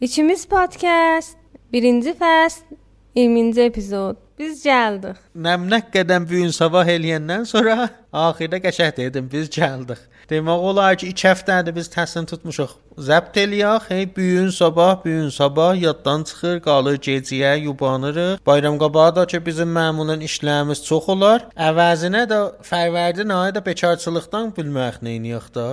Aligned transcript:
İkimiz 0.00 0.46
podcast, 0.48 1.36
birinci 1.72 2.10
fəsl, 2.10 2.62
20-ci 3.16 3.60
epizod. 3.60 4.16
Biz 4.38 4.62
gəldik. 4.64 5.18
Nəmnək 5.36 5.90
qədəm 5.92 6.24
bu 6.24 6.38
gün 6.40 6.54
sabah 6.56 6.88
eləyəndən 6.88 7.44
sonra 7.44 7.74
axirdə 8.22 8.62
qəşəng 8.64 8.94
dedim 8.96 9.28
biz 9.28 9.50
gəldik. 9.52 10.00
Demək 10.32 10.64
olar 10.70 10.96
ki, 10.96 11.10
2 11.12 11.28
həftədir 11.28 11.76
biz 11.76 11.92
təslim 11.92 12.24
tutmuşuq. 12.32 12.72
Zəbt 13.00 13.38
eləyək, 13.40 13.86
hey 13.88 14.04
bu 14.04 14.20
gün 14.20 14.50
sabah, 14.52 14.98
bu 15.00 15.08
gün 15.08 15.28
sabah 15.32 15.72
yaddan 15.80 16.24
çıxır, 16.28 16.58
qalır 16.66 16.98
gecəyə 17.06 17.54
yubanırıq. 17.62 18.42
Bayram 18.46 18.76
qabağı 18.78 19.14
da 19.16 19.24
ki, 19.26 19.40
bizim 19.46 19.72
məmulun 19.72 20.20
işlərimiz 20.26 20.84
çox 20.84 21.08
olar. 21.14 21.46
Əvəzinə 21.56 22.26
də 22.28 22.40
fərvərdin 22.70 23.32
ayı 23.38 23.56
da 23.56 23.64
bekarçılıqdan 23.70 24.52
bilmək 24.58 25.00
nə 25.06 25.16
edəyək 25.16 25.48
də. 25.56 25.66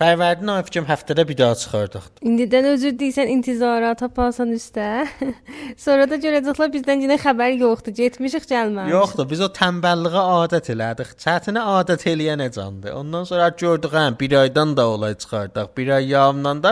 Fərvərdin 0.00 0.48
ayı 0.48 0.64
fikrim 0.64 0.86
həftədə 0.88 1.26
bir 1.28 1.36
daha 1.36 1.54
çıxardıq. 1.60 2.04
İndidən 2.24 2.70
özür 2.70 2.94
deyirsən, 3.00 3.28
intizarata 3.34 4.08
pasan 4.08 4.54
üstə. 4.56 4.86
Sonra 5.84 6.06
da 6.08 6.16
görəcəklər 6.22 6.70
bizdən 6.72 7.04
yenə 7.04 7.18
xəbər 7.20 7.58
yoxdur. 7.60 7.92
Getmişik, 7.98 8.46
gəlməmişik. 8.48 8.94
Yoxdur, 8.94 9.28
biz 9.28 9.42
o 9.44 9.50
tənbəlliyə 9.60 10.22
adət 10.38 10.70
elədik. 10.72 11.12
Çətinə 11.20 11.66
adət 11.74 12.06
eləyənə 12.14 12.48
candır. 12.54 12.96
Ondan 13.02 13.28
sonra 13.28 13.50
gördük, 13.52 13.92
hə, 13.92 14.06
bir 14.20 14.38
aydan 14.40 14.72
da 14.78 14.88
olay 14.88 15.18
çıxardıq. 15.20 15.68
Bir 15.76 15.92
ay 15.98 16.08
yağımdan 16.14 16.62
da 16.62 16.69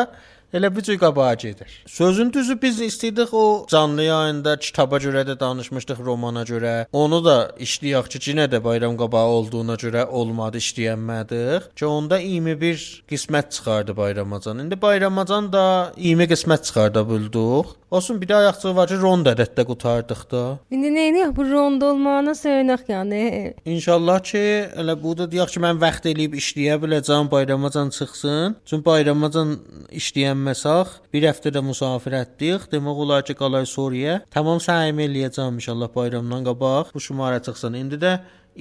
Elə 0.53 0.71
bu 0.77 0.83
cür 0.83 0.99
qabağa 0.99 1.35
gedir. 1.35 1.85
Sözün 1.87 2.33
düzü 2.33 2.63
biz 2.63 2.81
istədik 2.81 3.29
o 3.33 3.67
canlı 3.69 4.03
yayında 4.03 4.57
kitaba 4.57 4.97
görə 4.97 5.27
də 5.29 5.35
danışmışdıq, 5.41 5.99
romana 6.07 6.43
görə. 6.49 6.87
Onu 6.93 7.19
da 7.25 7.35
işləyək 7.61 8.09
ki, 8.15 8.21
yenə 8.31 8.47
də 8.49 8.63
bayram 8.65 8.97
qabağı 8.97 9.35
olduğuna 9.41 9.77
görə 9.83 10.07
olmadı, 10.07 10.57
işləyənmədik. 10.65 11.69
Ki 11.77 11.87
onda 11.87 12.19
21 12.19 13.05
qismət 13.11 13.51
çıxardı 13.59 13.97
bayramacan. 13.97 14.65
İndi 14.65 14.81
bayramacan 14.83 15.53
da 15.53 15.93
20 15.97 16.25
qismət 16.33 16.65
çıxarda 16.65 17.05
bildik. 17.11 17.77
Olsun 17.91 18.21
bir 18.21 18.29
də 18.29 18.35
ayaqçı 18.35 18.75
var 18.77 18.91
ki, 18.91 18.97
rond 19.01 19.29
ədəddə 19.31 19.65
qutardıq 19.65 20.25
da. 20.29 20.43
İndi 20.71 20.91
nə 20.93 21.07
edək? 21.09 21.31
Bu 21.37 21.47
rond 21.49 21.83
olmağına 21.83 22.35
söyünək 22.37 22.83
yəni. 22.93 23.21
İnşallah 23.65 24.19
ki, 24.29 24.43
elə 24.83 24.97
bu 25.03 25.15
da 25.17 25.25
deyək 25.33 25.55
ki, 25.55 25.63
mən 25.65 25.81
vaxt 25.81 26.09
eləyib 26.11 26.37
işləyə 26.37 26.77
biləcəm, 26.83 27.31
bayramacan 27.33 27.89
çıxsın. 27.97 28.59
Çünki 28.69 28.85
bayramacan 28.85 29.55
işləyənməsəx, 30.01 30.99
bir 31.17 31.29
həftə 31.31 31.55
də 31.57 31.63
müsafirətdik. 31.65 32.69
Demək 32.75 33.01
olar 33.07 33.25
ki, 33.25 33.39
qalay 33.41 33.65
Suriyə. 33.65 34.19
Tamam 34.37 34.61
səhm 34.61 35.01
eləyəcəm 35.07 35.57
inşallah 35.57 35.89
bayramdan 35.97 36.45
qabaq 36.51 36.93
bu 36.93 37.01
şumara 37.01 37.41
çıxsın. 37.43 37.81
İndi 37.81 38.03
də 38.05 38.19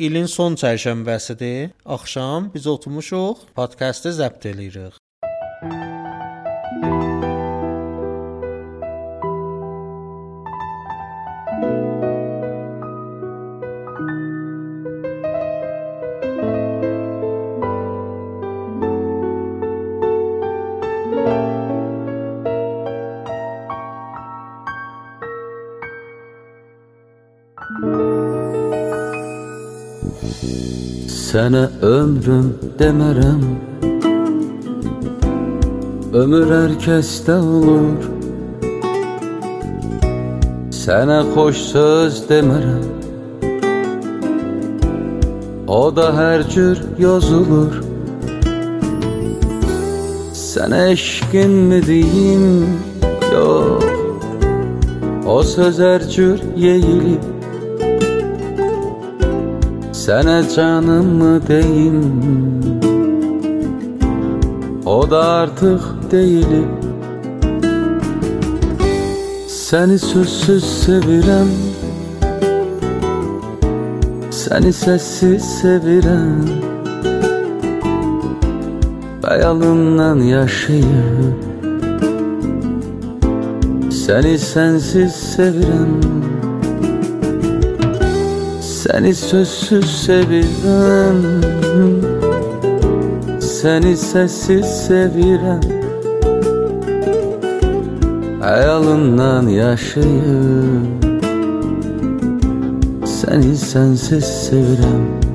ilin 0.07 0.31
son 0.31 0.55
çərşənbəsidir. 0.55 1.75
Axşam 1.85 2.47
biz 2.55 2.67
oturmuşuq, 2.67 3.43
podkastı 3.59 4.15
zəbt 4.21 4.47
eləyirik. 4.53 4.95
Sənə 31.09 31.63
ömrüm 31.81 32.51
demərəm 32.77 33.39
Ömür 36.13 36.45
hər 36.53 36.75
kəsdə 36.83 37.37
olur. 37.41 38.05
Sənə 40.69 41.17
xoş 41.33 41.57
söz 41.71 42.19
demərəm 42.29 42.85
O 45.65 45.89
da 45.97 46.11
hər 46.13 46.45
cür 46.53 46.77
yazılır. 47.01 47.73
Sənə 50.43 50.83
eşqin 50.91 51.57
mi 51.71 51.81
deyim 51.89 52.45
Yox 53.33 53.89
O 55.25 55.41
söz 55.55 55.81
hər 55.81 56.05
cür 56.13 56.37
yeyilib 56.55 57.36
Sənə 60.07 60.39
canımı 60.55 61.47
deyim 61.47 62.01
O 64.85 65.11
da 65.11 65.23
artıq 65.23 65.83
deyilib 66.11 66.71
Səni 69.47 69.97
sözsüz 69.99 70.63
sevirəm 70.83 71.51
Səni 74.41 74.71
səssiz 74.83 75.43
sevirəm 75.59 76.39
Xəyalından 79.25 80.23
yaşayıb 80.35 81.35
Səni 84.03 84.35
sənsiz 84.51 85.11
sevirəm 85.33 86.26
Səni 88.97 89.13
sözsüz 89.13 89.89
sevirəm 90.07 91.17
Səni 93.45 93.91
səssiz 93.93 94.65
sevirəm 94.87 95.61
Xəyalından 98.41 99.51
yaşayıb 99.53 101.05
Səni 103.17 103.53
sənsiz 103.69 104.25
sevirəm 104.47 105.26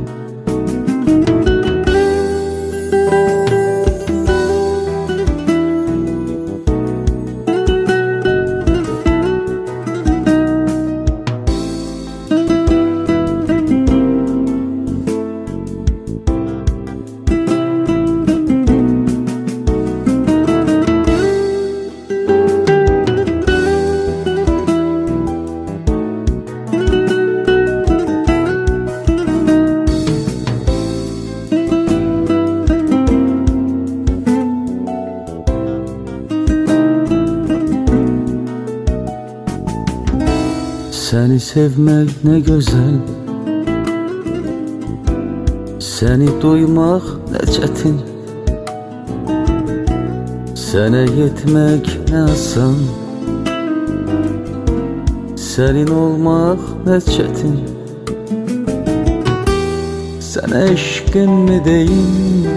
Səni 41.13 41.37
sevmək 41.45 42.13
nə 42.25 42.39
gözəl 42.41 42.95
Səni 45.85 46.31
duymaq 46.41 47.11
nə 47.35 47.43
çətin 47.53 47.99
Sənə 50.57 51.05
yetmək 51.19 51.93
nə 52.09 52.25
asan. 52.33 52.81
Sənin 55.51 55.93
olmaq 55.93 56.65
nə 56.89 56.97
çətin 57.13 57.61
Sənə 60.33 60.65
eşqimmi 60.73 61.61
deyim 61.69 62.49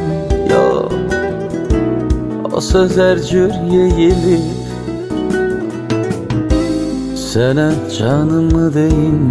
Yox 0.48 0.96
O 2.56 2.70
söz 2.72 2.96
hər 3.04 3.20
cür 3.20 3.52
yeyilir 3.68 4.55
Sənə 7.36 7.70
canımı 8.00 8.74
deyim 8.74 9.30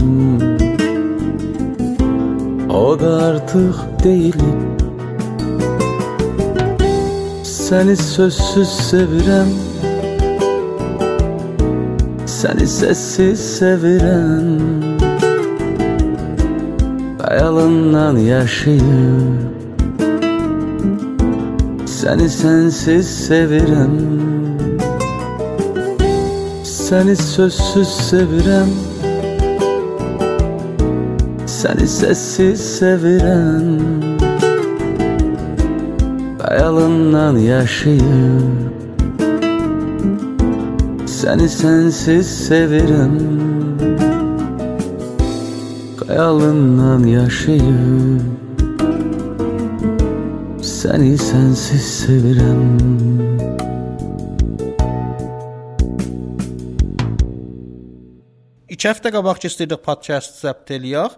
O 2.71 3.01
da 3.01 3.12
artıq 3.27 3.77
deyilib 4.05 4.81
Səni 7.43 7.97
sözsüz 7.97 8.75
sevirəm 8.91 9.55
Səni 12.29 12.67
səssiz 12.79 13.41
sevirəm 13.56 14.50
Xəyalından 17.23 18.21
yaşayıb 18.21 19.41
Səni 21.97 22.29
sənsiz 22.41 23.09
sevirəm 23.29 24.24
Səni 26.85 27.15
sözsüz 27.17 27.89
sevirəm 28.11 28.73
Səni 31.49 31.87
səssiz 31.89 32.61
sevirəm 32.75 33.71
Xəyalından 36.43 37.41
yaşayıb 37.41 38.69
Səni 41.09 41.49
sensiz 41.57 42.29
sevirəm 42.45 43.17
Xəyalından 46.05 47.09
yaşayıb 47.17 48.25
Səni 50.77 51.17
sensiz 51.31 51.87
sevirəm 52.03 53.24
İki 58.85 58.91
həftə 58.93 59.11
qabaq 59.15 59.39
ki 59.41 59.49
istəyirdik 59.49 59.81
podkast 59.81 60.43
zəbt 60.45 60.69
eləyək. 60.75 61.13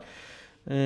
E, 0.71 0.77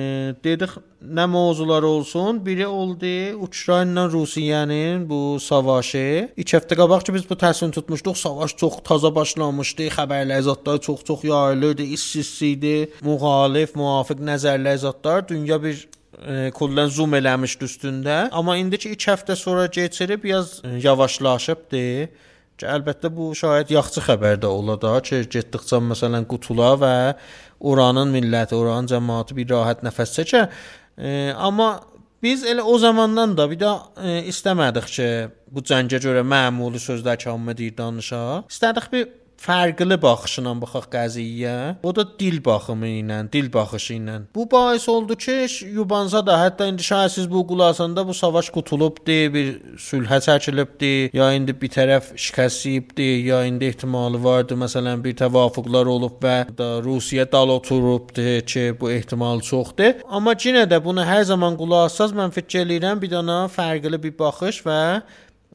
dedik 0.41 0.71
nə 1.05 1.27
mövzular 1.29 1.85
olsun. 1.85 2.39
Biri 2.41 2.65
oldu 2.65 3.11
Ukrayna 3.45 4.07
Rusiyanın 4.09 5.03
bu 5.09 5.37
savaşı. 5.37 6.31
İki 6.33 6.57
həftə 6.57 6.79
qabaq 6.79 7.05
ki 7.05 7.13
biz 7.13 7.27
bu 7.29 7.37
təsvir 7.37 7.69
tutmuşduq. 7.75 8.17
Savaş 8.17 8.57
çox 8.57 8.79
taza 8.89 9.13
başlamışdı. 9.13 9.91
Xəbərlər 9.93 10.41
zətlər 10.49 10.81
çox-çox 10.81 11.21
yayılırdı. 11.29 11.85
İs-sisidi. 11.99 12.89
Müxalif, 13.05 13.77
müvafiq 13.77 14.25
nəzərlər 14.31 14.81
zətlər 14.87 15.27
dünya 15.29 15.61
bir 15.61 15.85
e, 15.85 16.49
kullan 16.49 16.89
zoom 16.89 17.13
eləmişdi 17.21 17.69
üstündə. 17.69 18.17
Amma 18.33 18.57
indiki 18.57 18.89
2 18.97 19.13
həftə 19.13 19.37
sonra 19.37 19.69
keçirib 19.69 20.25
biraz 20.25 20.63
e, 20.65 20.79
yavaşlaşıbdı. 20.89 21.85
Ki, 22.61 22.67
əlbəttə 22.69 23.09
bu 23.09 23.31
şayət 23.33 23.71
yaxşı 23.73 24.03
xəbər 24.05 24.35
də 24.43 24.49
ola 24.53 24.75
da 24.77 24.91
ki, 25.01 25.23
getdikcə 25.33 25.79
məsələn 25.81 26.27
qutula 26.29 26.75
və 26.77 26.91
oranın 27.71 28.11
milləti, 28.13 28.53
oranın 28.53 28.89
cəmaəti 28.91 29.37
bir 29.39 29.47
rahat 29.49 29.81
nəfəs 29.81 30.13
çəkə. 30.19 30.43
E, 30.93 31.13
amma 31.33 31.71
biz 32.21 32.43
elə 32.45 32.61
o 32.61 32.75
zamandan 32.77 33.33
da 33.39 33.47
bir 33.49 33.57
də 33.63 33.71
e, 33.97 34.13
istəmədik 34.29 34.91
ki, 34.93 35.09
bu 35.49 35.65
cəngə 35.71 35.97
görə 36.05 36.21
məmuli 36.21 36.83
sözlər 36.83 37.17
kəmmə 37.25 37.57
deyir 37.57 37.73
danışa. 37.81 38.21
İstədik 38.53 38.91
bir 38.93 39.09
fərqli 39.41 39.97
baxışla 40.01 40.53
baxaq 40.61 40.87
qəziyyəyə. 40.93 41.77
O 41.83 41.93
da 41.95 42.05
dil 42.19 42.39
baxımı 42.45 42.89
ilə, 43.01 43.19
dil 43.33 43.49
baxışı 43.53 43.97
ilə. 43.97 44.17
Bu 44.35 44.45
bais 44.51 44.87
oldu 44.89 45.15
ki, 45.15 45.37
Yubanza 45.75 46.21
da 46.25 46.37
hətta 46.43 46.67
indi 46.69 46.85
şayət 46.85 47.15
siz 47.15 47.29
bu 47.31 47.43
qulasanda 47.47 48.05
bu 48.07 48.13
savaş 48.13 48.51
qutulubdu, 48.53 49.17
bir 49.33 49.49
sülhə 49.81 50.21
çəkilibdi, 50.25 51.09
ya 51.17 51.31
indi 51.37 51.55
bir 51.61 51.73
tərəf 51.73 52.13
şikəst 52.15 52.67
yeyibdi, 52.69 53.09
ya 53.29 53.41
indi 53.49 53.71
ehtimalı 53.71 54.21
vardı, 54.23 54.57
məsələn, 54.61 55.01
bir 55.03 55.17
təvafuqlar 55.23 55.89
olub 55.89 56.21
və 56.21 56.37
da 56.57 56.69
Rusiya 56.85 57.25
dal 57.31 57.49
oturubdu 57.57 58.27
ki, 58.45 58.67
bu 58.79 58.91
ehtimal 58.91 59.41
çoxdur. 59.45 60.03
Amma 60.09 60.37
yenə 60.37 60.67
də 60.69 60.81
bunu 60.83 61.05
hər 61.05 61.25
zaman 61.33 61.57
qulaq 61.57 61.89
assaz 61.89 62.13
mən 62.13 62.33
fikir 62.35 62.65
eləyirəm 62.65 63.01
bir 63.01 63.11
dana 63.17 63.41
fərqli 63.51 64.01
bir 64.03 64.17
baxış 64.19 64.61
və 64.67 64.79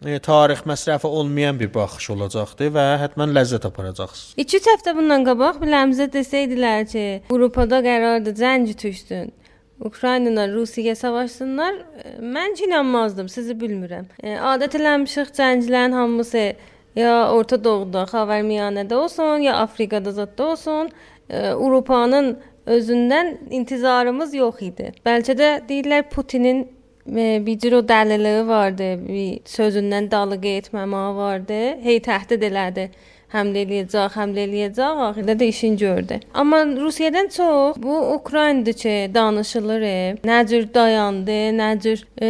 tarix 0.04 0.60
məsrəfi 0.66 1.06
olmayan 1.06 1.58
bir 1.60 1.72
baxış 1.75 2.10
olacaqdı 2.10 2.69
və 2.75 2.84
həttəmən 3.00 3.32
ləzzət 3.32 3.64
aparacaqsınız. 3.66 4.34
2-3 4.37 4.69
həftə 4.75 4.96
bundan 4.96 5.25
qabaq 5.25 5.56
biləmizə 5.62 6.10
desəydilər 6.12 6.84
ki, 6.90 7.04
Avropada 7.32 7.81
qərardır 7.81 8.37
cəng 8.37 8.69
düşsün. 8.82 9.32
Ukrayna 9.81 10.31
ilə 10.31 10.54
Rusiya 10.54 10.94
savaşsınlar. 10.96 11.75
e, 12.04 12.20
Mən 12.20 12.56
inanmazdım, 12.66 13.28
sizi 13.28 13.52
bilmirəm. 13.52 14.06
E, 14.22 14.37
adət 14.37 14.76
eləmişik 14.78 15.32
cənglərin 15.37 15.93
hamısı 15.93 16.54
ya 16.96 17.32
Orta 17.32 17.64
Doğuda, 17.64 18.04
Xavərmiyanədə 18.12 18.94
olsun, 18.94 19.40
ya 19.44 19.56
Afrikada 19.60 20.10
zətdə 20.10 20.42
olsun, 20.42 20.88
e, 21.28 21.49
Avropanın 21.49 22.38
özündən 22.66 23.37
intizarımız 23.50 24.34
yox 24.34 24.62
idi. 24.62 24.92
Bəlkə 25.06 25.37
də 25.38 25.50
deyirlər 25.69 26.08
Putinin 26.10 26.64
e, 26.64 26.75
bir 27.06 27.58
cür 27.58 27.72
o 27.72 27.82
dəliliyi 27.88 28.46
vardı, 28.48 28.88
bir 29.08 29.40
sözündən 29.56 30.10
dalığı 30.10 30.40
etməməyi 30.60 31.16
vardı. 31.16 31.60
Hey 31.82 32.00
təhdid 32.00 32.42
elədi. 32.50 32.90
Həmlə 33.34 33.64
eləyəcək, 33.66 34.12
həmlə 34.14 34.42
eləyəcək, 34.46 35.00
axırda 35.08 35.34
da 35.38 35.44
işin 35.44 35.76
gördü. 35.76 36.20
Amma 36.34 36.60
Rusiyadan 36.66 37.28
çox 37.28 37.76
bu 37.76 37.96
Ukraynada 38.14 38.72
ki, 38.72 39.10
danışılır. 39.14 39.82
e, 39.82 40.16
Nə 40.24 40.46
cür 40.48 40.74
dayandı, 40.74 41.38
nə 41.60 41.80
cür 41.80 42.04
e, 42.22 42.28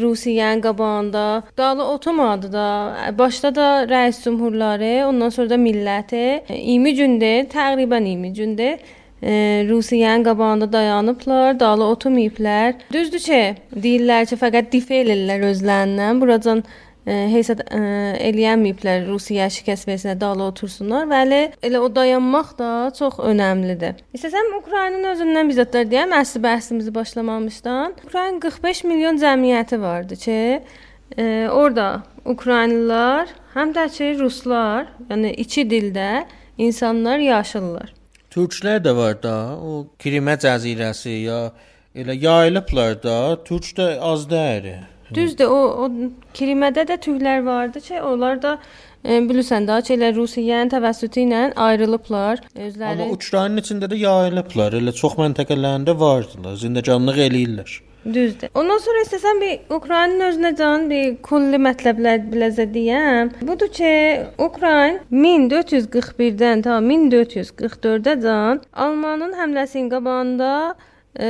Rusiyanın 0.00 0.60
qabağında 0.60 1.42
dalı 1.58 1.84
oturmadı 1.84 2.52
da. 2.52 2.94
Başda 3.18 3.54
da 3.54 3.84
rəis 3.84 4.22
cümhurları, 4.24 5.06
ondan 5.08 5.28
sonra 5.28 5.50
da 5.50 5.54
milləti 5.54 6.42
20 6.54 6.90
gündə, 7.00 7.32
təqribən 7.48 8.04
20 8.04 8.32
gündə 8.38 8.70
e, 8.72 8.78
Rusiyanın 9.22 10.24
qabağında 10.24 10.72
dayanıblar, 10.72 11.60
dalı 11.60 11.84
oturmayıblar. 11.84 12.74
Düzdür 12.92 13.18
ki, 13.18 13.42
deyirlər 13.72 14.26
ki, 14.28 14.36
fəqət 14.36 14.68
difə 14.74 15.00
eləyirlər 15.04 15.46
özlərindən. 15.50 16.20
Buradan 16.20 16.62
e, 17.06 17.14
hesab 17.32 17.62
e, 17.64 17.80
eləyəməyiblər 18.28 19.06
Rusiya 19.08 19.48
şikəst 19.52 19.88
versinlər, 19.88 20.18
dalı 20.20 20.44
otursunlar. 20.50 21.08
Bəli, 21.10 21.40
elə 21.64 21.80
o 21.80 21.88
dayanmaq 21.96 22.52
da 22.58 22.70
çox 22.98 23.20
önəmlidir. 23.32 24.02
İstəsəm 24.16 24.52
Ukraynanın 24.60 25.10
özündən 25.14 25.52
bizətlər 25.54 25.88
deyəm, 25.92 26.14
əsli 26.20 26.42
bəhsimizi 26.44 26.94
başlamamışdan. 26.94 27.96
Ukrayna 28.04 28.40
45 28.44 28.84
milyon 28.84 29.22
cəmiyyəti 29.22 29.80
vardı 29.80 30.20
ki, 30.26 30.38
e, 31.16 31.48
orada 31.48 32.02
Ukraynalılar, 32.24 33.32
həm 33.56 33.72
də 33.76 33.88
ki 33.96 34.16
ruslar, 34.20 34.90
yəni 35.08 35.32
iki 35.40 35.64
dildə 35.70 36.26
insanlar 36.58 37.18
yaşayırlar. 37.22 37.95
Türklər 38.36 38.82
də 38.84 38.92
var 38.96 39.14
da, 39.22 39.36
o 39.56 39.86
Krimə 40.02 40.34
cəzirəsi 40.42 41.14
ya 41.24 41.38
elə 41.96 42.12
yayılıblar 42.20 42.98
da, 43.02 43.16
Türk 43.44 43.70
də 43.78 43.86
az 44.10 44.26
deyil. 44.30 44.84
Düzdür, 45.14 45.48
o, 45.48 45.86
o 45.86 45.88
Krimədə 46.36 46.84
də 46.88 46.98
türklər 47.00 47.44
vardı 47.46 47.80
ki, 47.80 48.00
onlar 48.02 48.42
da 48.42 48.56
e, 49.04 49.22
bilirsən 49.30 49.68
ki, 49.86 49.94
elə 49.96 50.12
Rusiyanın 50.16 50.74
təvəssütü 50.74 51.24
ilə 51.24 51.42
ayrılıblar 51.56 52.42
özləri. 52.52 53.06
Amma 53.06 53.16
Ukraynanın 53.16 53.62
içində 53.62 53.88
də 53.88 54.00
yayılıblar. 54.02 54.76
Elə 54.82 54.92
çox 55.00 55.16
məntəqələrində 55.22 55.96
vardılar. 56.00 56.58
Zindəcanlıq 56.60 57.22
eləyirlər. 57.30 57.78
Düzdür. 58.14 58.50
Ondan 58.54 58.78
sonra 58.78 59.02
istəsən 59.02 59.40
bir 59.42 59.74
Ukraynanın 59.74 60.24
özünə 60.28 60.52
can 60.58 60.84
bir 60.90 61.16
kulli 61.26 61.58
mətləblər 61.58 62.20
biləcə 62.30 62.68
deyəm. 62.74 63.32
Budur 63.48 63.70
ki, 63.78 63.92
Ukrayn 64.46 65.00
1441-dən 65.10 66.62
ta 66.66 66.78
1444-ə 66.86 68.14
can 68.22 68.62
Almanın 68.86 69.34
həmləsinin 69.40 69.90
qabağında 69.90 70.52
e, 71.18 71.28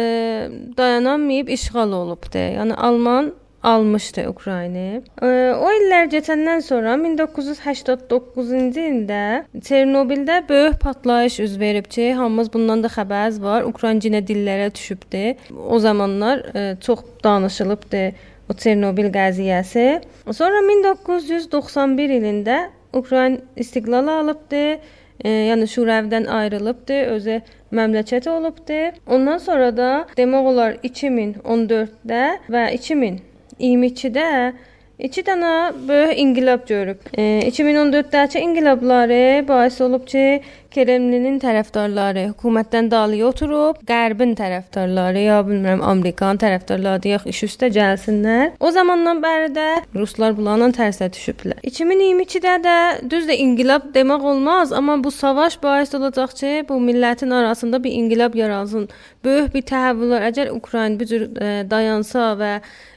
dayanamayıb 0.77 1.49
işğal 1.57 1.93
olubdu. 1.93 2.45
Yəni 2.59 2.75
Alman 2.75 3.33
almışdı 3.67 4.29
Ukraynayı. 4.31 5.01
E, 5.23 5.29
o 5.59 5.71
illər 5.75 6.07
keçəndən 6.13 6.63
sonra 6.63 6.95
1989-cu 7.03 8.83
ildə 8.83 9.23
Çernobildə 9.69 10.39
böyük 10.49 10.79
partlayış 10.81 11.41
üz 11.41 11.59
verib 11.61 11.91
ki, 11.91 12.13
hamımız 12.15 12.53
bundan 12.53 12.85
da 12.85 12.93
xəbərimiz 12.95 13.43
var. 13.43 13.67
Ukrayna 13.67 14.23
dillərə 14.31 14.71
düşübdü. 14.75 15.25
O 15.69 15.79
zamanlar 15.79 16.45
e, 16.55 16.77
çox 16.81 17.03
danışılıbdı 17.25 18.05
o 18.51 18.55
Çernobil 18.55 19.11
qəziyyəsi. 19.15 19.87
Sonra 20.33 20.63
1991 20.69 22.15
ilində 22.21 22.59
Ukrayna 22.93 23.43
istiqlal 23.57 24.07
alıbdı. 24.21 24.65
E, 25.25 25.31
yəni 25.31 25.67
Şuravdan 25.67 26.29
ayrılıbdı, 26.31 26.99
özü 27.17 27.41
məmləkət 27.73 28.29
olubdu. 28.31 28.83
Ondan 29.11 29.39
sonra 29.43 29.73
da 29.77 29.91
demək 30.19 30.51
olar 30.53 30.77
2014-də 30.85 32.23
və 32.53 32.69
2022-də 33.61 34.55
İki 34.97 35.21
dənə 35.27 35.75
böyük 35.89 36.19
inqilab 36.19 36.63
görüb. 36.69 37.03
E, 37.13 37.23
2014-dəki 37.51 38.41
inqilabları 38.41 39.49
bais 39.49 39.81
olub 39.85 40.07
ki, 40.09 40.41
Kremlinin 40.73 41.37
tərəfdarları 41.41 42.23
hökumətdən 42.31 42.89
dalıya 42.93 43.27
oturub, 43.29 43.83
Qərbin 43.89 44.33
tərəfdarları 44.37 45.27
ya 45.27 45.43
bilmirəm 45.45 45.85
Amerikanın 45.85 46.41
tərəfdarları 46.41 47.13
yox 47.13 47.29
iş 47.33 47.43
üstə 47.45 47.71
gəlsinlər. 47.77 48.57
O 48.61 48.73
zamandan 48.73 49.21
bəri 49.25 49.53
də 49.57 49.69
ruslar 49.97 50.33
bunlarla 50.37 50.71
tərsə 50.77 51.11
düşüblər. 51.13 51.61
2022-də 51.65 52.57
də 52.65 52.79
düzdür 53.05 53.37
inqilab 53.37 53.93
demək 53.93 54.25
olmaz, 54.33 54.73
amma 54.73 54.97
bu 55.05 55.13
savaş 55.13 55.61
bais 55.63 55.95
olacaq 55.95 56.37
ki, 56.41 56.57
bu 56.69 56.81
millətin 56.81 57.37
arasında 57.37 57.85
bir 57.85 57.93
inqilab 58.01 58.35
yaransın. 58.35 58.89
Böyük 59.25 59.55
bir 59.55 59.69
təhəvvüllər 59.73 60.29
əgər 60.33 60.57
Ukrayna 60.57 61.01
bu 61.01 61.13
cür 61.13 61.29
e, 61.37 61.57
dayansa 61.69 62.33
və 62.41 62.53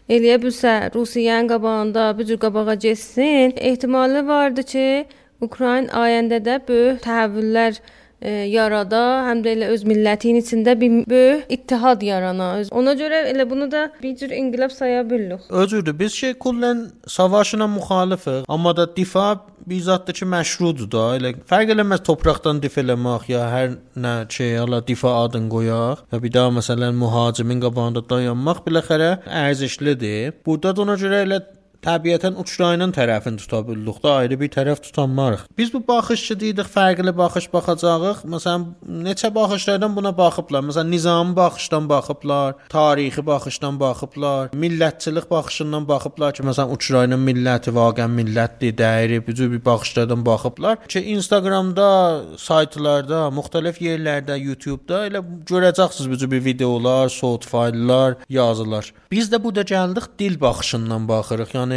eləyə 0.09 0.37
bilsə 0.41 0.73
Rusiyanın 0.95 1.47
qabağında 1.47 2.03
bu 2.17 2.25
cür 2.25 2.37
qabağa 2.37 2.73
getsin, 2.73 3.53
ehtimalı 3.57 4.27
vardı 4.27 4.63
ki, 4.63 5.05
Ukrayna 5.41 5.93
ayəndədə 6.03 6.59
böyük 6.67 7.03
təhəvvüllər 7.05 7.77
e, 7.77 7.81
yarada, 8.21 9.01
həm 9.29 9.43
də 9.43 9.53
elə 9.55 9.69
öz 9.73 9.83
millətinin 9.87 10.43
içində 10.43 10.75
bir 10.79 11.03
böyük 11.09 11.51
ittihad 11.55 12.01
yarana. 12.03 12.49
Ona 12.71 12.95
görə 12.99 13.23
elə 13.31 13.49
bunu 13.49 13.69
da 13.71 13.89
bir 14.03 14.15
cür 14.15 14.33
inqilab 14.35 14.71
saya 14.71 15.09
bilirik. 15.09 15.47
Özürdür. 15.49 15.99
Biz 15.99 16.13
şey 16.13 16.31
kullən 16.31 16.87
savaşına 17.07 17.67
müxalifik, 17.67 18.45
amma 18.47 18.77
da 18.77 18.95
difa 18.95 19.39
bizzatdır 19.67 20.13
ki, 20.13 20.25
məşrudur 20.25 20.89
da. 20.91 21.03
Elə 21.19 21.33
fərq 21.49 21.75
eləməz 21.75 22.03
torpaqdan 22.07 22.61
difə 22.63 22.81
eləmək 22.83 23.29
ya 23.29 23.45
hər 23.53 23.75
nə 23.95 24.13
şey, 24.31 24.57
ala 24.63 24.81
difa 24.87 25.13
adın 25.23 25.49
qoyaq. 25.51 26.05
Ya 26.11 26.23
bir 26.23 26.33
daha 26.33 26.49
məsələn 26.57 26.97
mühacimin 26.97 27.61
qabağında 27.61 28.03
dayanmaq 28.09 28.63
biləxərə 28.65 29.11
ərzişlidir. 29.45 30.33
Burada 30.45 30.75
da 30.75 30.81
ona 30.81 30.97
görə 30.99 31.23
elə 31.27 31.41
təbiətən 31.85 32.37
Ukraynanın 32.39 32.93
tərəfini 32.95 33.39
tuta 33.39 33.61
bildik 33.67 34.01
də, 34.03 34.11
ayrı 34.23 34.39
bir 34.41 34.49
tərəf 34.53 34.81
tutanmarıq. 34.83 35.45
Biz 35.57 35.73
bu 35.73 35.81
baxışçı 35.87 36.39
deyirik, 36.39 36.67
fərqli 36.73 37.13
baxış 37.17 37.47
baxacağıq. 37.53 38.23
Məsələn, 38.33 38.65
neçə 39.07 39.31
baxışlardan 39.35 39.95
buna 39.95 40.11
baxıblar. 40.17 40.65
Məsələn, 40.69 40.91
nizami 40.91 41.35
baxışdan 41.35 41.89
baxıblar, 41.89 42.55
tarixi 42.69 43.25
baxışdan 43.25 43.79
baxıblar, 43.79 44.51
millətçilik 44.63 45.29
baxışından 45.31 45.87
baxıblar 45.87 46.33
ki, 46.35 46.43
məsələn, 46.49 46.73
Ukrayna 46.75 47.19
milləti 47.19 47.73
vaqəən 47.75 48.11
millətdir, 48.19 48.75
dəyəri, 48.81 49.21
bu 49.27 49.35
cür 49.39 49.51
bir 49.53 49.63
baxışlardan 49.65 50.25
baxıblar 50.25 50.83
ki, 50.87 51.03
Instagramda, 51.15 51.89
saytlarda, 52.37 53.25
müxtəlif 53.35 53.79
yerlərdə, 53.85 54.35
YouTube-da 54.39 55.05
elə 55.07 55.23
görəcəksiniz 55.49 56.11
bu 56.11 56.19
cür 56.19 56.31
bir 56.31 56.43
videolar, 56.45 57.09
sound 57.09 57.47
fayllar, 57.47 58.17
yazılar. 58.29 58.91
Biz 59.11 59.31
də 59.31 59.43
bu 59.43 59.55
da 59.55 59.61
gəldik 59.61 60.11
dil 60.19 60.35
baxışından 60.41 61.07
baxırıq. 61.09 61.55
Yəni 61.55 61.68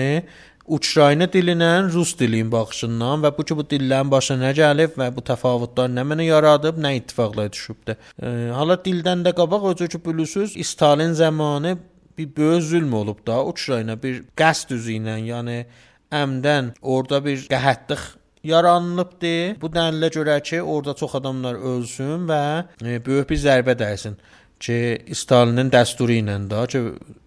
Ukrayna 0.66 1.26
dilindən 1.26 1.90
rus 1.92 2.12
dilinin 2.18 2.50
baxışından 2.52 3.24
və 3.24 3.32
bu 3.36 3.44
ki 3.44 3.56
bu 3.58 3.64
dillərin 3.66 4.10
başına 4.10 4.46
nə 4.46 4.52
gəlib 4.56 4.94
və 5.00 5.08
bu 5.16 5.24
təfavütlər 5.26 5.90
nə 5.90 6.04
mənə 6.06 6.28
yaradıb, 6.28 6.78
nə 6.78 6.94
ittifaqlar 7.00 7.50
düşübdür. 7.52 7.98
E, 8.22 8.30
hala 8.54 8.78
dildən 8.84 9.24
də 9.26 9.34
qabaq 9.36 9.72
özü 9.72 9.88
ki 9.88 10.04
bilirsiniz, 10.04 10.54
Stalin 10.66 11.12
zamanı 11.12 11.78
bir 12.18 12.36
böyük 12.36 12.62
zülm 12.62 12.92
olub 12.94 13.26
da 13.26 13.44
Ukrayna 13.44 13.98
bir 14.02 14.22
qəsd 14.38 14.74
üzü 14.76 14.98
ilə, 15.00 15.16
yəni 15.32 15.64
əmdən 16.12 16.74
orada 16.82 17.24
bir 17.24 17.42
qəhətlik 17.50 18.04
yaranılıbdır. 18.44 19.56
Bu 19.62 19.70
dəlilə 19.72 20.12
görə 20.14 20.38
ki, 20.42 20.62
orada 20.62 20.94
çox 20.94 21.18
adamlar 21.18 21.58
ölsün 21.58 22.28
və 22.30 22.42
e, 22.84 23.00
böyük 23.06 23.30
bir 23.30 23.42
zərbə 23.48 23.74
dəysin 23.78 24.14
ki, 24.62 24.78
Stalinin 25.18 25.74
dəsturu 25.74 26.20
ilə 26.22 26.38
də 26.50 26.66
ki, 26.70 26.84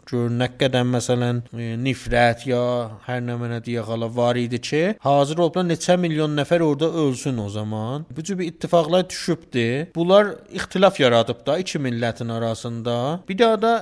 gör 0.09 0.29
nə 0.29 0.49
qədər 0.59 0.85
məsələn 0.89 1.41
nifrət 1.81 2.45
ya 2.49 2.61
hər 3.07 3.23
nə 3.25 3.37
mənə 3.41 3.61
deyək 3.65 3.89
hala 3.89 4.09
var 4.11 4.39
idi 4.39 4.61
ki, 4.61 4.83
hazır 5.05 5.43
olublar 5.45 5.67
neçə 5.67 5.97
milyon 6.01 6.37
nəfər 6.39 6.63
orada 6.65 6.91
ölsün 7.05 7.41
o 7.41 7.49
zaman. 7.49 8.05
Bu 8.11 8.23
cür 8.23 8.39
bir 8.39 8.51
ittifaqlar 8.53 9.09
düşübdü. 9.09 9.67
Bunlar 9.95 10.35
ixtilaf 10.53 10.99
yaradıb 10.99 11.45
da 11.47 11.57
iki 11.59 11.79
millətin 11.79 12.31
arasında. 12.31 13.19
Bir 13.29 13.37
daha 13.37 13.61
da 13.61 13.75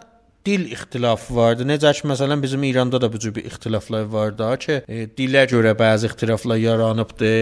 dil 0.46 0.72
ixtilafı 0.72 1.36
vardı. 1.36 1.66
Necə 1.68 1.94
ki, 1.96 2.08
məsələn 2.08 2.42
bizim 2.44 2.64
İranda 2.68 3.02
da 3.02 3.12
bu 3.14 3.20
cür 3.20 3.36
bir 3.36 3.46
ixtilaflar 3.46 4.04
var 4.12 4.38
da 4.38 4.56
ki, 4.60 4.82
e, 4.88 5.06
dilə 5.18 5.46
görə 5.52 5.72
bəzi 5.80 6.10
ixtilaflar 6.12 6.60
yaranıbdı. 6.60 7.34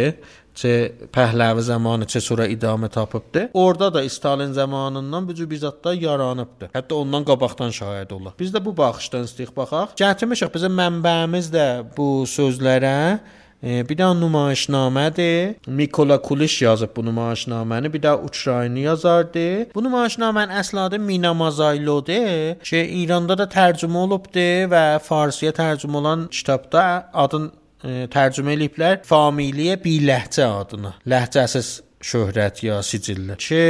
Çə 0.55 0.91
Pəhləvi 1.15 1.63
zamanı 1.65 2.05
çə 2.11 2.21
sonra 2.21 2.47
idamə 2.47 2.89
tapıbdı. 2.89 3.49
Orada 3.53 3.93
da 3.93 4.09
Stalin 4.09 4.51
zamanından 4.51 5.27
bu 5.27 5.35
cür 5.35 5.49
bir 5.49 5.61
zətlər 5.63 5.99
yaranıbdı. 5.99 6.71
Hətta 6.73 6.93
ondan 6.93 7.23
qabaqdan 7.27 7.71
şahid 7.71 8.11
olaq. 8.11 8.39
Biz 8.39 8.53
də 8.53 8.65
bu 8.65 8.77
baxışdan 8.77 9.23
istiq 9.23 9.55
baxaq. 9.55 9.95
Gətirmişik 9.97 10.53
bizim 10.53 10.75
mənbəmiz 10.77 11.53
də 11.55 11.67
bu 11.97 12.09
sözlərə 12.27 13.19
bir 13.61 13.97
də 13.97 14.07
nümayişnamədir. 14.17 15.55
Mikola 15.67 16.21
Kuliş 16.21 16.61
yazıb 16.61 16.95
bu 16.95 17.05
nümayişnaməni, 17.05 17.93
bir 17.93 18.01
də 18.01 18.15
Ukrayni 18.25 18.79
yazardı. 18.87 19.69
Bu 19.75 19.83
nümayişnamənin 19.85 20.57
əsl 20.61 20.79
adı 20.85 20.99
Mina 20.99 21.33
Mazaylodur 21.33 22.57
ki, 22.65 22.81
İranda 23.03 23.37
da 23.37 23.45
tərcümə 23.45 23.97
olubdu 24.05 24.47
və 24.73 24.99
Farsıya 24.99 25.51
tərcümə 25.51 25.97
olan 26.01 26.27
kitabda 26.27 27.11
adın 27.13 27.51
e, 27.51 27.60
tərcümə 27.83 28.57
eləyiblər 28.57 29.01
familiyə 29.07 29.79
bi 29.81 29.97
ləhcə 30.05 30.45
adını. 30.61 30.93
Ləhcəsiz 31.09 31.79
şöhrət 32.01 32.63
ya 32.65 32.81
sicillə. 32.85 33.39
Ki 33.41 33.63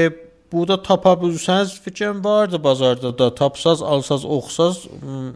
Burada 0.51 0.83
tapa 0.83 1.13
bilsəniz 1.13 1.79
fikrim 1.81 2.23
vardı 2.23 2.63
bazarda 2.63 3.17
da. 3.19 3.35
Tapsaz, 3.35 3.81
alsaz, 3.81 4.25
oxsaz 4.25 4.81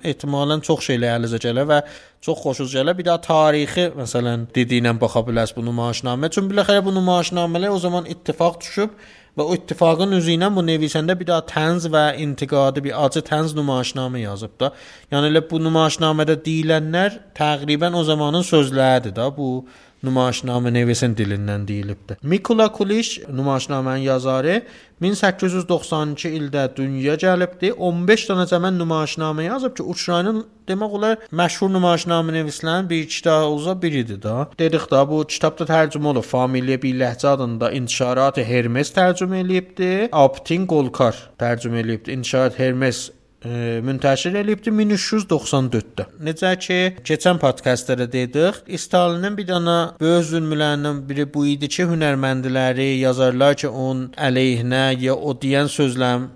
ehtimalən 0.04 0.60
çox 0.68 0.82
şeylə 0.90 1.14
əlinizə 1.14 1.40
gələr 1.46 1.70
və 1.70 1.78
çox 2.26 2.42
xoşunuz 2.44 2.74
gələr. 2.76 2.98
Bir 2.98 3.08
də 3.08 3.16
tarixi 3.24 3.86
məsələn 3.96 4.44
dediyinə 4.58 4.92
baxa 5.00 5.24
bilərsiniz 5.24 5.56
bu 5.56 5.64
nümayişnamə. 5.70 6.30
Çünki 6.36 6.52
biləxərə 6.52 6.84
bu 6.84 6.92
nümayişnamələr 6.98 7.72
o 7.72 7.80
zaman 7.80 8.12
ittifaq 8.12 8.60
düşüb 8.66 9.00
ittifaqın 9.36 10.16
üzü 10.16 10.38
ilə 10.38 10.48
bu 10.56 10.62
nevisəndə 10.64 11.18
bir 11.20 11.28
daha 11.28 11.44
tənz 11.50 11.90
və 11.92 12.04
intiqadi 12.24 12.84
bir 12.86 12.94
acı 13.06 13.20
tənz 13.28 13.56
nümayişnamə 13.58 14.22
yazıb 14.24 14.54
da. 14.60 14.72
Yəni 15.12 15.34
elə 15.34 15.42
bu 15.50 15.60
nümayişnamədə 15.60 16.38
deyilənlər 16.46 17.20
təqribən 17.36 17.98
o 18.00 18.04
zamanın 18.08 18.48
sözləridir 18.48 19.16
da. 19.16 19.28
Bu 19.38 19.66
nümayişnamə 20.06 20.74
nevisin 20.74 21.16
dilindən 21.16 21.68
deyilibdir. 21.68 22.18
Mikola 22.24 22.72
Kuliş 22.72 23.20
nümayişnamənin 23.28 24.06
yazarı 24.06 24.62
1892 25.02 26.30
ildə 26.30 26.68
dünyaya 26.76 27.16
gəlibdi. 27.20 27.72
15 27.74 28.28
dənə 28.30 28.46
cəmən 28.52 28.78
nümayişnamə 28.80 29.48
yazıb 29.50 29.76
ki, 29.78 29.84
Ukraynanın 29.84 30.46
demək 30.70 30.96
olar 31.00 31.18
məşhur 31.32 31.74
nümayişnamə 31.74 32.38
nevislərin 32.38 32.90
bir 32.90 33.08
kitabı 33.08 33.82
biridir 33.82 34.22
da. 34.22 34.48
Dedik 34.60 34.88
da 34.92 35.04
bu 35.10 35.24
kitabda 35.28 35.68
tərcümə 35.74 36.14
olub. 36.14 36.24
Familiya 36.24 36.82
bir 36.82 36.96
ləhcə 37.02 37.28
adında 37.36 37.72
İntişarat 37.72 38.38
Hermes 38.38 38.94
tərcümə 38.96 39.44
eləyibdi. 39.44 39.92
Aptin 40.12 40.68
Qolkar 40.68 41.16
tərcümə 41.40 41.84
eləyibdi. 41.84 42.12
İntişarat 42.12 42.60
Hermes 42.60 43.10
müntəşir 43.46 44.36
eləyibdi 44.42 44.72
1394-də. 44.74 46.08
Necə 46.26 46.52
ki, 46.60 46.80
keçən 47.06 47.40
podkastlarda 47.42 48.08
dedik, 48.12 48.64
Stalinin 48.82 49.38
bir 49.38 49.48
dana 49.48 49.78
böyük 50.02 50.26
zülmlərindən 50.32 51.04
biri 51.10 51.28
bu 51.34 51.46
idi 51.54 51.70
ki, 51.70 51.86
hünərməndiləri, 51.92 52.90
yazarlar 53.04 53.56
ki, 53.62 53.70
onun 53.70 54.10
əleyhinə 54.18 54.84
ya 55.02 55.16
o 55.16 55.36
deyən 55.38 55.70
sözlər 55.72 56.28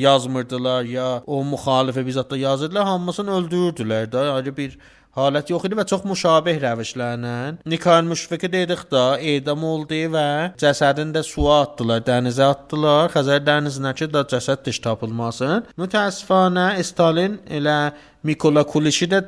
yazmırdılar, 0.00 0.84
ya 0.88 1.08
o 1.26 1.44
müxalifə 1.44 2.06
bizatda 2.06 2.36
yazırdılar, 2.40 2.84
hamısını 2.94 3.38
öldürürdülər 3.38 4.10
də. 4.12 4.28
Ayrı 4.38 4.56
bir 4.56 4.78
halət 5.16 5.52
yox 5.52 5.68
idi 5.68 5.78
və 5.78 5.84
çox 5.90 6.04
müşabeh 6.08 6.58
rəvişlərlə 6.62 7.34
Nikar 7.70 8.02
müşfiqi 8.08 8.50
dedik 8.52 8.86
də 8.92 9.04
edam 9.34 9.64
oldu 9.64 10.00
və 10.14 10.26
cəsədini 10.60 11.14
də 11.14 11.22
suya 11.26 11.60
atdılar, 11.64 12.02
dənizə 12.06 12.48
atdılar. 12.50 13.12
Xəzər 13.14 13.44
dənizinə 13.46 13.94
ki, 13.98 14.10
da 14.12 14.24
cəsəd 14.30 14.64
diş 14.66 14.80
tapılmasın. 14.84 15.70
Mütəəssifanə 15.80 16.68
Stalin 16.82 17.38
elə 17.48 17.78
Mikola 18.24 18.64
Kulişi 18.66 19.10
də 19.12 19.22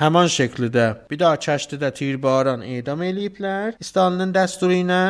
həman 0.00 0.30
şəkildə 0.32 0.86
bir 1.10 1.20
daha 1.20 1.40
kəştidə 1.40 1.92
tirbaran 1.94 2.62
edam 2.62 3.02
eləyiblər. 3.06 3.76
Stalinin 3.82 4.34
dəsturu 4.34 4.80
ilə 4.82 5.02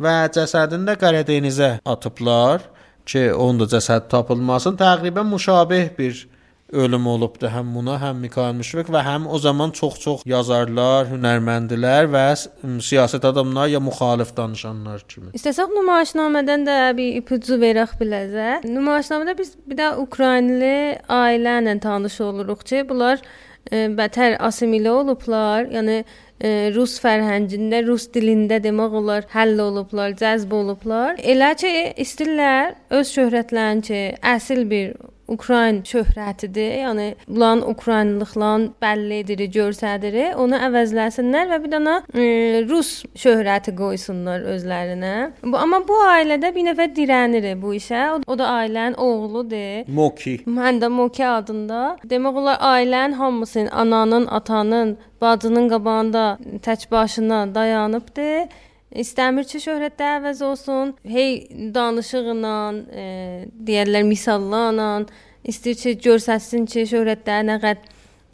və 0.00 0.14
cəsədini 0.36 0.88
də 0.90 0.96
Qara 1.00 1.24
dənizə 1.26 1.76
atıblar 1.84 2.64
ki, 3.04 3.32
onun 3.32 3.64
da 3.64 3.68
cəsəd 3.76 4.08
tapılmasın. 4.12 4.78
Təqribən 4.80 5.28
müşabeh 5.28 5.90
bir 5.98 6.24
ölüm 6.74 7.06
olubdu 7.06 7.48
həm 7.50 7.70
buna, 7.76 7.96
həm 8.02 8.20
Mikail 8.24 8.56
Müşfiq 8.58 8.90
və 8.92 9.02
həm 9.06 9.28
o 9.30 9.38
zaman 9.38 9.72
çox-çox 9.76 10.24
yazarlar, 10.28 11.08
hünərməndlər 11.12 12.10
və 12.12 12.24
siyasət 12.88 13.28
adamlar 13.30 13.70
ya 13.72 13.80
müxalif 13.82 14.34
danışanlar 14.36 15.06
kimi. 15.08 15.32
İstəsək 15.38 15.72
nümayişnamədən 15.78 16.66
də 16.68 16.76
bir 16.98 17.20
ipucu 17.22 17.58
verək 17.62 17.96
biləcə. 18.00 18.60
Nümayişnamədə 18.66 19.38
biz 19.38 19.54
bir 19.70 19.80
də 19.80 19.94
Ukraynalı 20.02 20.74
ailə 21.22 21.58
ilə 21.62 21.78
tanış 21.80 22.20
oluruq 22.28 22.66
ki, 22.66 22.84
bunlar 22.90 23.22
e, 23.70 23.86
bətər 23.98 24.38
assimilə 24.42 24.92
olublar. 24.92 25.70
Yəni 25.72 26.02
e, 26.02 26.52
rus 26.74 26.98
fərhəngində, 27.02 27.84
rus 27.86 28.08
dilində 28.14 28.60
demək 28.62 28.98
olar 29.00 29.26
həll 29.34 29.58
olublar, 29.62 30.14
cəzb 30.20 30.52
olublar. 30.58 31.18
Elə 31.22 31.54
ki, 31.60 31.74
istirlər 32.04 32.74
öz 32.98 33.16
şöhrətlərini 33.16 33.88
ki, 33.88 34.04
əsl 34.34 34.64
bir 34.70 34.94
Ukrayn 35.28 35.80
şöhrətidir. 35.88 36.72
Yəni 36.84 37.06
bunların 37.28 37.62
Ukraynlıqlarını 37.70 38.70
bəlli 38.82 39.20
edir, 39.22 39.44
göstərir. 39.54 40.34
Onu 40.40 40.58
əvəzləsinlər 40.68 41.48
və 41.52 41.60
bir 41.64 41.72
dənə 41.74 41.94
e, 42.12 42.26
rus 42.68 42.90
şöhrəti 43.18 43.74
qoysunlar 43.78 44.44
özlərinə. 44.54 45.14
Bu 45.44 45.56
amma 45.60 45.80
bu 45.88 45.98
ailədə 46.08 46.52
bir 46.54 46.68
nəfər 46.70 46.92
dirənir 46.96 47.48
bu 47.62 47.74
işə. 47.78 48.04
O, 48.16 48.20
o 48.26 48.38
da 48.38 48.50
ailənin 48.60 48.98
oğludur. 49.00 49.88
Moki. 49.88 50.38
Mən 50.46 50.82
də 50.82 50.90
Moki 50.92 51.26
adında. 51.26 51.96
Demək 52.04 52.42
olar 52.42 52.60
ailənin 52.74 53.16
hamısının, 53.18 53.72
ananın, 53.72 54.26
atanın, 54.26 54.96
bacının 55.20 55.68
qabağında 55.68 56.38
tək 56.62 56.90
başına 56.90 57.54
dayanıbdı. 57.54 58.48
İstəmir 58.94 59.48
ki, 59.50 59.58
şöhrətdə 59.58 60.10
əvəz 60.20 60.42
olsun. 60.46 60.94
Hey 61.02 61.40
danışıqla, 61.74 62.54
e, 62.94 63.06
deyirlər 63.66 64.06
misallarla 64.06 64.88
istəyir 65.42 65.80
ki, 65.80 65.96
göstərsin 66.06 66.68
ki, 66.70 66.86
şöhrətdə 66.92 67.40
nə 67.48 67.58
qədər 67.64 67.82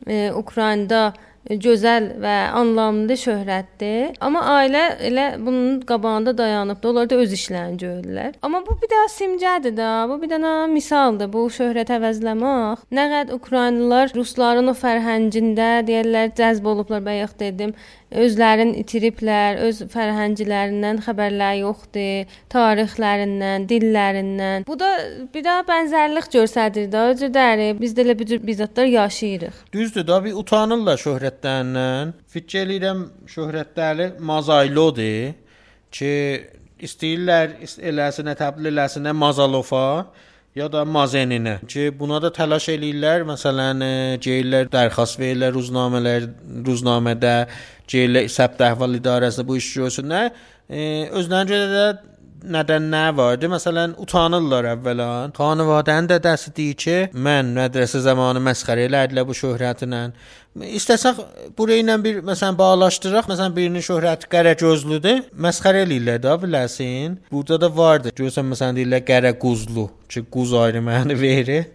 e, 0.07 0.19
Ukraynada 0.37 1.11
gözəl 1.49 2.11
və 2.21 2.35
anlamlı 2.55 3.17
şöhrətdir. 3.17 4.19
Amma 4.21 4.43
ailə 4.59 4.83
elə 5.09 5.25
bunun 5.41 5.81
qabağında 5.89 6.37
dayanıbdı. 6.39 6.89
Onlar 6.89 7.09
da 7.11 7.17
öz 7.25 7.33
işlərini 7.33 7.81
görürlər. 7.81 8.35
Amma 8.43 8.61
bu 8.67 8.77
bir 8.83 8.91
də 8.93 9.01
simgədir 9.15 9.75
də. 9.79 9.89
Bu 10.11 10.21
bir 10.23 10.31
dənə 10.35 10.53
misaldır. 10.71 11.33
Bu 11.33 11.47
şöhrət 11.51 11.95
əvəzləmək. 11.97 12.85
Nə 12.93 13.07
qədər 13.15 13.35
Ukraynalılar 13.39 14.13
rusların 14.15 14.71
o 14.71 14.77
fərhəngində 14.77 15.71
deyirlər 15.89 16.35
cəzb 16.37 16.69
olublar 16.69 17.03
bayaq 17.07 17.35
dedim 17.41 17.75
özlərini 18.11 18.81
itiriblər, 18.83 19.61
öz 19.67 19.83
fərhənglərindən 19.93 21.01
xəbərləri 21.07 21.63
yoxdur, 21.63 22.37
tarixlərindən, 22.53 23.67
dillərindən. 23.71 24.67
Bu 24.69 24.77
da 24.81 24.91
bir 25.35 25.45
daha 25.47 25.65
bənzərlik 25.69 26.31
göstərir 26.35 26.91
də, 26.93 27.05
özləri 27.15 27.69
biz 27.81 27.95
də 27.97 28.07
elə 28.07 28.17
bu 28.19 28.29
cür 28.31 28.43
bizatlar 28.47 28.91
yaşayırıq. 28.91 29.67
Düzdür 29.73 30.07
da 30.07 30.23
bir 30.25 30.39
utanırlar 30.43 31.01
şöhrətlərindən. 31.03 32.15
Fikir 32.31 32.67
eləyirəm 32.67 33.05
şöhrətləri 33.31 34.13
mazaylodur 34.31 35.37
ki, 35.91 36.15
istəyirlər 36.81 37.59
eləsinə 37.91 38.35
təbliğ 38.39 38.73
eləsinə 38.73 39.13
Mazalova 39.17 40.07
ya 40.55 40.69
da 40.73 40.85
Mazeninə 40.85 41.59
ki, 41.67 41.91
buna 41.99 42.19
da 42.23 42.31
təlaş 42.35 42.69
eləyirlər. 42.75 43.25
Məsələn, 43.29 43.85
deyirlər 44.25 44.71
dərxəst 44.73 45.21
verirlər 45.21 45.55
ruznamələr, 45.57 46.29
ruznamədə 46.67 47.35
deyirlər 47.91 48.31
səbt 48.33 48.63
əhval 48.67 48.99
idarəsi 48.99 49.47
bu 49.47 49.59
iş 49.61 49.71
görsünlər. 49.79 50.33
Özlərinə 50.71 51.47
görə 51.51 51.69
də 51.75 51.87
nədən 52.45 52.87
nə 52.93 53.03
vardı? 53.17 53.49
Məsələn, 53.53 53.95
utanırlar 54.01 54.69
əvvəlan. 54.75 55.35
Xanavadənin 55.37 56.09
də 56.11 56.21
dəsi 56.25 56.53
deyir 56.57 56.79
ki, 56.85 56.97
mən 57.15 57.55
mədrəsə 57.57 58.03
zamanı 58.05 58.43
məsxərə 58.47 58.87
elədilər 58.89 59.27
bu 59.29 59.37
şöhrətlə. 59.37 60.03
İstəsək 60.81 61.21
bura 61.59 61.77
ilə 61.79 61.97
bir 62.03 62.21
məsələn 62.27 62.59
bağlaşdıraq. 62.59 63.29
Məsələn, 63.31 63.55
birinin 63.57 63.85
şöhrəti 63.87 64.31
qərə 64.33 64.57
gözlüdür. 64.59 65.25
Məsxərə 65.47 65.85
eləyirlər 65.87 66.23
də 66.25 66.37
biləsən. 66.45 67.19
Burada 67.31 67.61
da 67.63 67.71
vardı. 67.77 68.15
Görsən 68.17 68.49
məsələn 68.51 68.81
deyirlər 68.81 69.05
qərə 69.07 69.35
quzlu, 69.39 69.89
ki 70.11 70.25
quz 70.33 70.55
ayrı 70.59 70.83
məna 70.85 71.17
verir. 71.21 71.69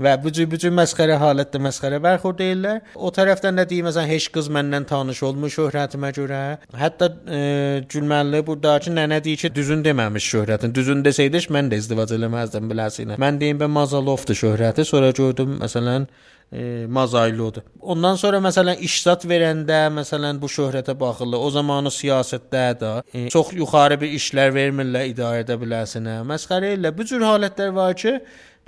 Və 0.00 0.14
bu 0.22 0.32
cür 0.32 0.48
bu 0.50 0.58
cür 0.60 0.72
məsxərə 0.72 1.18
halətdə 1.20 1.60
məsxərə 1.60 2.00
bərxurd 2.04 2.38
deyirlər. 2.40 2.80
O 2.96 3.10
tərəfdən 3.12 3.60
də 3.60 3.66
deyir 3.68 3.84
məsələn 3.88 4.08
heç 4.08 4.30
qız 4.32 4.48
məndən 4.56 4.86
tanış 4.88 5.22
olmuş 5.28 5.58
şöhrətimə 5.58 6.12
görə. 6.16 6.40
Hətta 6.82 7.10
e, 7.28 7.42
Gülməlli 7.90 8.40
buradakı 8.46 8.94
nənə 8.96 9.20
deyir 9.24 9.44
ki, 9.44 9.52
düzün 9.54 9.84
deməmiş 9.84 10.32
şöhrətin. 10.34 10.74
Düzün 10.74 11.04
desəydiş 11.04 11.50
mən 11.52 11.68
də 11.72 11.82
izdivac 11.82 12.16
eləməzdim 12.16 12.72
biləsinə. 12.72 13.20
Mən 13.20 13.40
deyim 13.40 13.60
ben 13.60 13.72
Mazalovdur 13.76 14.40
şöhrəti. 14.44 14.88
Sonra 14.88 15.12
gördüm 15.16 15.58
məsələn 15.60 16.08
e, 16.52 16.86
Mazaylodur. 16.88 17.62
Ondan 17.80 18.16
sonra 18.18 18.40
məsələn 18.42 18.80
işsat 18.86 19.24
verəndə 19.28 19.82
məsələn 19.94 20.40
bu 20.40 20.48
şöhrətə 20.50 20.96
baxırlar. 21.00 21.38
O 21.38 21.50
zamanı 21.50 21.92
siyasətdə 21.94 22.64
də 22.80 22.92
e, 23.14 23.28
çox 23.30 23.52
yuxarı 23.56 24.00
bir 24.00 24.16
işlər 24.18 24.54
vermirlər 24.56 25.10
idarə 25.12 25.44
edə 25.44 25.58
biləsinə. 25.60 26.20
Məsxərə 26.28 26.74
ilə 26.78 26.94
bu 26.96 27.06
cür 27.06 27.24
halətlər 27.26 27.74
var 27.76 27.94
ki, 27.94 28.18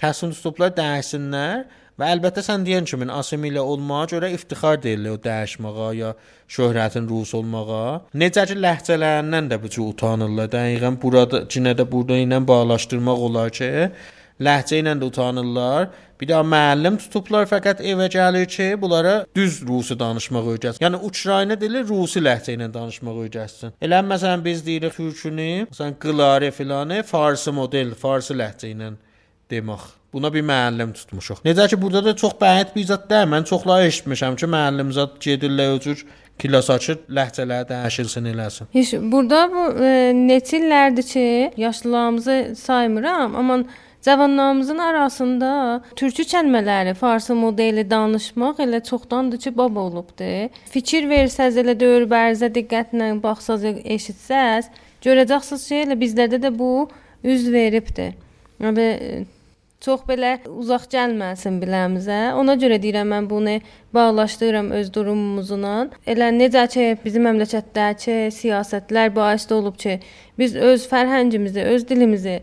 təslim 0.02 0.34
tutublar 0.34 0.72
dəyişsinlər 0.74 1.64
və 2.00 2.08
əlbəttə 2.16 2.42
sən 2.42 2.64
deyən 2.66 2.86
kimi 2.88 3.06
asimilə 3.14 3.62
olmağa 3.72 4.06
görə 4.12 4.30
iftixar 4.36 4.80
deyirlər 4.82 5.16
o 5.16 5.20
dəyişməyə 5.26 5.90
ya 5.98 6.14
şöhrətin 6.56 7.08
rus 7.10 7.34
olmağa. 7.38 7.84
Necə 8.22 8.46
ki 8.50 8.56
ləhcələrindən 8.64 9.52
də 9.52 9.60
bu 9.62 9.70
cür 9.74 9.92
utanırlar. 9.92 10.48
Dəqiqən 10.54 10.98
burada 11.02 11.44
cinə 11.52 11.76
də 11.78 11.86
burada 11.92 12.18
ilə 12.22 12.40
bağlaşdırmaq 12.48 13.28
olar 13.28 13.52
ki, 13.58 13.68
ləhcə 14.42 14.80
ilə 14.82 14.96
də 14.98 15.10
utanırlar. 15.12 15.92
Bir 16.20 16.30
də 16.30 16.40
müəllim 16.46 16.98
tutublar 17.02 17.48
fəqət 17.50 17.80
evə 17.92 18.08
gəlir 18.14 18.48
ki, 18.50 18.68
bunlara 18.82 19.14
düz 19.36 19.60
rusi 19.66 19.98
danışmaq 19.98 20.50
öyrətsin. 20.54 20.82
Yəni 20.84 21.00
Ukrayna 21.08 21.56
dili 21.58 21.82
rusi 21.86 22.22
ləhcə 22.22 22.54
ilə 22.56 22.68
danışmaq 22.74 23.22
öyrətsin. 23.26 23.74
Elə 23.82 24.02
məsələn 24.06 24.44
biz 24.44 24.66
deyirik 24.66 24.94
türkünü, 24.98 25.48
məsələn 25.70 25.96
qılare 26.02 26.50
filanı 26.54 27.02
farsı 27.06 27.54
model, 27.54 27.94
farsı 28.04 28.38
ləhcə 28.38 28.70
ilə 28.74 28.92
demək. 29.52 29.84
Buna 30.12 30.28
bir 30.32 30.44
müəllim 30.44 30.90
tutmuşuq. 30.96 31.44
Necə 31.46 31.68
ki 31.72 31.78
burada 31.80 32.02
da 32.08 32.16
çox 32.16 32.34
bəhət 32.40 32.74
bir 32.74 32.88
zət 32.88 33.06
deyil. 33.12 33.30
Mən 33.32 33.46
çoxlar 33.48 33.86
eşitmişəm 33.86 34.36
ki, 34.40 34.48
müəllim 34.56 34.90
zət 34.96 35.14
gedirlər 35.24 35.76
o 35.76 35.78
cür 35.86 36.02
kilas 36.42 36.68
açır, 36.74 36.98
ləhcələri 37.08 37.68
dəyişilsin 37.70 38.28
eləsin. 38.32 38.68
Heç 38.74 38.92
burada 39.12 39.44
bu 39.52 39.68
e, 39.78 39.94
neçə 40.16 40.58
illərdir 40.58 41.08
ki, 41.12 41.24
yaşlılarımızı 41.62 42.36
saymıram, 42.58 43.36
amma 43.36 43.62
Cavanlarımızın 44.02 44.78
arasında 44.78 45.82
türkü 45.96 46.24
kəlmələri, 46.26 46.94
farsı 46.98 47.34
modeli 47.38 47.84
danışmaq 47.90 48.58
elə 48.64 48.80
çoxdandır 48.84 49.38
ki, 49.38 49.52
baba 49.56 49.80
olubdu. 49.80 50.30
Fikir 50.74 51.06
versəz 51.06 51.60
elə 51.62 51.76
döyür 51.78 52.08
bərzə 52.10 52.48
diqqətlə 52.50 53.12
baxsaz, 53.22 53.62
eşitsəz, 53.64 54.72
görəcəksiniz 55.06 55.68
ki, 55.68 55.78
elə 55.84 55.98
bizlərdə 56.00 56.42
də 56.42 56.50
bu 56.58 56.88
üz 57.22 57.46
veribdi. 57.52 58.08
Yəni 58.58 58.88
çox 59.82 60.04
belə 60.08 60.36
uzaq 60.46 60.86
gəlməsin 60.92 61.58
biləmizə. 61.62 62.20
Ona 62.38 62.54
görə 62.60 62.78
deyirəm 62.82 63.10
mən 63.12 63.28
bunu 63.30 63.58
bağlaşdırıram 63.94 64.70
öz 64.78 64.90
durumumuzla. 64.94 65.74
Elə 66.06 66.30
necə 66.36 66.64
ki 66.74 66.88
bizim 67.04 67.26
məmləkətdəki 67.28 68.16
siyasətlər 68.38 69.12
bais 69.16 69.46
olub 69.52 69.76
ki, 69.78 69.98
biz 70.38 70.56
öz 70.56 70.86
fərhəngimizi, 70.90 71.66
öz 71.74 71.88
dilimizi 71.88 72.40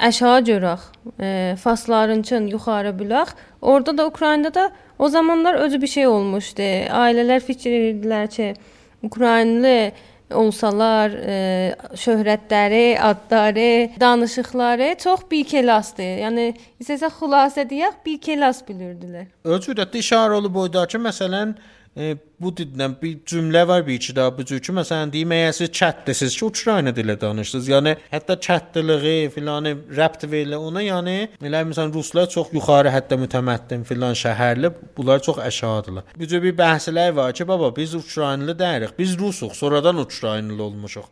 aşağı 0.00 0.40
görək, 0.50 0.80
e, 1.20 1.56
fasların 1.62 2.22
üçün 2.22 2.46
yuxarı 2.46 2.94
bülək. 3.00 3.34
Orada 3.62 3.98
da 3.98 4.06
Ukraynada 4.06 4.54
da 4.54 4.70
o 4.98 5.08
zamanlar 5.08 5.54
özü 5.54 5.82
bir 5.82 5.86
şey 5.86 6.06
olmuşdu. 6.06 6.62
Ailələr 7.02 7.40
fikir 7.40 7.70
edirdilər 7.70 8.28
ki, 8.28 8.54
Ukraynalı 9.02 9.92
olsalar, 10.34 11.10
e, 11.10 11.76
şöhrətləri, 11.94 12.98
adları, 12.98 13.90
danışıqları 14.00 14.94
çox 15.02 15.26
bikelasdır. 15.30 16.12
Yəni 16.24 16.46
istəsə 16.82 17.10
xülasə 17.18 17.66
deyək, 17.70 18.00
bikelas 18.06 18.62
bilirdilər. 18.66 19.30
Ölçü 19.44 19.76
də 19.78 19.86
işarə 20.02 20.38
olub 20.40 20.54
boydakı 20.54 20.98
məsələn 20.98 21.54
e, 21.96 22.16
bu 22.40 22.52
dildən 22.56 22.94
bir 23.02 23.16
cümlə 23.26 23.62
var 23.68 23.86
bir 23.86 23.94
iki 23.94 24.16
daha 24.16 24.32
bu 24.38 24.44
cür 24.44 24.60
ki, 24.60 24.72
məsələn 24.76 25.12
deyim, 25.12 25.32
əgər 25.32 25.54
siz 25.58 25.70
çətdəsiz 25.80 26.38
ki, 26.38 26.44
Ukrayna 26.44 26.92
dili 26.96 27.16
danışırsınız, 27.20 27.68
yəni 27.72 27.94
hətta 28.12 28.36
çətdiliyi 28.46 29.30
filan 29.34 29.70
rəbt 30.00 30.26
verilə 30.32 30.60
ona, 30.60 30.84
yəni 30.84 31.16
elə 31.40 31.62
məsələn 31.70 31.94
ruslar 31.94 32.28
çox 32.32 32.52
yuxarı 32.56 32.92
hətta 32.94 33.18
mütəmməddin 33.24 33.86
filan 33.88 34.16
şəhərli, 34.24 34.72
bunlar 34.96 35.22
çox 35.28 35.40
əşadırlar. 35.48 36.12
Bu 36.16 36.28
cür 36.28 36.42
bir 36.44 36.56
bəhslər 36.58 37.14
var 37.16 37.32
ki, 37.32 37.48
baba 37.48 37.72
biz 37.76 37.94
Ukraynalı 37.94 38.58
deyirik, 38.58 38.98
biz 38.98 39.18
rusuq, 39.18 39.54
sonradan 39.54 40.04
Ukraynalı 40.04 40.62
olmuşuq. 40.62 41.08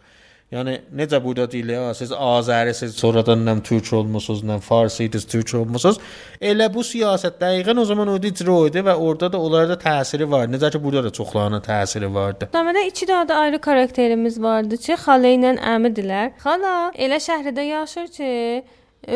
Yəni 0.55 0.75
necə 0.95 1.19
burada 1.19 1.49
deyilir, 1.51 1.81
siz 1.99 2.13
Azərisiz, 2.15 2.93
sonradan 2.95 3.41
nəm 3.43 3.59
türk 3.67 3.89
olmusunuz, 3.99 4.45
nəm 4.47 4.61
farsiydiniz, 4.63 5.25
türk 5.27 5.51
olmusunuz. 5.59 5.97
Elə 6.39 6.69
bu 6.75 6.85
siyasət 6.87 7.41
dəqiqən 7.41 7.81
o 7.83 7.85
zaman 7.89 8.13
orada 8.13 8.31
icra 8.31 8.59
idi 8.69 8.85
və 8.87 8.95
orada 8.95 9.33
da 9.33 9.41
onlarda 9.43 9.75
təsiri 9.83 10.29
var. 10.31 10.47
Necə 10.53 10.71
ki 10.71 10.83
burada 10.85 11.09
da 11.09 11.11
çoxlarının 11.17 11.65
təsiri 11.65 12.11
vardı. 12.15 12.47
Dəmədə 12.55 12.85
iki 12.87 13.09
dənə 13.11 13.27
də 13.33 13.39
ayrı 13.41 13.61
karakterimiz 13.67 14.39
vardı 14.43 14.79
ki, 14.85 14.95
xala 15.07 15.33
ilə 15.35 15.57
əmidilər. 15.75 16.37
Xala 16.45 16.75
elə 17.07 17.19
şəhərdə 17.25 17.65
yaşır 17.73 18.13
ki, 18.19 18.31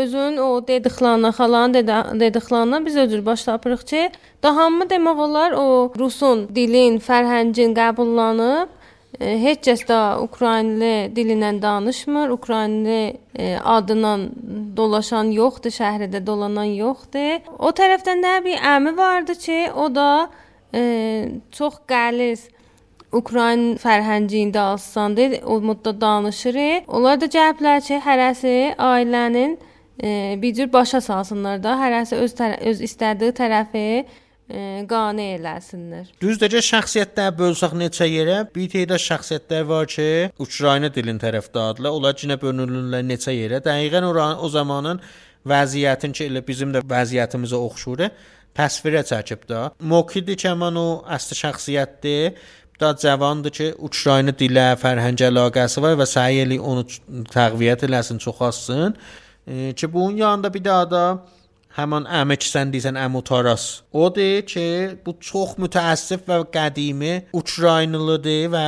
özün 0.02 0.40
o 0.42 0.48
dediklarına, 0.68 1.30
xalanın 1.38 1.74
dedi 1.74 2.00
dediklarına 2.20 2.86
biz 2.86 2.96
özür 2.96 3.22
başlayırıq 3.26 3.86
ki, 3.92 4.10
daha 4.42 4.64
hamı 4.64 4.90
demək 4.90 5.22
olar 5.28 5.54
o 5.54 5.68
rusun, 5.98 6.48
dilin, 6.54 6.98
fərhəngin 6.98 7.78
qəbullanıb 7.78 8.74
heç 9.18 9.62
kəs 9.66 9.84
də 9.88 9.98
Ukraynlı 10.22 10.92
dilindən 11.16 11.62
danışmır. 11.62 12.28
Ukraynlı 12.30 12.98
e, 13.38 13.56
adından 13.56 14.28
dolaşan 14.76 15.32
yoxdur, 15.32 15.72
şəhərdə 15.74 16.20
dolanan 16.26 16.68
yoxdur. 16.76 17.48
O 17.58 17.72
tərəfdən 17.72 18.22
də 18.22 18.34
bir 18.44 18.60
əmi 18.74 18.96
vardı 18.96 19.34
ki, 19.34 19.58
o 19.74 19.88
da 19.94 20.28
e, 20.74 20.82
çox 21.52 21.80
qəliz 21.88 22.48
Ukrayn 23.12 23.78
fərhəngində 23.80 24.60
alsandı, 24.74 25.40
o 25.44 25.60
modda 25.60 25.94
danışır. 26.00 26.60
Onlar 26.86 27.20
da 27.20 27.26
cəhblər 27.32 27.80
ki, 27.80 28.02
hərəsi 28.04 28.56
ailənin 28.76 29.56
e, 30.02 30.36
bir 30.42 30.54
cür 30.54 30.72
başa 30.72 31.00
salsınlar 31.00 31.62
da, 31.62 31.78
hərəsi 31.80 32.20
öz 32.20 32.34
öz 32.60 32.82
istədiyi 32.84 33.32
tərəfi 33.32 33.88
qane 34.48 35.26
eləsinlər. 35.36 36.08
Düzdəcə 36.22 36.62
şəxsiyyətlər 36.64 37.34
bölsək 37.36 37.74
neçə 37.76 38.08
yerə? 38.08 38.38
Bir 38.54 38.68
tədə 38.72 38.96
şəxsiyyətlər 39.02 39.66
var 39.68 39.88
ki, 39.92 40.08
Ukrayna 40.40 40.88
dilin 40.94 41.20
tərəfdardırlar. 41.20 41.96
Onlar 41.98 42.16
cinə 42.16 42.38
bölünürlər 42.40 43.04
neçə 43.04 43.34
yerə? 43.36 43.60
Dəqiqən 43.64 44.08
o, 44.08 44.12
o 44.16 44.48
zamanın 44.48 45.02
vəziyyətin 45.48 46.16
ki, 46.16 46.30
elə 46.30 46.44
bizim 46.46 46.72
də 46.72 46.82
vəziyyətimizə 46.88 47.60
oxşur, 47.68 48.06
təsvirə 48.56 49.04
çəkib 49.06 49.44
də. 49.50 49.66
Mokidi 49.80 50.36
Kəman 50.40 50.80
o 50.80 50.88
əsl 51.16 51.36
şəxsiyyətdir. 51.42 52.40
Da 52.78 52.92
cavandır 52.94 53.50
ki, 53.50 53.72
Ukrayna 53.82 54.30
dilə, 54.38 54.68
fərhəng 54.78 55.18
əlaqəsi 55.26 55.82
var 55.82 55.96
və 55.98 56.06
səy 56.06 56.44
eli 56.44 56.60
onu 56.62 56.84
təqviyyət 57.34 57.88
eləsin, 57.88 58.20
çoxalsın. 58.22 58.94
E, 59.48 59.72
ki 59.74 59.92
bunun 59.92 60.16
yanında 60.16 60.54
bir 60.54 60.64
daha 60.64 60.90
da 60.90 61.02
həmin 61.78 62.06
əmək 62.20 62.46
sən 62.48 62.72
deyirsən 62.72 62.98
Əmutaras. 62.98 63.66
O 63.94 64.08
deyir 64.14 64.46
ki, 64.50 64.68
bu 65.04 65.14
çox 65.22 65.56
mütəəssif 65.62 66.24
və 66.28 66.40
qədimi 66.54 67.12
Ukraynalıdır 67.36 68.48
və 68.54 68.64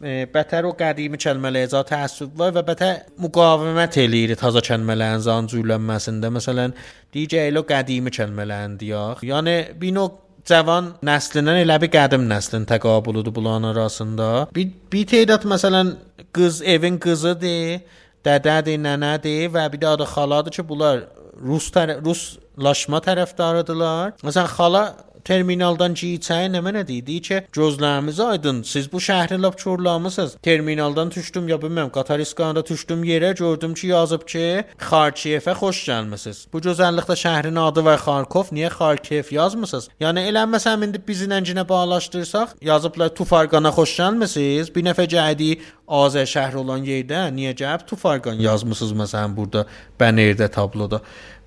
e, 0.00 0.12
bətər 0.32 0.68
o 0.68 0.74
qədimi 0.78 1.18
kəlmələrə 1.22 1.82
təəssüb 1.90 2.36
var 2.38 2.54
və 2.56 2.62
bətər 2.68 3.00
müqavimət 3.22 3.98
eləyir 4.04 4.36
təzə 4.38 4.62
kəlmələrin 4.68 5.24
zancülənməsində. 5.26 6.30
Məsələn, 6.38 6.76
digər 7.14 7.50
elə 7.50 7.64
qədimi 7.66 8.14
kəlmələrin 8.14 8.78
deyək. 8.82 9.26
Yəni 9.26 9.58
bir 9.80 9.98
növ 9.98 10.14
cavan 10.46 10.94
nəslindən 11.02 11.64
elə 11.64 11.80
bir 11.82 11.90
qədim 11.90 12.28
nəslin 12.30 12.66
təqabuludur 12.70 13.34
bunların 13.34 13.72
arasında. 13.72 14.30
Bir, 14.54 14.70
bir 14.92 15.06
tədad 15.10 15.46
məsələn 15.50 15.96
qız 16.36 16.62
evin 16.62 17.00
qızıdır, 17.02 17.80
dədədir, 18.26 18.78
nənədir 18.82 19.50
və 19.54 19.66
bir 19.72 19.82
də 19.82 19.94
adı 19.96 20.06
xaladır 20.14 20.54
ki, 20.54 20.68
bunlar 20.68 21.02
Rus 21.36 21.68
tərə 21.74 21.98
Ruslaşma 22.00 23.02
tərəfdarıdırlar. 23.04 24.16
Məsələn, 24.24 24.48
xala 24.56 24.82
terminaldan 25.26 25.94
keçəyi 25.98 26.50
nə 26.54 26.62
mənə 26.64 26.84
dedi 26.88 27.18
ki, 27.28 27.40
gözlərimiz 27.56 28.20
aydın. 28.22 28.62
Siz 28.62 28.86
bu 28.92 29.00
şəhri 29.02 29.40
lap 29.42 29.58
çorlamısınız. 29.58 30.36
Terminaldan 30.42 31.10
düşdüm 31.10 31.48
ya 31.48 31.56
bilmirəm, 31.62 31.90
Qataristanda 31.90 32.66
düşdüm 32.66 33.04
yerə 33.04 33.34
gördüm 33.38 33.74
ki, 33.74 33.86
yazıb 33.92 34.26
ki, 34.32 34.46
Xarkiyevə 34.88 35.54
xoş 35.60 35.82
gəlmisiniz. 35.90 36.44
Bu 36.52 36.62
gözəllikdə 36.68 37.16
şəhrin 37.24 37.60
adı 37.68 37.84
var 37.84 37.98
Xarkov, 38.06 38.52
niyə 38.56 38.70
Xarkiyev 38.78 39.32
yazmısınız? 39.38 39.88
Yəni 40.00 40.26
eləməsəm 40.30 40.84
indi 40.86 41.02
bizi 41.08 41.28
nəncinə 41.30 41.68
bağlaşdırsaq, 41.68 42.58
yazıblar 42.70 43.14
Tufarqana 43.18 43.74
xoş 43.78 43.96
gəlmisiniz. 44.00 44.74
Bir 44.74 44.86
nəfər 44.90 45.10
gəldi 45.16 45.50
Azər 45.86 46.26
şəhri 46.26 46.58
olan 46.58 46.82
yerdə 46.82 47.28
niyə 47.30 47.52
gəlib 47.54 47.84
Tufarqan 47.86 48.40
yazmısınız 48.42 48.94
məsələn 49.04 49.36
burada 49.36 49.66
bənerdə 50.00 50.48
tabloda. 50.50 51.00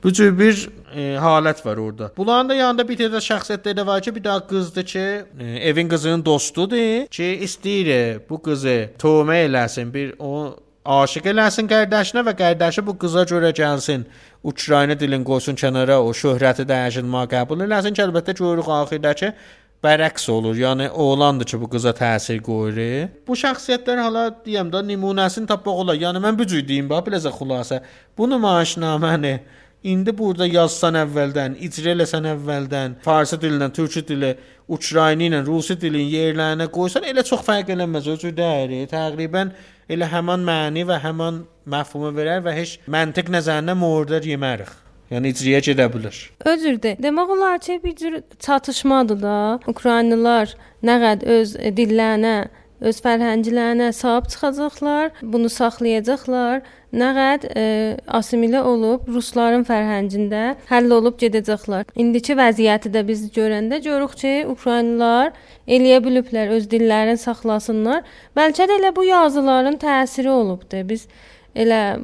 Bu 0.04 0.14
cür 0.14 0.40
bir 0.40 0.70
e, 0.96 1.02
halət 1.20 1.66
var 1.66 1.78
orada. 1.78 2.12
Bunların 2.18 2.50
da 2.50 2.56
yanında 2.56 2.88
bir 2.88 2.98
tane 2.98 3.20
şəxsiyyətlər 3.24 3.76
də 3.82 3.86
var 3.88 4.02
ki, 4.02 4.16
bir 4.16 4.24
daha 4.24 4.48
qızdır 4.48 4.86
ki, 4.86 5.06
e, 5.40 5.46
evin 5.70 5.90
qızının 5.90 6.26
dostudur 6.26 7.08
ki, 7.12 7.28
istəyir 7.44 8.22
bu 8.30 8.42
qızı 8.42 8.78
tövmə 9.00 9.44
eləsin, 9.50 9.94
bir 9.94 10.14
o 10.20 10.56
aşiq 10.86 11.28
eləsin 11.34 11.68
qardaşına 11.68 12.24
və 12.30 12.36
qardaşı 12.38 12.86
bu 12.88 12.98
qıza 12.98 13.24
görə 13.28 13.52
gəlsin. 13.52 14.08
Ukrayna 14.44 15.00
dilini 15.00 15.28
qoysun 15.28 15.60
kənara, 15.60 16.00
o 16.00 16.16
şöhrəti 16.16 16.64
dəyişilmə 16.72 17.28
qəbul 17.36 17.68
eləsin 17.68 17.92
ki, 17.92 18.06
əlbəttə 18.08 18.40
görürük 18.40 18.72
axirdə 18.80 19.16
ki, 19.20 19.34
bərəks 19.84 20.32
olur. 20.32 20.56
Yəni 20.56 20.90
oğlandır 20.90 21.46
ki, 21.46 21.60
bu 21.60 21.70
qıza 21.76 21.92
təsir 21.92 22.40
qoyur. 22.44 22.80
Bu 23.28 23.36
şəxsiyyətlər 23.44 24.04
hala 24.08 24.28
deyəm 24.46 24.72
də 24.72 24.88
nümunəsini 24.94 25.48
tapmaq 25.48 25.84
olar. 25.84 26.00
Yəni 26.00 26.24
mən 26.24 26.40
bu 26.40 26.48
cür 26.48 26.64
deyim, 26.68 26.88
bax 26.90 27.08
beləcə 27.08 27.36
xülasə. 27.36 27.84
Bu 28.18 28.32
nümayişnaməni 28.32 29.40
İndi 29.84 30.12
burada 30.18 30.44
yazsan 30.44 30.98
əvvəldən, 31.00 31.54
icra 31.64 31.94
eləsən 31.94 32.26
əvvəldən, 32.34 32.98
farsı 33.04 33.38
dilindən, 33.40 33.72
türkçə 33.72 34.02
dili, 34.08 34.34
Ukrayna 34.68 35.30
ilə 35.30 35.40
rusi 35.48 35.78
dilin 35.80 36.10
yerlərinə 36.12 36.68
qoysan 36.74 37.08
elə 37.08 37.24
çox 37.24 37.46
fərq 37.48 37.72
eləməz, 37.78 38.10
özü 38.12 38.34
dəri. 38.36 38.82
Təqribən 38.92 39.54
elə 39.88 40.10
həmin 40.12 40.44
məni 40.50 40.84
və 40.90 41.00
həmin 41.06 41.40
məfhumu 41.72 42.12
verər 42.18 42.44
və 42.44 42.58
heç 42.60 42.76
məntiq 42.92 43.32
nəzərinə 43.32 43.78
mordar 43.80 44.28
yemərik. 44.28 44.76
Yəni 45.14 45.32
icraya 45.32 45.64
gedə 45.70 45.88
bilər. 45.90 46.18
Özürdə. 46.52 46.98
Demək 47.02 47.32
olar 47.38 47.58
ki, 47.64 47.80
bir 47.84 47.96
cür 47.96 48.20
çatışmadır 48.46 49.24
da. 49.24 49.38
Ukraynalılar 49.72 50.52
nə 50.84 51.00
qədər 51.06 51.38
öz 51.40 51.56
dillərinə 51.80 52.36
öz 52.82 53.00
fərhənglərinə 53.06 53.92
sahib 53.96 54.30
çıxacaqlar, 54.32 55.16
bunu 55.22 55.50
saxlayacaqlar. 55.52 56.62
Nə 56.90 57.10
qədər 57.14 57.52
e, 57.54 57.64
assimilə 58.18 58.64
olub 58.66 59.06
rusların 59.14 59.62
fərhəngində 59.68 60.56
həll 60.72 60.96
olub 60.96 61.20
gedəcəklər. 61.22 61.92
İndiki 62.02 62.34
vəziyyəti 62.40 62.90
də 62.96 63.04
biz 63.06 63.28
görəndə 63.36 63.78
görürük 63.86 64.16
ki, 64.18 64.32
Ukraynalılar 64.50 65.36
eləyə 65.70 66.00
biliblər 66.06 66.56
öz 66.58 66.66
dillərini 66.72 67.22
saxlasınlar. 67.22 68.08
Bəlkə 68.38 68.66
də 68.66 68.80
elə 68.82 68.96
bu 68.96 69.06
yazıların 69.06 69.78
təsiri 69.84 70.34
olubdu. 70.34 70.82
Biz 70.90 71.06
Elə 71.56 71.98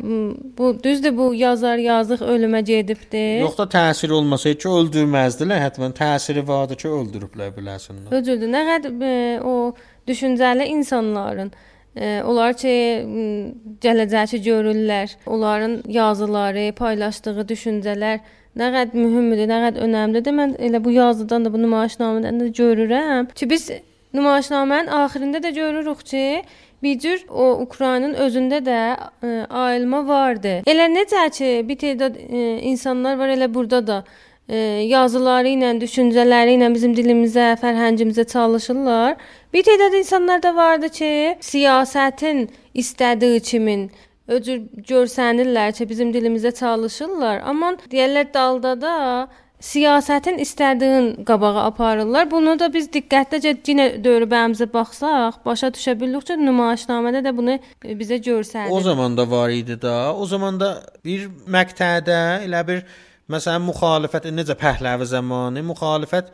bu 0.58 0.72
düzdür 0.84 1.14
bu 1.18 1.28
yazar 1.38 1.78
yazıq 1.78 2.22
ölümə 2.26 2.64
gedibdi. 2.66 3.22
Yox 3.44 3.58
da 3.58 3.68
təsir 3.70 4.10
olmasaydı 4.18 4.58
ki, 4.64 4.72
öldürməzdilər. 4.80 5.62
Həttəmən 5.68 5.94
təsiri 5.96 6.42
vardı 6.48 6.76
ki, 6.82 6.90
öldürüblər 6.90 7.54
biləsində. 7.54 8.10
Öldürdü. 8.10 8.50
Nə 8.50 8.64
qədər 8.72 9.06
e, 9.06 9.14
o 9.46 9.54
düşüncəli 10.08 10.66
insanların 10.66 11.52
e, 11.96 12.22
onlar 12.26 12.54
ki 12.54 12.74
gələcəyi 13.84 14.42
görürlər. 14.46 15.16
Onların 15.26 15.80
yazıları, 15.88 16.72
paylaşdığı 16.76 17.48
düşüncələr 17.50 18.20
nə 18.56 18.70
qədər 18.76 19.00
mühümdür, 19.00 19.48
nə 19.50 19.62
qədər 19.68 19.88
önəmlidir. 19.88 20.36
Mən 20.36 20.58
elə 20.60 20.84
bu 20.84 20.94
yazıdan 20.96 21.46
da, 21.46 21.54
bu 21.54 21.62
nümayişnamədən 21.64 22.44
də 22.44 22.52
görürəm 22.60 23.32
ki, 23.36 23.50
biz 23.50 23.72
nümayişnamənin 24.14 24.88
axırında 24.88 25.44
da 25.44 25.50
görürük 25.50 26.06
ki, 26.06 26.44
bir 26.84 27.00
cür 27.00 27.26
o 27.30 27.52
Ukraynanın 27.62 28.14
özündə 28.14 28.60
də 28.66 28.80
ə, 29.24 29.48
ayılma 29.50 30.08
vardı. 30.08 30.60
Elə 30.70 30.86
necə 30.92 31.24
ki, 31.34 31.52
bir 31.68 31.80
tədad 31.82 32.20
ə, 32.20 32.46
insanlar 32.72 33.18
var 33.18 33.34
elə 33.34 33.48
burada 33.54 33.82
da 33.88 34.04
ə, 34.04 34.25
yazıları 34.48 35.56
ilə, 35.56 35.72
düşüncələri 35.82 36.58
ilə 36.60 36.72
bizim 36.74 36.94
dilimizə, 36.98 37.56
fərhəngimizə 37.62 38.28
çalışırlar. 38.30 39.16
Bir 39.54 39.64
tədad 39.64 39.98
insanlar 39.98 40.44
da 40.44 40.56
vardı 40.56 40.90
ki, 40.90 41.38
siyasətin 41.42 42.48
istədiyi 42.74 43.40
kimin 43.42 43.90
öcür 44.28 44.62
görsənirlər 44.90 45.74
ki, 45.78 45.90
bizim 45.90 46.14
dilimizə 46.14 46.54
çalışırlar. 46.54 47.42
Amma 47.46 47.74
deyirlər 47.92 48.30
dalda 48.34 48.76
da 48.82 48.96
siyasətin 49.66 50.38
istədiyin 50.44 51.26
qabağa 51.26 51.66
aparırlar. 51.66 52.30
Bunu 52.32 52.54
da 52.60 52.70
biz 52.74 52.90
diqqətlicə 52.94 53.56
yenə 53.66 53.88
dövrbəmizə 54.04 54.68
baxsaq, 54.74 55.42
başa 55.46 55.72
düşə 55.74 55.96
bilirik 56.00 56.28
ki, 56.30 56.38
nümayişnamədə 56.38 57.24
də 57.26 57.34
bunu 57.38 57.58
bizə 57.82 58.22
göstərir. 58.22 58.70
O 58.70 58.82
zaman 58.82 59.18
da 59.18 59.26
var 59.32 59.50
idi 59.50 59.82
da. 59.82 60.14
O 60.14 60.26
zaman 60.26 60.60
da 60.60 60.76
bir 61.06 61.30
məqtədə 61.50 62.46
elə 62.46 62.62
bir 62.68 62.86
Məsələn, 63.32 63.64
müxalifət 63.66 64.28
necə 64.34 64.54
Pəhləvi 64.60 65.08
zamanı 65.10 65.64
müxalifət 65.66 66.28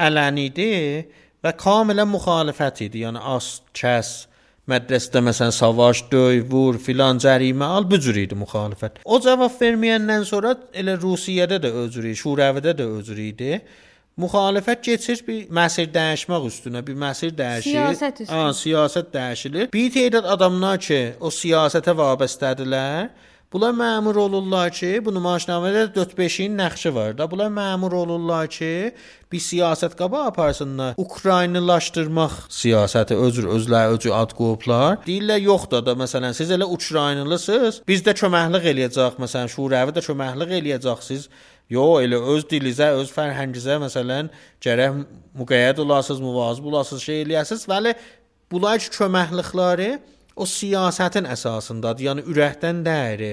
ələni 0.00 0.46
idi 0.48 0.68
və 1.44 1.52
kamilən 1.60 2.08
müxalifət 2.08 2.86
idi. 2.86 3.02
Yəni 3.04 3.20
az 3.34 3.58
kəs 3.76 4.12
mədrəsədə 4.68 5.22
məsələn 5.26 5.52
savaş, 5.52 6.06
döy, 6.12 6.40
vur, 6.48 6.78
filan 6.80 7.20
cərimə 7.20 7.68
al 7.78 7.88
bu 7.88 8.00
cür 8.00 8.16
idi 8.24 8.38
müxalifət. 8.38 9.02
O 9.04 9.20
cavab 9.24 9.52
verməyəndən 9.60 10.24
sonra 10.28 10.54
elə 10.72 10.96
Rusiyədə 11.00 11.60
də 11.64 11.74
özür 11.84 12.08
idi, 12.08 12.20
Şuravədə 12.22 12.74
də 12.80 12.88
özür 12.96 13.22
idi. 13.28 13.60
Müxalifət 14.18 14.80
keçir 14.82 15.20
bir 15.28 15.52
məsir 15.54 15.92
dəyişmək 15.94 16.46
üstünə, 16.48 16.80
bir 16.86 16.96
məsir 16.98 17.36
dəyişir. 17.38 17.76
Siyasət 17.76 18.24
üstünə. 18.24 18.40
Ha, 18.40 18.54
siyasət 18.56 19.12
dəyişilir. 19.14 19.68
Bir 19.72 19.92
tədad 19.94 20.26
adamlar 20.32 20.80
ki, 20.82 21.02
o 21.20 21.30
siyasətə 21.30 21.94
vabestədirlər. 22.00 23.12
Bunlar 23.52 23.70
məmur 23.72 24.16
olurlar 24.20 24.68
ki, 24.76 24.88
bu 25.04 25.12
nümayişnamədə 25.16 25.86
4-5-in 25.94 26.58
nəqşi 26.60 26.90
var 26.92 27.14
da. 27.16 27.24
Bunlar 27.30 27.48
məmur 27.48 27.94
olurlar 27.96 28.50
ki, 28.52 28.92
bir 29.32 29.40
siyasət 29.40 29.94
qaba 29.96 30.26
aparsınlar. 30.28 30.98
Ukraynalaşdırmaq 31.00 32.34
siyasəti 32.52 33.16
özür 33.16 33.48
özləri 33.54 33.94
özü 33.96 34.12
ad 34.12 34.34
qoyublar. 34.36 34.98
Deyirlər 35.06 35.40
yoxdur 35.46 35.80
da, 35.86 35.94
məsələn, 35.96 36.36
siz 36.36 36.52
elə 36.52 36.68
Ukraynalısınız, 36.76 37.80
biz 37.88 38.04
də 38.04 38.12
köməklik 38.20 38.68
eləyəcək, 38.74 39.16
məsələn, 39.24 39.48
Şuravi 39.54 39.96
də 39.96 40.04
köməklik 40.10 40.52
eləyəcəksiniz. 40.58 41.24
Yo, 41.72 41.86
elə 42.04 42.20
öz 42.34 42.44
dilinizə, 42.52 42.90
öz 43.00 43.08
fərhəngizə 43.16 43.80
məsələn 43.80 44.28
gərək 44.60 45.00
müqəyyət 45.40 45.80
olasınız, 45.86 46.20
müvazib 46.20 46.68
olasınız, 46.68 47.08
şey 47.08 47.24
eləyəsiniz. 47.24 47.64
Bəli, 47.72 47.96
bunlar 48.52 48.92
köməklikləri 49.00 49.90
o 50.38 50.46
siyasətin 50.48 51.28
əsasındadır. 51.34 52.06
Yəni 52.08 52.24
ürəkdən 52.30 52.82
dəyəri 52.86 53.32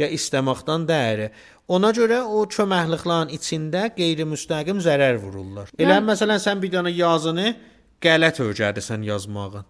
ya 0.00 0.08
istəməkdən 0.16 0.88
dəyəri. 0.88 1.28
Ona 1.74 1.92
görə 1.96 2.22
o 2.24 2.44
köməkliklərin 2.50 3.32
içində 3.36 3.86
qeyri-müstəqim 3.96 4.82
zərər 4.84 5.20
vururlar. 5.22 5.70
Elə 5.78 6.00
məsələn 6.04 6.42
sən 6.42 6.60
bir 6.62 6.74
dənə 6.74 6.92
yazını 6.94 7.54
qələt 8.04 8.42
öyrədirsən 8.44 9.06
yazmağın. 9.08 9.64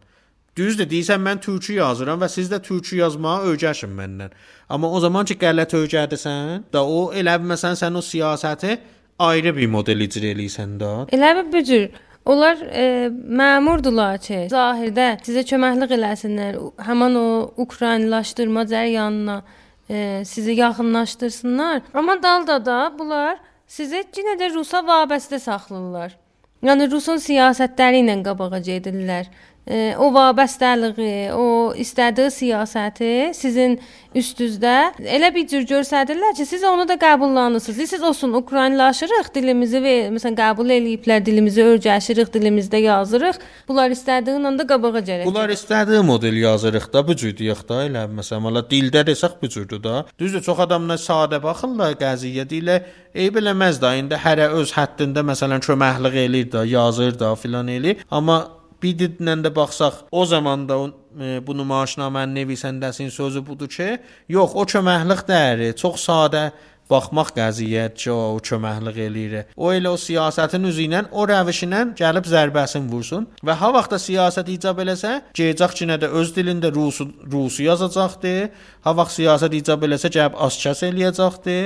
Düzdür, 0.54 0.86
deyirsən 0.86 1.18
mən 1.18 1.40
türkçü 1.42 1.80
yazıram 1.80 2.20
və 2.22 2.28
siz 2.30 2.50
də 2.50 2.60
türkçü 2.62 3.00
yazmağa 3.00 3.40
öyrəşin 3.50 3.90
məndən. 3.90 4.34
Amma 4.70 4.90
o 4.90 5.00
zaman 5.02 5.26
ki 5.26 5.34
qələt 5.40 5.74
öyrədirsən, 5.80 6.68
da 6.72 6.84
o 6.86 7.08
elə 7.10 7.34
məsələn 7.42 7.78
sən 7.80 7.98
o 7.98 8.02
siyasəti 8.02 8.76
ayrı 9.18 9.56
bir 9.56 9.66
model 9.70 10.06
icra 10.06 10.30
eləyirsən 10.30 10.76
də. 10.78 10.92
Elə 11.14 11.32
bir 11.52 11.64
cür 11.66 11.88
Onlar 12.24 12.56
e, 12.72 13.10
məmurdular 13.12 14.16
ki, 14.24 14.46
zahirdə 14.52 15.18
sizə 15.26 15.42
köməklik 15.44 15.92
eləsinlər. 15.98 16.56
Həmin 16.86 17.18
o 17.20 17.26
Ukraynalaşdırma 17.60 18.64
cəryanına 18.70 19.42
e, 19.90 20.22
sizi 20.24 20.56
yaxınlaşdırsınlar. 20.56 21.82
Amma 21.94 22.16
dalda 22.22 22.58
da 22.66 22.78
bunlar 22.98 23.36
sizi 23.66 24.00
yenə 24.16 24.38
də 24.40 24.54
Rusa 24.54 24.80
vabəstə 24.86 25.38
saxlayırlar. 25.38 26.16
Yəni 26.64 26.88
Rusun 26.88 27.20
siyasətləri 27.20 28.00
ilə 28.00 28.16
qabağa 28.24 28.62
gedirlər. 28.64 29.28
O 29.64 30.10
vabəstəliyi, 30.12 31.32
o 31.32 31.72
istədiyi 31.80 32.32
siyasəti 32.34 33.12
sizin 33.32 33.78
üstünüzdə 34.14 34.74
elə 35.16 35.30
bir 35.34 35.46
cür 35.48 35.64
göstərirlər 35.68 36.34
ki, 36.36 36.44
siz 36.46 36.64
onu 36.68 36.84
da 36.88 36.94
qəbullanırsınız. 37.00 37.90
Siz 37.90 38.02
olsun 38.02 38.34
Ukraynlaşırıq, 38.36 39.30
dilimizi 39.34 39.80
və 39.82 39.94
məsələn 40.14 40.36
qəbul 40.38 40.70
eləyiblər, 40.76 41.24
dilimizi 41.24 41.64
öyrəşirik, 41.64 42.28
dilimizdə 42.34 42.82
yazırıq. 42.84 43.40
Bunlar 43.68 43.94
istədiyin 43.94 44.44
anda 44.50 44.66
qabağa 44.68 45.00
gələcək. 45.00 45.24
Bunlar 45.30 45.54
istədiyi 45.54 46.02
model 46.06 46.36
yazırıq 46.42 46.90
da, 46.92 47.04
bu 47.08 47.16
cür 47.16 47.32
deyək 47.38 47.62
də, 47.68 47.78
elə 47.88 48.04
məsələn, 48.18 48.44
valla 48.50 48.64
dildə 48.70 49.06
desək 49.08 49.38
bu 49.40 49.48
cürdür 49.48 49.80
da. 49.82 50.04
Düzdür, 50.20 50.44
çox 50.44 50.60
adamlar 50.66 51.00
sadə 51.00 51.40
baxırlar 51.42 51.96
qəziyyə 52.00 52.44
dilə, 52.50 52.82
eyb 53.14 53.40
eləməz 53.40 53.80
də. 53.82 53.96
İndi 54.02 54.20
hərə 54.20 54.50
öz 54.60 54.76
həddində 54.76 55.24
məsələn 55.26 55.64
köməklik 55.64 56.20
eləyir 56.26 56.52
də, 56.52 56.66
yazır 56.76 57.18
da, 57.18 57.34
filan 57.40 57.72
eləyir. 57.72 58.04
Amma 58.10 58.44
bir 58.84 58.98
didlə 59.00 59.38
də 59.44 59.54
baxsaq, 59.56 60.04
o 60.12 60.26
zaman 60.26 60.68
da 60.68 60.78
e, 60.84 61.40
bu 61.46 61.56
nümayişnamənin 61.56 62.36
nevisəndəsinin 62.42 63.10
sözü 63.10 63.46
budur 63.46 63.72
ki, 63.72 63.90
yox, 64.36 64.54
o 64.54 64.68
köməklik 64.74 65.26
dəyəri 65.30 65.72
çox 65.80 66.06
sadə 66.06 66.50
baxmaq 66.90 67.30
qəziyyətcə 67.36 68.12
o 68.12 68.40
köməklik 68.44 68.98
eləyir. 69.06 69.36
O 69.56 69.72
elə 69.72 69.94
o 69.94 69.98
siyasətin 70.00 70.68
üzü 70.68 70.84
ilə, 70.88 71.04
o 71.12 71.24
rəvişlə 71.28 71.80
gəlib 71.98 72.28
zərbəsini 72.28 72.90
vursun 72.92 73.26
və 73.46 73.56
ha 73.60 73.70
vaxtda 73.74 74.00
siyasət 74.02 74.52
icab 74.58 74.82
eləsə, 74.84 75.14
gələcək 75.38 75.76
ki, 75.78 75.88
nə 75.90 75.98
də 76.02 76.12
öz 76.20 76.34
dilində 76.36 76.72
rusu 76.74 77.08
rusu 77.32 77.64
yazacaqdı. 77.64 78.36
Ha 78.84 78.96
vaxt 79.00 79.20
siyasət 79.20 79.58
icab 79.60 79.88
eləsə, 79.88 80.12
gəlib 80.12 80.40
azças 80.46 80.84
eləyəcəkdi 80.90 81.58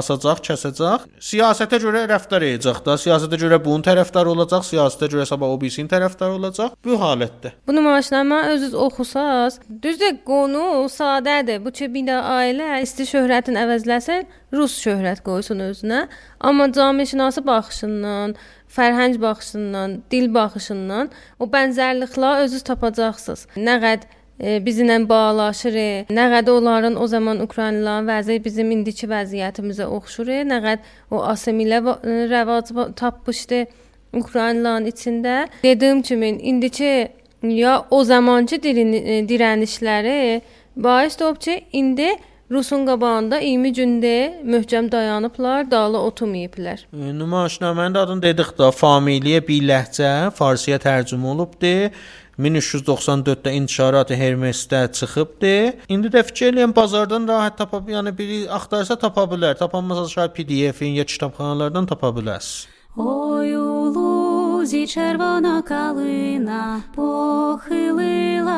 asacaq, 0.00 0.42
kəsəcək. 0.48 1.06
Siyasətə 1.28 1.80
görə 1.82 2.04
rəftar 2.10 2.44
edəcək 2.46 2.80
də. 2.86 2.96
Siyasətə 3.04 3.38
görə 3.40 3.58
bunun 3.64 3.84
tərəfdarı 3.86 4.32
olacaq, 4.34 4.66
siyasətə 4.68 5.10
görə 5.14 5.26
sabah 5.28 5.52
o 5.52 5.58
birisinin 5.60 5.90
tərəfdarı 5.92 6.38
olacaq. 6.38 6.74
Bu 6.84 6.98
halətdə. 7.00 7.54
Bu 7.66 7.76
nümayişnamə 7.76 8.40
özünüz 8.54 8.74
oxusaz, 8.86 9.60
düzdür, 9.82 10.18
qonu 10.26 10.86
sadədir. 10.92 11.62
Bu 11.64 11.74
ki, 11.74 11.90
bir 11.94 12.08
də 12.10 12.18
ailə 12.34 12.80
isti 12.84 13.06
şöhrətin 13.08 13.58
əvəzləsin, 13.60 14.26
rus 14.54 14.76
şöhrət 14.82 15.24
qoysun 15.26 15.62
özünə. 15.70 16.04
Amma 16.44 16.68
cəmiyyətşünası 16.74 17.44
baxışından, 17.46 18.36
fərhəng 18.74 19.16
baxışından, 19.22 20.02
dil 20.10 20.28
baxışından 20.34 21.10
o 21.38 21.48
bənzərliklər 21.50 22.44
özünüz 22.44 22.66
tapacaqsınız. 22.70 23.48
Nə 23.56 23.78
qədər 23.82 24.22
e, 24.40 24.58
bizimlə 24.64 24.98
bağlaşır. 25.08 25.78
Nə 26.10 26.26
qədər 26.34 26.58
onların 26.58 26.96
o 26.96 27.06
zaman 27.06 27.40
Ukraynalıların 27.44 28.08
vəziyyəti 28.10 28.44
bizim 28.44 28.70
indiki 28.76 29.08
vəziyyətimizə 29.10 29.88
oxşur. 29.98 30.32
Nə 30.50 30.60
qədər 30.64 30.94
o 31.10 31.22
assimilə 31.30 31.80
rəvac 32.32 32.72
tapmışdı 32.96 33.64
Ukraynalıların 34.12 34.90
içində. 34.90 35.48
Dediyim 35.62 36.02
kimi 36.02 36.28
indiki 36.50 37.08
ya 37.42 37.80
o 37.90 38.04
zamanki 38.04 38.60
dirənişləri 39.28 40.40
bais 40.76 41.20
olub 41.22 41.40
ki, 41.40 41.64
indi 41.72 42.14
Rusun 42.50 42.84
qabağında 42.86 43.38
20 43.40 43.70
gündə 43.72 44.16
möhkəm 44.44 44.90
dayanıblar, 44.92 45.70
dalı 45.70 45.98
oturmayıblar. 45.98 46.86
Nümayişnamənin 46.92 47.96
adını 47.98 48.22
dedik 48.22 48.52
də, 48.58 48.68
familiyə 48.68 49.40
bir 49.48 49.64
ləhcə 49.70 50.30
farsıya 50.36 50.76
tərcümə 50.78 51.32
olubdu. 51.32 51.72
1394-də 52.39 53.51
intişarat-ı 53.59 54.13
Hermesdə 54.13 54.91
çıxıbdı. 54.91 55.55
İndi 55.89 56.07
də 56.07 56.23
fikir 56.23 56.53
eləyən 56.53 56.75
bazardan 56.75 57.27
rahat 57.27 57.57
tapa, 57.57 57.77
yəni 57.77 58.17
biri 58.17 58.49
axtarsa 58.49 58.95
tapa 58.99 59.23
bilər. 59.31 59.57
Tapanmasa 59.59 60.07
şayad 60.07 60.35
PDF-in 60.35 60.93
ya 60.99 61.05
kitabxanalardan 61.05 61.85
tapa 61.85 62.07
bilərsiniz. 62.07 62.79
Ой, 62.97 63.55
у 63.55 63.93
лузі 63.93 64.87
червона 64.87 65.61
калина 65.61 66.83
похилилася. 66.95 68.49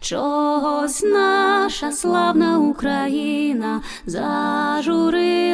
Чогось 0.00 1.02
наша 1.02 1.92
славна 1.92 2.58
Україна 2.58 3.82
зажурилася, 4.06 5.44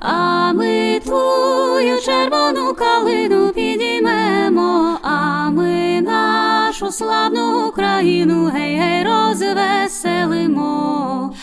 а 0.00 0.52
ми 0.52 1.00
твою 1.04 2.00
червону 2.00 2.74
калину 2.74 3.48
підіймемо, 3.48 4.98
а 5.02 5.50
ми 5.50 6.00
нашу 6.74 6.92
славну 6.92 7.68
Україну 7.68 8.50
гей 8.54 8.76
гей 8.76 9.04
розвеселимо, 9.04 10.72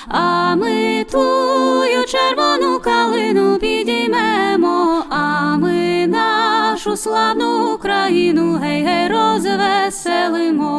а 0.08 0.56
ми 0.56 1.06
тую 1.12 2.06
червону 2.08 2.80
калину 2.80 3.58
підіймемо, 3.58 5.04
а 5.10 5.58
ми 5.58 6.08
нашу 6.08 6.98
славну 6.98 7.74
Україну 7.74 8.60
гей 8.62 8.84
гей 8.84 9.08
розвеселимо. 9.08 10.72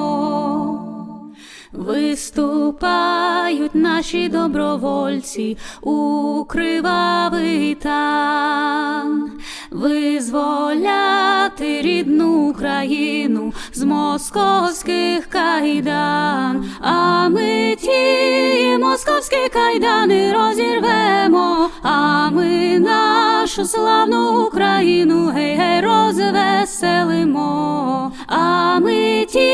Виступають 1.72 3.74
наші 3.74 4.28
добровольці 4.28 5.58
у 5.82 6.44
кривавий 6.48 7.74
тан, 7.74 9.30
визволяти 9.70 11.82
рідну 11.82 12.50
Україну 12.50 13.52
з 13.72 13.82
московських 13.82 15.26
кайдан, 15.26 16.70
а 16.80 17.28
ми 17.28 17.76
ті 17.80 18.78
московські 18.80 19.48
кайдани 19.52 20.32
розірвемо, 20.32 21.70
а 21.82 22.30
ми 22.30 22.78
нашу 22.78 23.64
славну 23.64 24.46
Україну 24.46 25.32
гей 25.34 25.56
гей 25.56 25.80
розвеселимо, 25.80 28.12
а 28.26 28.78
ми 28.78 29.26
ті 29.28 29.52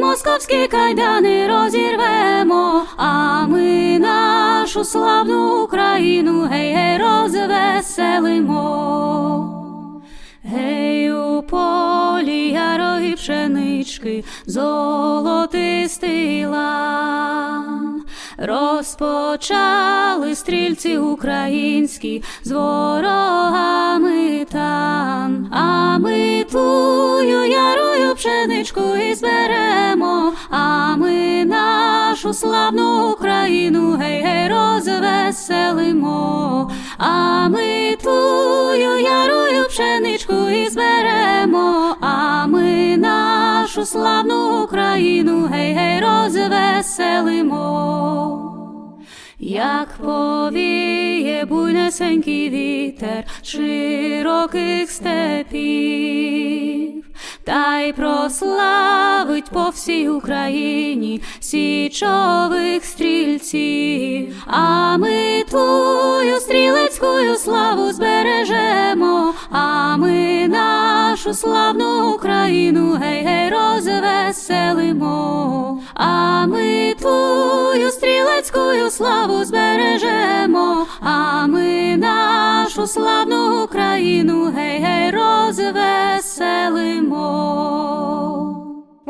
московські 0.00 0.66
кайдани 0.66 1.29
розірвемо, 1.48 2.82
а 2.96 3.46
ми 3.46 3.98
нашу 3.98 4.84
славну 4.84 5.64
Україну 5.64 6.48
гей 6.50 6.74
гей 6.74 6.98
розвеселимо. 6.98 8.56
Гей, 10.44 11.12
у 11.12 11.42
полі 11.42 12.48
ярої 12.48 13.12
пшенички, 13.12 14.24
золотистий 14.46 16.46
лан. 16.46 17.29
Розпочали 18.42 20.34
стрільці 20.34 20.98
українські 20.98 22.22
з 22.44 22.50
ворогами 22.50 24.46
тан, 24.52 25.48
а 25.52 25.98
ми 25.98 26.44
тую 26.52 27.44
ярою 27.50 28.14
пшеничку 28.14 28.80
і 29.10 29.14
зберемо, 29.14 30.32
а 30.50 30.96
ми 30.96 31.44
нашу 31.44 32.32
славну 32.34 33.12
Україну 33.12 33.96
гей 34.00 34.22
гей 34.22 34.48
розвеселимо, 34.48 36.10
а 36.98 37.48
ми 37.48 37.96
тую 38.02 39.00
ярою 39.00 39.68
пшеничку 39.68 40.48
і 40.48 40.68
зберемо, 40.68 41.96
а 42.00 42.46
ми 42.46 42.96
нашу 42.96 43.39
славну 43.70 44.64
Україну 44.64 45.46
гей 45.46 45.72
гей 45.72 46.00
розвеселимо. 46.00 47.56
Як 49.38 49.88
повіє 49.88 51.44
буйнесенький 51.44 52.50
вітер 52.50 53.24
широких 53.42 54.90
степів, 54.90 55.60
та 57.50 57.80
й 57.80 57.92
прославить 57.92 59.50
по 59.50 59.68
всій 59.68 60.08
Україні 60.08 61.22
січових 61.40 62.84
стрільців, 62.84 64.34
а 64.46 64.96
ми 64.96 65.44
твою 65.48 66.40
стрілецькою 66.40 67.36
славу 67.36 67.92
збережемо, 67.92 69.34
а 69.50 69.96
ми 69.96 70.48
нашу 70.48 71.34
славну 71.34 72.14
Україну 72.14 72.98
гей 73.00 73.24
гей 73.24 73.50
розвеселимо, 73.50 75.80
а 75.94 76.46
ми 76.46 76.94
твою 76.98 77.90
стрілецькою 77.90 78.90
славу 78.90 79.44
збережемо, 79.44 80.86
а 81.00 81.46
ми 81.46 81.96
нашу 81.96 82.86
славну 82.86 83.64
Україну 83.64 84.52
гей 84.56 84.78
гей 84.78 85.10
розвеселимо. 85.10 87.39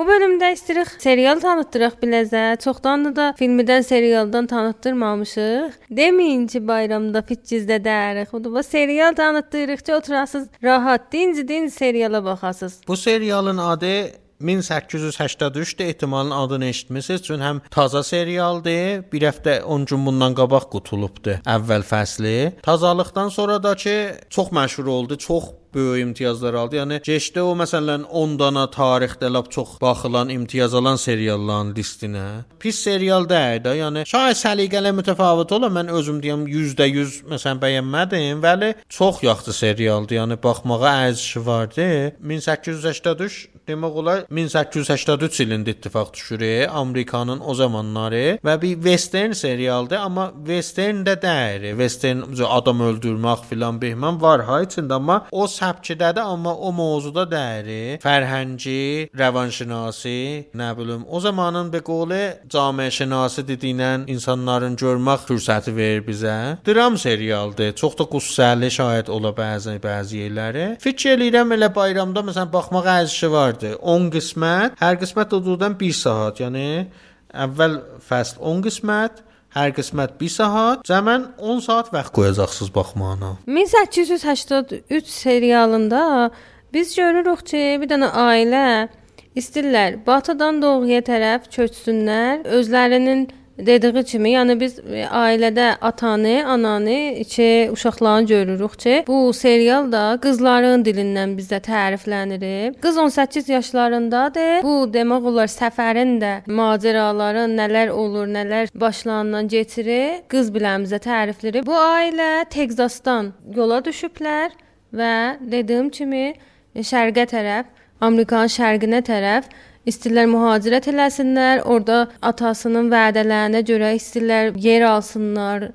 Bu 0.01 0.07
bölümdə 0.09 0.49
istəyirik 0.55 0.95
serial 1.03 1.43
tanıtdıraq 1.43 1.99
biləcə. 2.01 2.45
Çoxdandır 2.65 3.13
da 3.17 3.27
filmdən, 3.37 3.83
serialdan 3.85 4.47
tanıtdırmamışıq. 4.49 5.75
Deməyin 5.99 6.47
ki, 6.49 6.63
bayramda 6.69 7.21
fitcizdə 7.21 7.77
dərik. 7.85 8.33
Bu 8.33 8.63
serial 8.63 9.13
tanıtdırıq 9.19 9.85
ki, 9.85 9.95
oturasınız 9.95 10.49
rahat, 10.63 11.13
dinc-dinc 11.13 11.71
seriala 11.71 12.25
baxasınız. 12.25 12.81
Bu 12.89 12.97
serialın 12.97 13.59
adı 13.59 13.93
1883-də 14.41 15.83
ehtimalın 15.83 16.31
adını 16.31 16.65
eşitmisiniz, 16.65 17.23
çünki 17.23 17.45
həm 17.45 17.61
taza 17.71 18.03
serialdır, 18.03 19.05
bir 19.13 19.29
həftə 19.29 19.61
10 19.63 19.85
gün 19.85 20.07
bundan 20.07 20.35
qabaq 20.35 20.71
qutulubdu 20.73 21.37
əvvəl 21.45 21.85
fəsli. 21.85 22.53
Tazalıqdan 22.63 23.29
sonra 23.29 23.63
da 23.63 23.75
ki, 23.75 23.97
çox 24.31 24.49
məşhur 24.49 24.89
oldu, 24.89 25.19
çox 25.19 25.45
böyük 25.75 26.03
imtiyazlar 26.07 26.55
aldı. 26.55 26.77
Yəni 26.81 27.01
keçdi 27.05 27.43
o 27.43 27.55
məsələn 27.59 28.07
10 28.07 28.39
dana 28.39 28.65
tarixdə 28.73 29.31
lap 29.33 29.51
çox 29.51 29.77
baxılan 29.83 30.29
imtiyaz 30.29 30.75
alan 30.75 30.97
serialların 30.97 31.75
listinə. 31.77 32.27
Pis 32.61 32.79
serial 32.85 33.29
deyil 33.29 33.63
də, 33.65 33.77
yəni 33.83 34.05
şayət 34.11 34.41
səliqələ 34.43 34.95
mütəfavit 34.99 35.55
ola, 35.57 35.71
mən 35.73 35.93
özüm 35.95 36.21
deyim 36.23 36.47
100% 36.49 37.31
məsələn 37.31 37.63
bəyənmədim, 37.63 38.43
vəli 38.45 38.75
çox 38.89 39.23
yaxşı 39.27 39.57
serialdır. 39.63 40.21
Yəni 40.21 40.41
baxmağa 40.43 40.95
ərzişi 41.07 41.47
vardı. 41.47 41.89
1883 42.21 43.49
demək 43.71 44.03
olar 44.03 44.25
1883 44.31 45.41
ilində 45.47 45.75
ittifaq 45.75 46.13
düşür 46.15 46.41
Amerikanın 46.71 47.41
o 47.41 47.55
zamanları 47.55 48.39
və 48.45 48.55
bir 48.63 48.75
western 48.75 49.33
serialdır, 49.33 49.97
amma 49.97 50.33
western 50.47 51.05
də 51.07 51.17
deyil. 51.23 51.71
Western 51.79 52.23
adam 52.51 52.81
öldürmək 52.81 53.45
filan 53.51 53.81
behmən 53.81 54.21
var 54.21 54.45
ha 54.49 54.61
içində, 54.65 54.99
amma 54.99 55.27
o 55.31 55.47
səbkidədir, 55.47 56.21
amma 56.21 56.55
o 56.55 56.73
mövzuda 56.73 57.27
deyil. 57.31 57.99
Fərhəngi, 58.03 59.11
rəvanşinasi, 59.17 60.51
nə 60.57 60.71
bilim, 60.79 61.05
o 61.09 61.21
zamanın 61.21 61.73
be 61.73 61.81
qolu 61.85 62.21
camiə 62.51 62.91
şinasi 62.91 63.45
dediyinən 63.49 64.09
insanların 64.11 64.77
görmək 64.81 65.27
fürsəti 65.29 65.75
verir 65.77 66.05
bizə. 66.07 66.37
Dram 66.67 66.99
serialdır. 66.99 67.75
Çox 67.81 67.99
da 67.99 68.09
qüssəli 68.15 68.71
şahid 68.71 69.09
ola 69.09 69.35
bəzi 69.37 69.77
bəzi 69.83 70.25
yerləri. 70.25 70.67
Fikir 70.83 71.17
eləyirəm 71.17 71.55
elə 71.57 71.71
bayramda 71.75 72.25
məsələn 72.27 72.53
baxmaq 72.53 72.89
ərzişi 72.97 73.31
vardı. 73.61 73.79
10 73.81 74.11
qismət, 74.11 74.79
hər 74.81 74.99
qismət 75.01 75.35
hüdudan 75.35 75.77
1 75.79 75.93
saat, 75.93 76.41
yəni 76.41 76.87
əvvəl 77.33 77.81
fəsl 78.09 78.41
10 78.41 78.63
qismət, 78.67 79.23
hər 79.55 79.75
qismət 79.75 80.17
1 80.21 80.29
saat, 80.29 80.85
cəmən 80.87 81.29
10 81.39 81.61
saat 81.61 81.93
vaxt 81.93 82.13
qoyacaqsınız 82.15 82.75
baxmağına. 82.75 83.37
1883 83.47 85.07
serialında 85.07 86.31
biz 86.73 86.95
görürük 86.97 87.47
ki, 87.47 87.79
bir 87.81 87.89
dənə 87.91 88.11
ailə 88.15 88.89
istəyirlər 89.37 90.01
batıdan 90.07 90.63
doğuya 90.63 91.03
tərəf 91.03 91.51
köçsünlər, 91.51 92.47
özlərinin 92.47 93.29
dediyi 93.67 94.05
kimi, 94.05 94.33
yəni 94.35 94.57
biz 94.61 94.79
e, 94.79 95.05
ailədə 95.05 95.77
atanı, 95.81 96.45
ananı, 96.47 96.99
iki 97.25 97.71
uşaqlarını 97.73 98.27
görürük 98.27 98.79
ki, 98.79 99.05
bu 99.07 99.33
serial 99.33 99.91
da 99.93 100.19
qızların 100.23 100.85
dilindən 100.85 101.37
bizə 101.39 101.61
təriflənir. 101.65 102.75
Qız 102.83 102.99
18 102.99 103.49
yaşlarındadır. 103.49 104.63
Bu 104.63 104.77
demək 104.93 105.27
olar 105.33 105.51
səfərin 105.51 106.19
də 106.23 106.33
macəraların 106.47 107.57
nələr 107.59 107.91
olur, 107.91 108.29
nələr 108.29 108.71
başlanandan 108.75 109.49
keçirir. 109.49 110.23
Qız 110.29 110.53
biləmizə 110.55 111.01
tərifləri. 111.03 111.65
Bu 111.67 111.77
ailə 111.77 112.45
Teksasdan 112.51 113.33
yola 113.57 113.81
düşüblər 113.85 114.55
və 114.95 115.15
dediyim 115.41 115.91
kimi 115.91 116.33
şərqə 116.77 117.27
tərəf, 117.31 117.67
Amerikanın 118.01 118.49
şərqinə 118.49 119.03
tərəf 119.05 119.51
İstəyirlər 119.89 120.27
mühacirət 120.29 120.91
eləsinlər, 120.93 121.63
orada 121.65 122.03
atasının 122.21 122.91
vədələrinə 122.93 123.63
görə 123.65 123.95
istəyirlər 123.97 124.53
yer 124.61 124.85
alsınlar. 124.85 125.71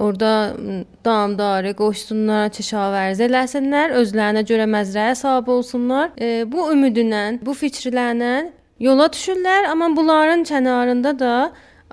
Orada 0.00 0.56
damdarı 1.04 1.74
qoşsunlar, 1.76 2.48
çişavərz 2.56 3.20
eləsinlər, 3.26 3.92
özlərinə 4.00 4.44
görə 4.48 4.64
məzrəyə 4.70 5.16
sahib 5.18 5.50
olsunlar. 5.52 6.14
E, 6.16 6.46
bu 6.48 6.70
ümidlə, 6.72 7.24
bu 7.44 7.52
fikirlərlə 7.58 8.52
yola 8.80 9.10
düşürlər, 9.12 9.68
amma 9.74 9.90
bunların 9.96 10.46
kənarında 10.48 11.12
da 11.18 11.34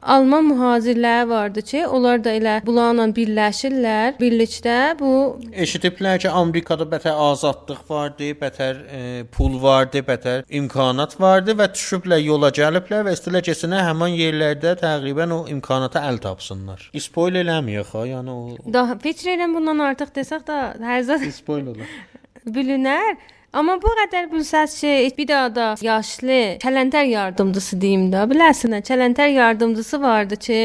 Alman 0.08 0.46
mühacirləri 0.46 1.30
vardı 1.30 1.62
ki, 1.62 1.88
onlar 1.88 2.22
da 2.24 2.32
elə 2.38 2.54
bunlarla 2.66 3.10
birləşirlər. 3.16 4.14
Birlikdə 4.22 4.78
bu 5.00 5.10
eşidiblər 5.52 6.22
ki, 6.24 6.30
Amerikada 6.32 6.88
bətər 6.88 7.20
azadlıq 7.26 7.82
vardı, 7.90 8.30
bətər 8.40 8.80
e, 8.88 9.02
pul 9.36 9.58
vardı, 9.64 10.06
bətər 10.08 10.46
imkanat 10.62 11.18
vardı 11.20 11.58
və 11.60 11.68
düşüblər 11.74 12.24
yola 12.24 12.54
gəliblər 12.56 13.04
və 13.04 13.18
istilər 13.18 13.44
keçsinə 13.50 13.84
həmin 13.90 14.16
yerlərdə 14.16 14.78
təqribən 14.80 15.36
o 15.36 15.44
imkanata 15.52 16.06
əl 16.08 16.22
tapsınlar. 16.24 16.88
Spoiler 17.08 17.44
eləməyək 17.44 17.92
ha, 17.98 18.06
yəni 18.14 18.38
o 18.38 18.74
Daha 18.80 18.96
fikr 19.04 19.34
edirəm 19.34 19.60
bundan 19.60 19.84
artıq 19.92 20.16
desək 20.22 20.48
də 20.48 20.62
hər 20.88 21.04
zət 21.12 21.28
spoiler 21.36 21.76
olar. 21.76 21.98
bilinər. 22.56 23.18
Amma 23.56 23.78
bu 23.82 23.92
qədər 24.02 24.28
bu 24.32 24.42
səs 24.44 24.76
şey 24.82 25.12
bir 25.18 25.28
daha 25.28 25.50
da 25.56 25.68
yaşlı 25.82 26.40
kələntər 26.60 27.08
yardımçısı 27.08 27.80
deyim 27.82 28.10
də, 28.12 28.26
bilərsən, 28.28 28.82
kələntər 28.84 29.32
yardımçısı 29.32 30.02
vardı 30.02 30.36
ki, 30.36 30.64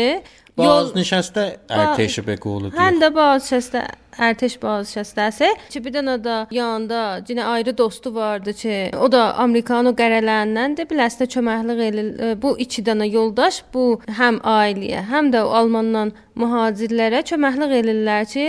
Baz 0.58 0.90
nişəstə 0.92 1.44
ərtəşi 1.72 2.26
be 2.26 2.34
qolu 2.36 2.68
Həm 2.76 2.98
də 3.00 3.08
baz 3.14 3.46
şəstə 3.48 3.86
ərtəş 4.20 4.58
baz 4.60 4.90
şəstəsi 4.92 5.48
ki, 5.72 5.80
bir 5.84 5.94
dənə 5.94 6.18
də 6.20 6.34
yanında 6.52 7.22
yenə 7.28 7.46
ayrı 7.54 7.72
dostu 7.78 8.12
vardı 8.14 8.52
ki, 8.58 8.74
o 9.00 9.08
da 9.12 9.30
Amerikano 9.40 9.94
qərələndəndir. 9.96 10.90
Biləsə 10.90 11.24
köməklik 11.32 11.80
elə 11.86 12.34
bu 12.42 12.52
iki 12.60 12.84
dənə 12.84 13.08
yoldaş 13.08 13.62
bu 13.72 13.86
həm 14.18 14.42
ailəyə, 14.44 15.06
həm 15.08 15.32
də 15.32 15.40
o 15.46 15.54
Almandan 15.62 16.12
mühacirlərə 16.36 17.24
köməklik 17.32 17.72
elirlər 17.80 18.28
ki, 18.34 18.46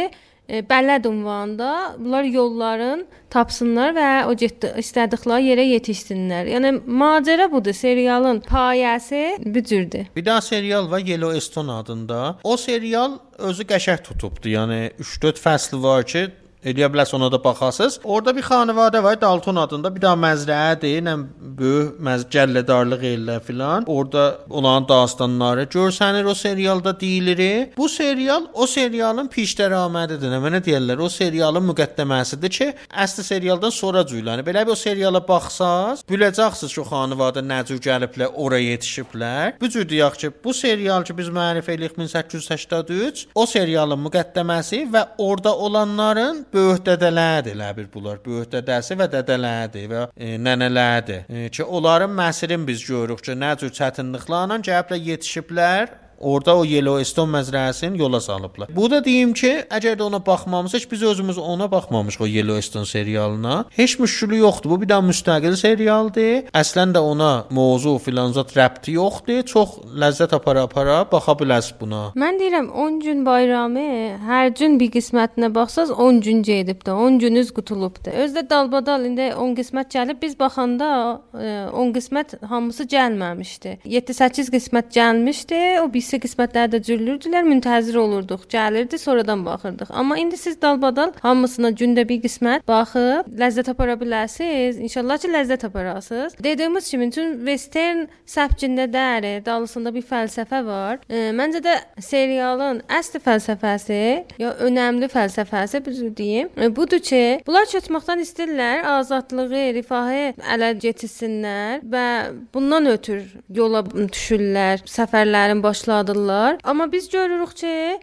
e, 0.49 0.59
bələd 0.59 1.07
ünvanında 1.07 1.95
bunlar 1.99 2.23
yolların 2.23 3.05
tapsınlar 3.29 3.93
və 3.95 4.09
o 4.29 4.35
getdi 4.37 4.73
istədikləri 4.77 5.49
yerə 5.51 5.65
yetişsinlər. 5.71 6.51
Yəni 6.53 6.73
macəra 6.85 7.49
budur. 7.51 7.73
Serialın 7.73 8.43
payəsi 8.45 9.23
bu 9.45 9.63
cürdür. 9.63 10.05
Bir 10.15 10.25
daha 10.25 10.41
serial 10.41 10.91
var 10.91 10.99
Yellowstone 10.99 11.71
adında. 11.71 12.37
O 12.43 12.57
serial 12.57 13.17
özü 13.37 13.63
qəşəng 13.63 14.03
tutubdu. 14.03 14.49
Yəni 14.53 14.91
3-4 14.99 15.41
fəsli 15.41 15.83
var 15.83 16.05
ki, 16.05 16.27
Eləyə 16.63 16.87
bilərsiniz 16.93 17.17
ona 17.19 17.31
da 17.31 17.39
baxasınız. 17.43 17.99
Orada 18.03 18.31
bir 18.35 18.45
xanəvadə 18.47 19.03
var, 19.03 19.19
Dalton 19.21 19.59
adında. 19.59 19.91
Bir 19.95 20.01
daha 20.01 20.15
məzrəədir, 20.15 21.01
nə 21.03 21.15
böyük 21.59 21.97
məzgəllədarlıq 22.07 23.03
ellər 23.09 23.41
filan. 23.43 23.83
Orada 23.87 24.37
olan 24.49 24.87
dastanları 24.87 25.65
görsənir 25.73 26.23
o 26.23 26.35
serialda 26.35 26.99
deyilir. 26.99 27.73
Bu 27.77 27.89
serial 27.89 28.45
o 28.53 28.67
serialın 28.67 29.27
pişdəramədidir. 29.33 30.31
Nə 30.31 30.39
mənə 30.43 30.61
deyirlər? 30.63 31.03
O 31.03 31.09
serialın 31.09 31.67
müqəddəməsidir 31.71 32.53
ki, 32.57 32.69
əsl 33.03 33.23
serialdan 33.27 33.73
sonra 33.73 34.05
cüylənir. 34.07 34.45
Belə 34.47 34.63
bir 34.63 34.75
o 34.75 34.79
seriala 34.79 35.19
baxsaz, 35.27 36.05
biləcəksiniz 36.09 36.77
ki, 36.77 36.87
xanəvadə 36.93 37.43
necə 37.43 37.79
gəliblər, 37.83 38.31
ora 38.39 38.61
yetişiblər. 38.61 39.57
Bu 39.59 39.71
cür 39.73 39.87
deyək 39.89 40.19
ki, 40.21 40.31
bu 40.43 40.55
serial 40.55 41.03
ki 41.03 41.17
biz 41.17 41.27
mərifə 41.33 41.75
eləyirik 41.75 41.99
1883, 41.99 43.27
o 43.35 43.45
serialın 43.49 43.99
müqəddəməsi 44.07 44.83
və 44.93 45.05
orada 45.17 45.55
olanların 45.55 46.45
böyük 46.53 46.85
dədələrdir 46.85 47.55
elə 47.57 47.71
bir 47.77 47.89
bunlar. 47.93 48.21
Böyük 48.25 48.51
dədəsi 48.53 48.97
və 48.99 49.09
dədələrdir 49.11 49.89
və 49.91 50.05
e, 50.15 50.35
nənələrdir. 50.37 51.25
E, 51.29 51.49
ki 51.49 51.63
onların 51.63 52.13
məsirin 52.13 52.67
biz 52.67 52.85
görürük 52.87 53.23
ki, 53.25 53.35
nə 53.37 53.55
cür 53.59 53.73
çətinliklərlə 53.79 54.61
gəliblər 54.69 55.05
yetişiblər 55.11 56.02
Orada 56.23 56.55
o 56.57 56.63
Yellowstone 56.65 57.31
məzrəsini 57.37 57.99
yola 57.99 58.21
salıblar. 58.21 58.69
Bu 58.75 58.89
da 58.91 59.03
deyim 59.05 59.33
ki, 59.33 59.51
əgər 59.69 59.97
də 59.99 60.03
ona 60.03 60.19
baxmamısıq, 60.25 60.87
biz 60.91 61.03
özümüz 61.03 61.37
ona 61.37 61.71
baxmamışıq 61.71 62.23
o 62.23 62.27
Yellowstone 62.27 62.85
serialına. 62.85 63.65
Heç 63.69 63.99
müşkülü 63.99 64.37
yoxdur. 64.37 64.69
Bu 64.69 64.81
bir 64.81 64.89
daha 64.89 65.03
müstəqil 65.09 65.55
serialdır. 65.55 66.51
Əslən 66.53 66.93
də 66.95 67.01
ona 67.03 67.31
mövzu 67.51 67.97
filan 68.05 68.31
zət 68.35 68.55
rəbti 68.57 68.95
yoxdur. 68.97 69.43
Çox 69.43 69.75
ləzzət 69.99 70.35
apara-apara 70.37 71.03
baxa 71.11 71.35
bilərsiniz 71.39 71.79
buna. 71.79 72.01
Mən 72.19 72.39
deyirəm 72.39 72.69
10 72.71 72.99
gün 73.03 73.25
bayramı, 73.25 73.87
hər 74.27 74.53
gün 74.57 74.79
bir 74.79 74.91
qismətinə 74.95 75.51
baxsaz 75.55 75.91
10 75.91 76.21
gün 76.21 76.43
gedibdi. 76.43 76.91
10 76.91 77.19
günüz 77.19 77.51
qutulubdu. 77.53 78.13
Özdə 78.23 78.45
dalbadal 78.49 79.05
indi 79.09 79.29
10 79.35 79.55
qismət 79.59 79.91
gəlib 79.97 80.21
biz 80.21 80.37
baxanda 80.39 81.21
10 81.33 81.93
qismət 81.97 82.37
hamısı 82.47 82.87
gəlməmişdi. 82.95 83.77
7-8 83.85 84.51
qismət 84.55 84.91
gəlmişdi. 84.97 85.61
O 85.83 85.93
bir 85.93 86.01
yüksək 86.13 86.23
qismətlərdə 86.27 86.79
cürlürdülər, 86.85 87.45
müntəzir 87.47 87.97
olurduq, 87.97 88.45
gəlirdi, 88.51 88.97
sonradan 88.97 89.43
baxırdıq. 89.45 89.89
Amma 89.89 90.17
indi 90.17 90.37
siz 90.37 90.59
dalbadal 90.61 91.13
hamısına 91.21 91.71
gündə 91.73 92.07
bir 92.07 92.21
qismət 92.21 92.67
baxıb 92.67 93.29
ləzzət 93.39 93.71
apara 93.71 93.95
bilərsiniz. 93.97 94.77
İnşallah 94.77 95.17
ki, 95.17 95.31
ləzzət 95.33 95.65
aparasınız. 95.65 96.35
Dediyimiz 96.43 96.89
kimi, 96.89 97.09
çünki 97.11 97.45
western 97.45 98.05
səbcində 98.27 98.85
dəri, 98.93 99.45
dalısında 99.45 99.93
bir 99.93 100.05
fəlsəfə 100.05 100.61
var. 100.65 100.99
E, 101.09 101.31
məncə 101.33 101.63
də 101.65 101.77
serialın 101.99 102.83
əsl 102.89 103.21
fəlsəfəsi, 103.23 104.01
ya 104.41 104.53
önəmli 104.67 105.09
fəlsəfəsi 105.09 105.83
düzü 105.85 106.11
deyim, 106.17 106.53
e, 106.57 106.69
budur 106.75 107.01
ki, 107.01 107.41
bunlar 107.47 107.65
çatmaqdan 107.73 108.21
istəyirlər, 108.21 108.85
azadlığı, 108.99 109.65
rifahı 109.79 110.33
ələ 110.53 110.73
keçirsinlər 110.83 111.81
və 111.89 112.05
bundan 112.53 112.91
ötür 112.93 113.25
yola 113.49 113.83
düşürlər, 113.93 114.85
səfərlərin 114.89 115.63
başladı 115.63 116.02
adırlar. 116.03 116.57
Amma 116.63 116.91
biz 116.91 117.09
görürük 117.09 117.55
ki, 117.55 117.99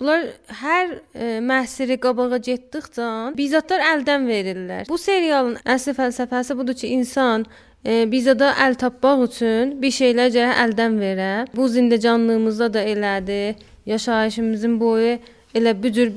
Bunlar 0.00 0.24
hər 0.62 0.88
e, 1.14 1.26
məhsiri 1.46 1.94
qabağa 2.02 2.40
getdikcə 2.42 3.08
bizatlar 3.38 3.84
əldən 3.92 4.24
verirlər. 4.26 4.88
Bu 4.90 4.96
serialın 4.98 5.60
əsl 5.62 5.94
fəlsəfəsi 5.94 6.56
budur 6.58 6.74
ki, 6.74 6.88
insan 6.96 7.44
e, 7.84 8.02
bizada 8.10 8.48
əl 8.64 8.74
tapmaq 8.80 9.26
üçün 9.28 9.76
bir 9.82 9.94
şeylər 9.94 10.32
gərək 10.34 10.62
əldən 10.64 10.98
verə. 10.98 11.30
Bu 11.54 11.68
zindecanlığımızda 11.68 12.72
da 12.74 12.82
elədir. 12.94 13.62
Yaşayışımızın 13.86 14.80
boyu 14.80 15.18
elə 15.54 15.76
bu 15.82 15.92
cür 15.92 16.10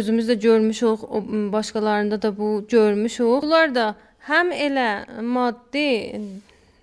özümüz 0.00 0.28
də 0.30 0.40
görmüşük, 0.40 1.04
başqalarında 1.52 2.22
da 2.22 2.36
bu 2.38 2.64
görmüşük. 2.68 3.42
Bunlar 3.42 3.74
da 3.74 3.94
həm 4.28 4.54
elə 4.54 4.90
maddi 5.20 5.88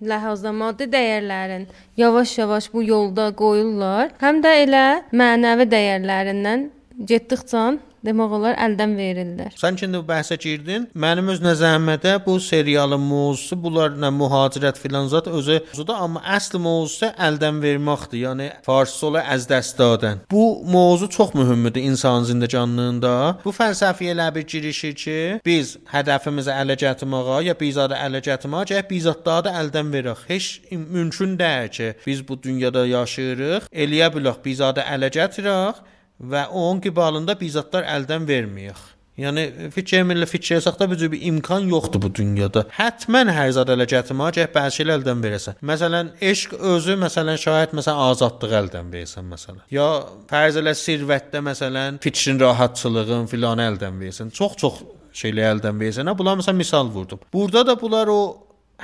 ləhazda 0.02 0.54
maddi 0.54 0.86
dəyərlərin 0.94 1.68
yavaş-yavaş 1.98 2.70
bu 2.74 2.84
yolda 2.86 3.32
qoyurlar, 3.38 4.14
həm 4.22 4.42
də 4.46 4.54
elə 4.64 4.86
mənəvi 5.12 5.66
dəyərlərindən 5.74 6.70
getdikcə 7.10 7.66
demək 8.06 8.36
olar 8.38 8.58
əldən 8.62 8.96
verirlər. 8.98 9.56
Sən 9.58 9.78
ki 9.78 9.88
indi 9.88 10.02
bəhsə 10.08 10.38
girdin. 10.42 10.88
Mənim 10.98 11.32
öz 11.34 11.42
nəzərimdə 11.44 12.18
bu 12.26 12.38
serialın 12.44 13.02
mövzusu 13.02 13.58
bunlarla 13.64 14.12
mühacirət 14.14 14.80
filan 14.82 15.10
zət 15.12 15.30
özü 15.32 15.60
da, 15.88 15.98
amma 15.98 16.22
əsl 16.38 16.60
mövzusu 16.62 17.12
əldən 17.28 17.62
verməkdir. 17.64 18.22
Yəni 18.26 18.50
farsça 18.66 19.08
ola 19.10 19.24
az 19.34 19.48
dəst 19.50 19.78
dadan. 19.80 20.22
Bu 20.32 20.46
mövzu 20.66 21.10
çox 21.10 21.34
mühümdür 21.34 21.82
insan 21.82 22.24
zindecanlığında. 22.28 23.14
Bu 23.46 23.54
fəlsəfiyə 23.56 24.16
elə 24.16 24.30
bir 24.36 24.48
girişir 24.48 24.96
ki, 25.04 25.18
biz 25.46 25.78
hədəfimizi 25.92 26.54
ələ 26.54 26.78
gətirməyə 26.84 27.42
ya 27.50 27.58
bizadə 27.60 28.00
ələ 28.08 28.24
gətirməyə, 28.30 28.78
ya 28.78 28.86
bizatda 28.90 29.42
da 29.48 29.58
əldən 29.62 29.92
verək. 29.94 30.26
Heç 30.28 30.48
mümkün 30.72 31.38
deyil 31.40 31.70
ki, 31.78 31.94
biz 32.06 32.24
bu 32.28 32.40
dünyada 32.44 32.86
yaşayırıq, 32.88 33.70
eləyə 33.72 34.10
bilək 34.16 34.42
bizadə 34.46 34.86
ələ 34.96 35.12
gətirək 35.20 35.86
və 36.22 36.48
onun 36.50 36.82
qibalında 36.84 37.38
bizatlar 37.40 37.88
əldən 37.98 38.28
verməyək. 38.30 38.86
Yəni 39.18 39.72
fikrimlə 39.74 40.28
fikir 40.30 40.60
əsasda 40.60 40.86
bu 40.92 40.96
cür 40.98 41.10
bir 41.10 41.24
imkan 41.26 41.66
yoxdur 41.72 42.04
bu 42.04 42.12
dünyada. 42.14 42.68
Hətmən 42.78 43.32
hər 43.34 43.50
zad 43.56 43.72
ələ 43.74 43.88
gətirməyə 43.90 44.36
gərək 44.36 44.52
bəzi 44.54 44.78
şeylər 44.78 45.00
əldən 45.00 45.24
verəsən. 45.24 45.58
Məsələn, 45.66 46.12
eşq 46.22 46.54
özü 46.74 47.00
məsələn 47.02 47.40
şayət 47.42 47.74
məsələn 47.80 48.04
azadlıq 48.12 48.54
əldən 48.60 48.94
versən 48.94 49.26
məsələn. 49.32 49.64
Ya 49.74 49.88
fərz 50.30 50.62
elə 50.62 50.76
sirvətdə 50.78 51.42
məsələn 51.50 51.98
fikrin 52.06 52.44
rahatçılığın 52.46 53.26
filan 53.34 53.64
əldən 53.66 53.98
versən. 54.06 54.30
Çox-çox 54.38 54.84
şeylər 55.18 55.56
əldən 55.56 55.82
versən. 55.82 56.06
Ha, 56.06 56.18
Bunlar 56.18 56.38
məsələn 56.38 56.62
misal 56.62 56.94
vurdum. 56.94 57.26
Burada 57.34 57.66
da 57.66 57.80
bunlar 57.82 58.14
o 58.14 58.22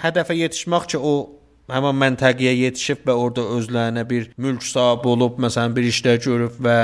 hədəfə 0.02 0.34
yetişmək 0.34 0.90
ki, 0.96 0.98
o 0.98 1.14
həmin 1.72 2.00
məntəqəyə 2.02 2.54
yetişib 2.66 3.06
və 3.08 3.14
orada 3.16 3.46
özlərinə 3.56 4.04
bir 4.10 4.32
mülk 4.42 4.66
sahibi 4.66 5.14
olub, 5.14 5.38
məsələn, 5.46 5.76
bir 5.78 5.88
işlər 5.88 6.20
görüb 6.26 6.58
və 6.66 6.78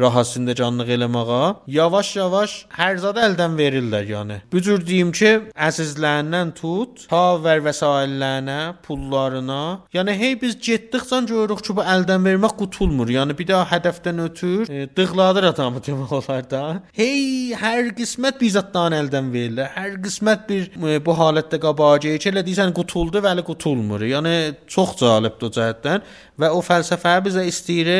rahasında 0.00 0.54
canlıq 0.58 0.90
eləməyə 0.96 1.40
yavaş-yavaş 1.70 2.54
hər 2.76 3.00
zad 3.02 3.18
əldən 3.20 3.56
verirlər, 3.58 4.06
yəni. 4.08 4.38
Bu 4.52 4.62
cür 4.64 4.82
deyim 4.86 5.12
ki, 5.16 5.32
əzizlərindən 5.68 6.52
tut, 6.58 7.04
ta 7.10 7.36
və 7.42 7.58
vəsaillərinə, 7.66 8.58
pullarına. 8.86 9.60
Yəni 9.94 10.16
hey 10.20 10.36
biz 10.40 10.56
getdikcə 10.56 11.20
görürük 11.28 11.64
ki, 11.66 11.76
bu 11.76 11.84
əldən 11.94 12.24
vermək 12.26 12.56
qutulmur. 12.60 13.10
Yəni 13.12 13.36
bir 13.38 13.50
daha 13.50 13.66
hədəfdən 13.74 14.24
ötür, 14.26 14.64
e, 14.70 14.86
dığladır 14.96 15.50
adamı 15.52 15.82
demək 15.86 16.16
olar 16.20 16.48
da. 16.50 16.62
Hey 16.96 17.52
hər 17.60 17.92
qismət 17.98 18.40
bizatdan 18.40 18.96
əldən 19.00 19.30
verilir. 19.34 19.70
Hər 19.76 20.00
qismət 20.04 20.48
bir 20.48 20.70
e, 20.70 20.98
bu 21.04 21.16
halətdə 21.18 21.60
qabağıya 21.62 22.16
ki, 22.16 22.32
elə 22.32 22.44
deyirsən 22.46 22.74
qutuldu, 22.76 23.22
vəli 23.24 23.44
qutulmur. 23.46 24.04
Yəni 24.08 24.36
çox 24.70 24.96
cəlibdir 25.02 25.50
o 25.50 25.54
cəhətdən 25.58 26.10
və 26.40 26.52
o 26.56 26.64
fəlsəfə 26.64 27.18
bizə 27.26 27.44
istəyir 27.48 27.90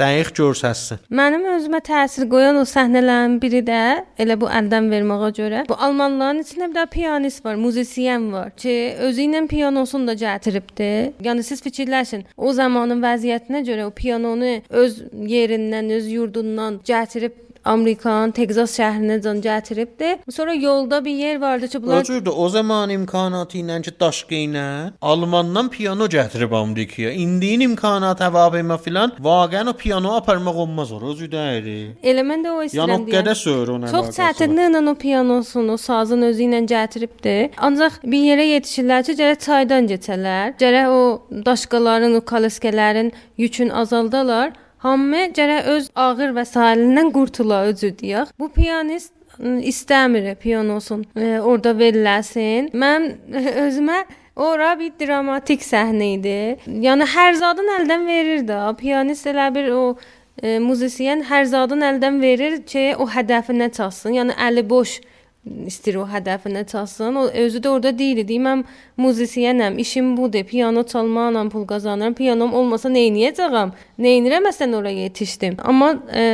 dəqiq 0.00 0.32
görsətsin. 0.38 1.00
Mənim 1.20 1.46
özümə 1.56 1.80
təsir 1.84 2.26
qoyan 2.30 2.60
o 2.60 2.64
səhnələrin 2.68 3.38
biri 3.42 3.62
də 3.66 3.80
elə 4.22 4.36
bu 4.40 4.50
əldən 4.58 4.90
verməyə 4.92 5.30
görə. 5.38 5.64
Bu 5.70 5.78
almanların 5.88 6.42
içində 6.44 6.68
bir 6.70 6.80
də 6.80 6.86
pianist 6.92 7.44
var, 7.44 7.56
muzisyen 7.60 8.28
var 8.32 8.52
ki, 8.56 8.76
özü 9.08 9.26
ilə 9.28 9.46
pianosunu 9.50 10.10
da 10.10 10.16
gətiribdi. 10.20 10.90
Yəni 11.24 11.46
siz 11.46 11.64
fikirləşin, 11.64 12.26
o 12.36 12.52
zamanın 12.56 13.02
vəziyyətinə 13.04 13.64
görə 13.66 13.88
o 13.88 13.94
pianonu 13.94 14.60
öz 14.84 15.02
yerindən, 15.32 15.90
öz 15.96 16.12
yurdundan 16.12 16.80
gətirib 16.86 17.45
Amerikanın 17.66 18.30
Texas 18.36 18.78
şəhrinə 18.78 19.18
can 19.24 19.40
gətiribdi. 19.44 20.18
Sonra 20.30 20.54
yolda 20.54 21.04
bir 21.04 21.10
yer 21.10 21.40
vardı 21.40 21.68
ki, 21.68 21.82
bunlar 21.82 22.04
cürdür 22.04 22.32
o 22.36 22.48
zaman 22.48 22.90
imkanatı 22.90 23.58
ilə 23.58 23.82
ki 23.82 23.92
daşqı 24.00 24.34
ilə 24.46 24.66
Almandan 25.02 25.68
piano 25.68 26.06
gətirib 26.06 26.54
Amerikaya. 26.56 27.12
İndinin 27.12 27.70
imkanat 27.70 28.20
həvabimə 28.20 28.78
filan 28.82 29.12
vaqəən 29.20 29.70
o 29.70 29.72
piano 29.72 30.14
aparmaq 30.16 30.56
olmaz 30.56 30.92
o. 30.92 30.96
O 30.96 31.14
cürdür. 31.14 31.36
elə 32.02 32.22
mən 32.26 32.44
də 32.46 32.50
o 32.50 32.62
istəyirəm 32.64 32.92
Yəni 32.96 33.08
o 33.08 33.14
qədər 33.14 33.34
sör 33.34 33.68
ona. 33.74 33.90
Çox 33.90 34.16
çətinliklə 34.16 34.82
o 34.90 34.94
pianosunu, 34.94 35.72
o 35.72 35.76
sazın 35.76 36.22
özü 36.22 36.42
ilə 36.48 36.60
gətiribdi. 36.72 37.36
Ancaq 37.56 37.98
bir 38.04 38.22
yerə 38.30 38.46
yetişirlər 38.54 39.06
ki, 39.06 39.16
gərək 39.20 39.40
çaydan 39.46 39.88
keçələr. 39.92 40.54
Gərək 40.60 40.86
o 40.98 41.02
daşqaların, 41.46 42.14
o 42.14 42.20
kaloskələrin 42.32 43.12
yükün 43.38 43.68
azaldalar. 43.68 44.52
Hamı 44.86 45.24
gərək 45.34 45.70
öz 45.72 45.88
ağır 45.98 46.34
vəsailindən 46.36 47.10
qurtula 47.14 47.64
özü 47.72 47.90
deyək. 47.98 48.30
Bu 48.38 48.46
pianist 48.54 49.12
istəmir 49.42 50.28
pianosun 50.38 51.02
ə, 51.16 51.40
orada 51.40 51.74
veriləsin. 51.74 52.70
Mən 52.70 53.10
özümə 53.66 54.04
Ora 54.36 54.74
bir 54.76 54.92
dramatik 55.00 55.62
səhnə 55.64 56.10
idi. 56.18 56.40
Yəni 56.84 57.06
hər 57.08 57.38
zadın 57.40 57.70
əldən 57.78 58.02
verir 58.04 58.42
də. 58.44 58.58
Pianist 58.76 59.24
elə 59.30 59.46
bir 59.54 59.70
o 59.72 59.84
e, 60.42 60.58
muzisyen 60.60 61.22
hər 61.24 61.46
zadın 61.48 61.80
əldən 61.80 62.18
verir 62.20 62.58
ki, 62.68 62.82
o 63.00 63.06
hədəfinə 63.08 63.70
çatsın. 63.72 64.12
Yəni 64.18 64.36
əli 64.36 64.66
boş 64.68 64.98
istəyir 65.66 66.00
o 66.02 66.06
hədəfinə 66.10 66.64
çatsın. 66.66 67.16
O 67.20 67.24
özü 67.44 67.60
də 67.62 67.68
orada 67.68 67.92
deyir, 67.98 68.26
mən 68.42 68.64
muzisyenəm, 69.00 69.78
işim 69.78 70.16
budur, 70.16 70.44
piano 70.44 70.82
çalmaqla 70.82 71.48
pul 71.52 71.66
qazanıram. 71.66 72.14
Pianom 72.14 72.54
olmasa 72.54 72.90
nə 72.92 73.06
edəcəyəm? 73.10 73.72
Nə 73.98 74.12
edirəm 74.18 74.46
məsələn 74.48 74.76
ora 74.80 74.90
yetişdim. 74.90 75.56
Amma 75.62 75.94
e, 76.12 76.26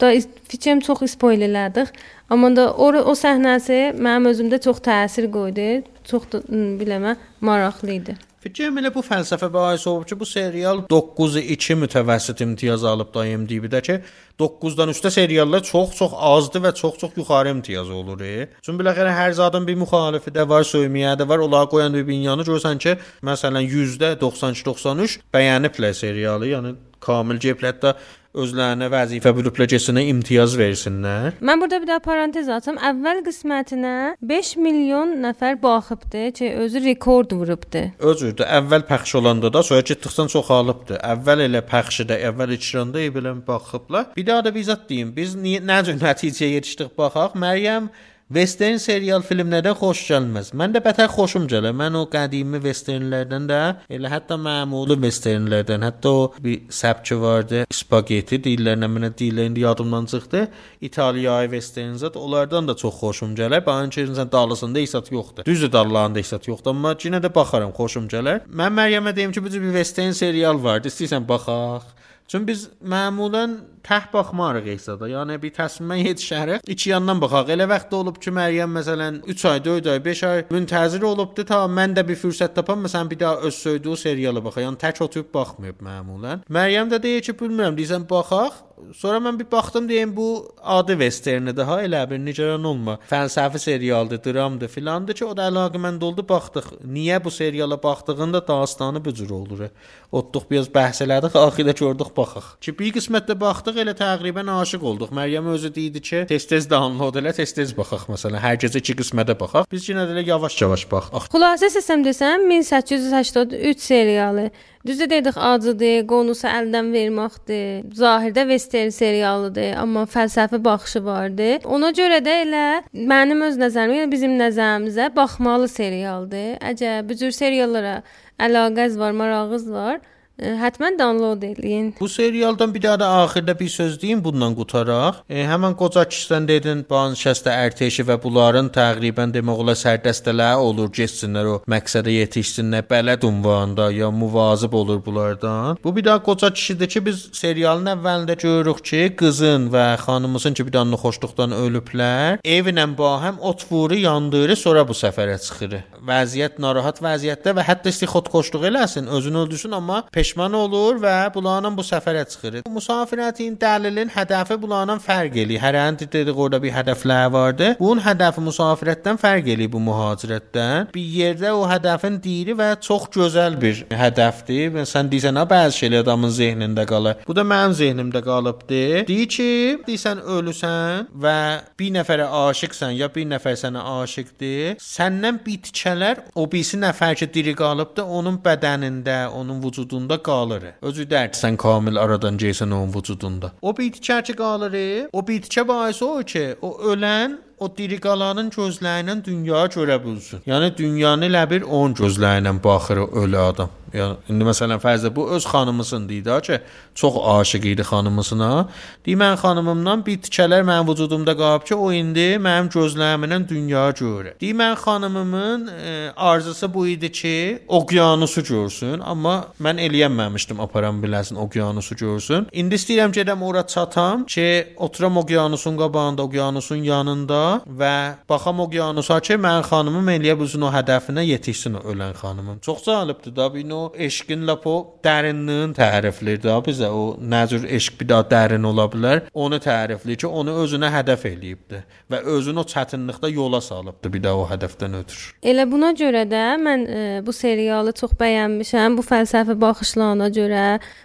da 0.00 0.12
fikrim 0.48 0.80
çox 0.80 1.04
spoiler 1.10 1.48
elədik. 1.48 1.92
Amma 2.30 2.52
da 2.56 2.70
o 2.72 2.92
o 2.92 3.14
səhnəsi 3.16 3.82
mənim 3.96 4.32
özümdə 4.32 4.60
çox 4.60 4.84
təsir 4.84 5.30
qoydu. 5.32 5.68
Çox 6.04 6.32
da 6.32 6.44
biləmə 6.48 7.16
maraqlı 7.40 7.92
idi. 8.00 8.27
Fikrim 8.38 8.76
elə 8.78 8.92
bu 8.94 9.02
fəlsəfə 9.02 9.48
bahis 9.50 9.82
olub 9.90 10.04
ki, 10.06 10.14
bu 10.18 10.26
serial 10.28 10.84
9-2 10.92 11.74
mütəvəssit 11.80 12.38
imtiyaz 12.44 12.84
alıb 12.86 13.10
da 13.14 13.24
IMDb-də 13.26 13.80
ki, 13.82 13.96
9-dan 14.38 14.92
üstə 14.92 15.10
seriallar 15.10 15.64
çox-çox 15.66 16.14
azdır 16.14 16.62
və 16.68 16.72
çox-çox 16.78 17.18
yuxarı 17.18 17.50
imtiyaz 17.56 17.90
olur. 17.90 18.22
E. 18.22 18.46
Çünki 18.62 18.84
biləxərə 18.84 19.16
hər 19.16 19.34
zadın 19.40 19.66
bir 19.66 19.80
müxalifi 19.82 20.30
də 20.36 20.46
var, 20.48 20.62
söyməyə 20.70 21.16
də 21.18 21.26
var. 21.26 21.42
Onlar 21.48 21.66
qoyan 21.72 21.98
bir 21.98 22.06
binyanı 22.06 22.46
görsən 22.46 22.78
ki, 22.84 22.94
məsələn 23.26 23.66
100-də 23.66 24.12
92-93 24.22 25.18
bəyəniblər 25.34 25.98
serialı, 25.98 26.52
yəni 26.54 26.76
kamil 27.02 27.42
cəblər 27.42 27.82
də 27.82 27.96
özlərinə 28.36 28.88
vəzifə 28.92 29.32
keçinə 29.68 30.02
imtiyaz 30.10 30.56
versinlər. 30.58 31.38
Mən 31.40 31.60
burada 31.60 31.80
bir 31.82 31.88
daha 31.88 32.02
parantez 32.04 32.48
açım. 32.48 32.78
Əvvəl 32.90 33.22
qismətinə 33.26 33.94
5 34.20 34.52
milyon 34.56 35.16
nəfər 35.24 35.60
baxıbdı 35.62 36.32
ki, 36.38 36.50
özü 36.64 36.84
rekord 36.84 37.32
vurubdu. 37.32 37.84
Özürdü. 37.98 38.42
Əvvəl 38.42 38.84
pəxş 38.88 39.16
olanda 39.20 39.52
da 39.52 39.62
sonra 39.62 39.80
getdikcə 39.80 40.28
çoxalıbdı. 40.34 41.00
Əvvəl 41.14 41.46
elə 41.48 41.64
pəxşidə, 41.72 42.20
əvvəl 42.30 42.54
icranda 42.58 43.06
belə 43.16 43.34
baxıblar. 43.46 44.12
Bir 44.16 44.26
daha 44.26 44.44
da 44.44 44.54
bizət 44.54 44.88
deyim, 44.90 45.14
biz 45.16 45.36
niyə 45.36 45.64
nə 45.64 45.82
cür 45.86 45.98
nəticəyə 46.06 46.58
yetişdik 46.58 46.94
baxaq. 46.98 47.36
Məryəm 47.38 47.90
Western 48.28 48.76
serial 48.76 49.22
filmlərdən 49.24 49.72
xoş 49.80 50.02
gəlməz. 50.10 50.50
Mən 50.60 50.74
də 50.74 50.82
bətər 50.84 51.08
xoşum 51.08 51.46
gəlir. 51.48 51.72
Mən 51.72 51.94
o 51.96 52.02
qədimi 52.12 52.58
westernlərdən 52.60 53.46
də, 53.48 53.60
elə 53.96 54.10
hətta 54.12 54.36
məmuli 54.36 54.98
westernlərdən, 55.00 55.86
hətta 55.86 56.12
o 56.12 56.26
bir 56.44 56.66
səbki 56.68 57.16
vardı, 57.22 57.62
spaghetti 57.72 58.36
deyirlər, 58.44 58.76
nə 58.82 58.90
mənə 58.92 59.10
deyirlər, 59.16 59.48
indi 59.48 59.64
yadımdan 59.64 60.10
çıxdı. 60.12 60.44
İtaliyai 60.90 61.48
western 61.54 61.96
zət, 61.96 62.20
onlardan 62.20 62.68
da 62.68 62.76
çox 62.76 63.00
xoşum 63.00 63.32
gəlir. 63.38 63.64
Ki, 63.88 64.04
insan 64.04 64.32
dalısında 64.32 64.78
hissat 64.78 65.08
yoxdur. 65.12 65.48
Düzdür, 65.48 65.72
dallarında 65.72 66.20
hissat 66.20 66.48
yoxdur, 66.52 66.76
amma 66.76 66.92
yenə 67.00 67.22
də 67.24 67.32
baxaram, 67.34 67.72
xoşum 67.72 68.12
gəlir. 68.12 68.44
Mən 68.52 68.76
Məryəmə 68.76 69.16
deyim 69.16 69.32
ki, 69.32 69.40
bu 69.40 69.56
cür 69.56 69.64
bir 69.64 69.80
western 69.80 70.12
serial 70.12 70.60
vardı. 70.64 70.92
İstəyirsən 70.92 71.24
baxaq. 71.28 71.96
Çünki 72.28 72.46
biz 72.46 72.62
məmulən 72.84 73.54
təh 73.88 74.10
baxmarıq 74.12 74.66
hesada. 74.68 75.08
Yəni 75.08 75.38
bir 75.40 75.54
təslimə 75.56 75.96
yetişərik. 76.02 76.66
İki 76.74 76.90
yandan 76.90 77.22
baxaq. 77.22 77.48
Elə 77.54 77.64
vaxt 77.70 77.94
olub 77.96 78.18
ki, 78.20 78.34
Məryəm 78.36 78.74
məsələn 78.76 79.22
3 79.32 79.44
ay, 79.48 79.62
4 79.64 79.88
ay, 79.94 80.02
5 80.04 80.22
ay 80.28 80.44
müntəzir 80.52 81.08
olubdu 81.08 81.46
ta 81.48 81.62
mən 81.72 81.96
də 81.96 82.04
bir 82.08 82.20
fürsət 82.20 82.52
tapam, 82.58 82.84
məsələn 82.84 83.08
bir 83.10 83.20
daha 83.24 83.48
öz 83.48 83.54
söydüyü 83.64 83.96
seriala 83.96 84.44
baxaq. 84.44 84.66
Yəni 84.66 84.82
tək 84.84 85.00
oturub 85.08 85.32
baxmayıb 85.34 85.80
məmulən. 85.88 86.44
Məryəm 86.52 86.92
də 86.92 87.00
deyir 87.02 87.24
ki, 87.24 87.36
bilmirəm, 87.40 87.80
deyirsən 87.80 88.04
baxaq. 88.10 88.67
Sonra 88.94 89.18
mən 89.22 89.38
bir 89.40 89.46
baxdım 89.52 89.88
deyim 89.88 90.16
bu 90.16 90.28
adi 90.62 90.94
westernidir 91.00 91.66
ha, 91.68 91.78
elə 91.82 92.02
bir 92.10 92.20
nigaran 92.22 92.64
olma. 92.64 92.98
Fəlsəfi 93.10 93.58
serialdır, 93.58 94.20
dramdır 94.24 94.68
filandır 94.68 95.18
ki, 95.18 95.24
o 95.24 95.36
da 95.36 95.48
əlaqəmənd 95.50 96.04
oldu 96.04 96.24
baxdıq. 96.28 96.70
Niyə 96.86 97.18
bu 97.24 97.30
seriala 97.30 97.78
baxdığında 97.82 98.42
dastanı 98.48 99.04
bu 99.04 99.14
cür 99.14 99.30
olur? 99.30 99.66
Otduq 100.12 100.48
biraz 100.50 100.70
bəhs 100.72 101.02
elədik, 101.04 101.36
axirdə 101.36 101.74
gördük 101.78 102.14
baxaq. 102.16 102.54
Ki 102.64 102.74
bir 102.78 102.94
qismətdə 102.96 103.38
baxdıq 103.40 103.82
elə 103.84 103.96
təqribən 103.98 104.50
aşiq 104.58 104.86
olduq. 104.92 105.12
Məryəm 105.18 105.50
özü 105.54 105.74
deyirdi 105.74 106.02
ki, 106.10 106.24
tez-tez 106.30 106.70
download 106.70 107.20
elə, 107.20 107.34
tez-tez 107.36 107.74
baxaq 107.76 108.08
məsələn. 108.12 108.40
Hər 108.44 108.60
gecə 108.64 108.82
2 108.84 108.98
qismətə 109.02 109.36
baxaq. 109.40 109.68
Biz 109.72 109.90
yenə 109.92 110.08
də 110.08 110.16
elə 110.16 110.26
yavaş-yavaş 110.32 110.88
baxdıq. 110.92 111.28
Xülasə 111.34 111.70
sistem 111.74 112.06
desəm 112.06 112.48
1883 112.48 113.80
serialı 113.90 114.50
Düzdür 114.86 115.10
dedik 115.10 115.36
acıdır, 115.36 116.04
qonusu 116.06 116.46
əldən 116.48 116.92
verməkdir. 116.94 117.88
Zahirdə 117.98 118.44
western 118.50 118.92
serialıdır, 118.94 119.72
amma 119.82 120.04
fəlsəfi 120.06 120.60
baxışı 120.64 121.02
vardı. 121.04 121.48
Ona 121.64 121.90
görə 121.98 122.20
də 122.24 122.36
elə 122.44 122.66
mənim 122.94 123.42
öz 123.48 123.58
nəzərimə, 123.58 124.02
yəni 124.02 124.12
bizim 124.12 124.36
nəzərimizə 124.38 125.10
baxmalı 125.16 125.68
serialdır. 125.68 126.54
Əgər 126.70 127.02
bu 127.08 127.18
cür 127.18 127.34
seriallara 127.34 127.96
əlaqəz 128.38 128.98
var, 128.98 129.18
marağınız 129.18 129.66
var, 129.72 129.98
Həttəmən 130.38 130.94
download 130.94 131.42
eləyin. 131.42 131.88
Bu 132.00 132.08
serialdan 132.08 132.74
bir 132.74 132.82
daha 132.82 133.00
da 133.00 133.08
axırda 133.10 133.58
bir 133.58 133.68
söz 133.68 134.02
deyim 134.02 134.24
bundan 134.24 134.54
qutaraq. 134.54 135.16
E, 135.30 135.42
həmin 135.42 135.74
qoca 135.74 136.04
kişidən 136.06 136.44
dedin, 136.48 136.84
Banşəstə 136.90 137.50
ərtəşi 137.66 138.04
və 138.06 138.14
bunların 138.22 138.68
təqribən 138.70 139.34
demək 139.34 139.62
olar 139.64 139.78
sərbəstələr 139.80 140.62
olur, 140.62 140.92
getsinlər 140.94 141.48
o 141.50 141.56
məqsədə 141.66 142.14
yetişsinlər, 142.14 142.86
bələd 142.86 143.26
ünvanında 143.26 143.88
ya 143.92 144.10
muvazib 144.10 144.72
olur 144.78 145.00
bunlardan. 145.06 145.78
Bu 145.84 145.96
bir 145.96 146.04
daha 146.04 146.22
qoca 146.22 146.52
kişidir 146.54 146.88
ki, 146.94 147.04
biz 147.06 147.26
serialın 147.32 147.90
əvvəlində 147.96 148.38
görürük 148.38 148.84
ki, 148.84 149.02
qızın 149.18 149.66
və 149.74 149.88
xanımımızın 150.04 150.54
ki, 150.54 150.66
bir 150.66 150.78
daha 150.78 151.02
xoşluqdan 151.02 151.56
ölüblər. 151.64 152.38
Evlə 152.46 152.86
bahəm 152.98 153.42
ot 153.42 153.66
vuru 153.72 153.98
yandırır, 153.98 154.56
sonra 154.56 154.86
bu 154.86 154.94
səfərə 154.94 155.34
çıxır. 155.42 155.76
Vəziyyət 156.06 156.62
narahat 156.62 157.02
vəziyyətdə 157.02 157.58
və 157.58 157.66
hətta 157.66 157.90
isti 157.90 158.06
xodkoşluq 158.06 158.70
eləsin, 158.70 159.10
özünü 159.10 159.42
öldürsün, 159.42 159.74
amma 159.74 160.04
peşman 160.28 160.52
olur 160.52 160.98
və 161.00 161.32
bunlarla 161.32 161.70
bu 161.72 161.82
səfərə 161.86 162.24
çıxır. 162.28 162.56
Musafirətin 162.68 163.54
dəlilin 163.60 164.10
hədəfi 164.12 164.58
bunlarla 164.60 164.98
fərq 165.00 165.38
eləyir. 165.40 165.60
Hər 165.62 165.76
an 165.80 165.96
dedik 166.00 166.36
orada 166.36 166.60
bir 166.60 166.72
hədəflər 166.74 167.30
vardı. 167.32 167.68
Bunun 167.78 168.02
hədəfi 168.04 168.42
musafirətdən 168.44 169.16
fərq 169.22 169.48
eləyir 169.54 169.72
bu 169.72 169.80
mühacirətdən. 169.86 170.90
Bir 170.92 171.06
yerdə 171.20 171.52
o 171.56 171.62
hədəfin 171.70 172.18
diri 172.20 172.56
və 172.58 172.74
çox 172.84 173.06
gözəl 173.14 173.56
bir 173.62 173.80
hədəfdir. 173.88 174.74
Və 174.74 174.84
sən 174.92 175.08
deyirsən, 175.08 175.38
"Ha, 175.38 175.44
bəzi 175.48 175.80
şeylər 175.80 176.04
adamın 176.04 176.30
zehnində 176.40 176.84
qalır." 176.86 177.24
Bu 177.26 177.36
da 177.36 177.42
mənim 177.42 177.72
zehnimdə 177.80 178.22
qalıbdı. 178.28 179.06
Deyir 179.08 179.28
ki, 179.28 179.78
deyirsən 179.86 180.20
ölüsən 180.36 181.08
və 181.24 181.38
bir 181.78 181.90
nəfərə 181.96 182.28
aşiqsən 182.44 182.92
ya 183.00 183.08
bir 183.14 183.26
nəfər 183.32 183.56
sənə 183.64 183.80
aşiqdir. 184.02 184.76
Səndən 184.76 185.40
bitkələr 185.46 186.16
o 186.34 186.44
birisi 186.52 186.76
nəfər 186.76 187.14
ki 187.14 187.32
diri 187.34 187.54
qalıbdı, 187.54 188.02
onun 188.02 188.36
bədənində, 188.44 189.28
onun 189.28 189.62
vücudunda 189.64 190.17
qalır. 190.22 190.64
Özü 190.82 191.06
dərtsən 191.10 191.56
kamil 191.56 191.96
aradan 191.96 192.38
gəlsən 192.38 192.74
onun 192.74 192.94
vücudunda. 192.94 193.52
O 193.62 193.72
bitkə 193.76 194.22
ki 194.22 194.36
qalır, 194.38 194.78
o 195.12 195.20
bitkə 195.20 195.68
baisi 195.68 196.04
o 196.04 196.22
ki, 196.22 196.46
o 196.62 196.74
ölən 196.92 197.38
o 197.60 197.68
diri 197.76 197.98
qalanın 198.00 198.50
gözlərindən 198.54 199.24
dünya 199.24 199.64
görə 199.74 199.98
bilsin. 200.04 200.44
Yəni 200.46 200.70
dünyanı 200.78 201.26
elə 201.30 201.44
bir 201.50 201.66
10 201.80 201.98
gözlərlə 202.02 202.54
baxır 202.64 203.04
o 203.04 203.10
ölü 203.22 203.38
adam. 203.38 203.74
Yəni 203.88 204.18
indi 204.28 204.44
məsələn 204.44 204.80
fərzə 204.82 205.08
bu 205.16 205.30
öz 205.32 205.44
xanımısın 205.48 206.08
deyir 206.08 206.42
ki, 206.44 206.58
çox 206.94 207.14
aşiq 207.24 207.64
idi 207.72 207.82
xanımısına. 207.82 208.68
Deyir 209.06 209.16
mən 209.16 209.36
xanımımdan 209.40 210.04
bir 210.06 210.18
tikələr 210.24 210.64
mənim 210.68 210.90
vücudumda 210.90 211.34
qalıb 211.36 211.64
ki, 211.68 211.74
o 211.74 211.92
indi 211.92 212.26
mənim 212.36 212.68
gözlərimdən 212.74 213.48
dünya 213.48 213.90
görür. 213.90 214.34
Deyir 214.40 214.58
mən 214.60 214.74
xanımımın 214.84 215.66
e, 215.68 216.12
arzusu 216.16 216.74
bu 216.74 216.86
idi 216.86 217.12
ki, 217.12 217.62
okeanusu 217.68 218.44
görsün, 218.44 219.00
amma 219.00 219.36
mən 219.60 219.80
eləyəməmişdim 219.86 220.60
aparam 220.60 221.00
biləsin 221.04 221.40
okeanusu 221.40 221.96
görsün. 221.96 222.46
İndi 222.52 222.74
istəyirəm 222.74 223.16
gedəm 223.16 223.44
ora 223.44 223.66
çatam 223.66 224.26
ki, 224.26 224.74
oturam 224.76 225.16
okeanusun 225.16 225.76
qabağında, 225.76 226.22
okeanusun 226.22 226.76
yanında 226.76 227.47
və 227.80 227.94
baxam 228.28 228.60
okeanusa 228.64 229.18
ki, 229.24 229.38
mən 229.40 229.62
xanımım 229.68 230.12
eləyə 230.16 230.36
bilsin 230.40 230.66
o 230.66 230.72
hədəfinə 230.74 231.24
yetişsin 231.26 231.78
o 231.80 231.84
ölən 231.92 232.14
xanımım. 232.18 232.58
Çox 232.64 232.84
cəlibdir 232.86 233.36
da, 233.36 233.48
bir 233.54 233.70
o 233.78 233.82
eşqin 234.08 234.46
lap 234.48 234.66
o 234.66 234.76
dərinliyin 235.04 235.74
tərifləyir 235.76 236.42
də 236.44 236.56
bizə 236.66 236.90
o 236.94 237.04
nə 237.20 237.44
cür 237.50 237.66
eşq 237.78 238.00
bir 238.00 238.08
daha 238.12 238.26
dərin 238.32 238.66
ola 238.66 238.88
bilər, 238.92 239.24
onu 239.34 239.60
tərifləyir 239.62 240.22
ki, 240.22 240.26
onu 240.40 240.56
özünə 240.64 240.90
hədəf 240.94 241.26
eləyibdi 241.28 241.82
və 242.10 242.22
özünü 242.36 242.62
o 242.62 242.66
çətinlikdə 242.68 243.32
yola 243.34 243.60
salıbdı 243.60 244.12
bir 244.12 244.22
daha 244.24 244.42
o 244.42 244.46
hədəfdən 244.48 244.96
ötür. 245.00 245.20
Elə 245.42 245.66
buna 245.70 245.92
görə 245.96 246.24
də 246.28 246.44
mən 246.62 246.86
e, 246.88 247.02
bu 247.26 247.32
serialı 247.32 247.92
çox 247.98 248.14
bəyənmişəm. 248.20 248.96
Bu 248.98 249.04
fəlsəfi 249.06 249.58
baxışlarına 249.60 250.28
görə, 250.34 250.64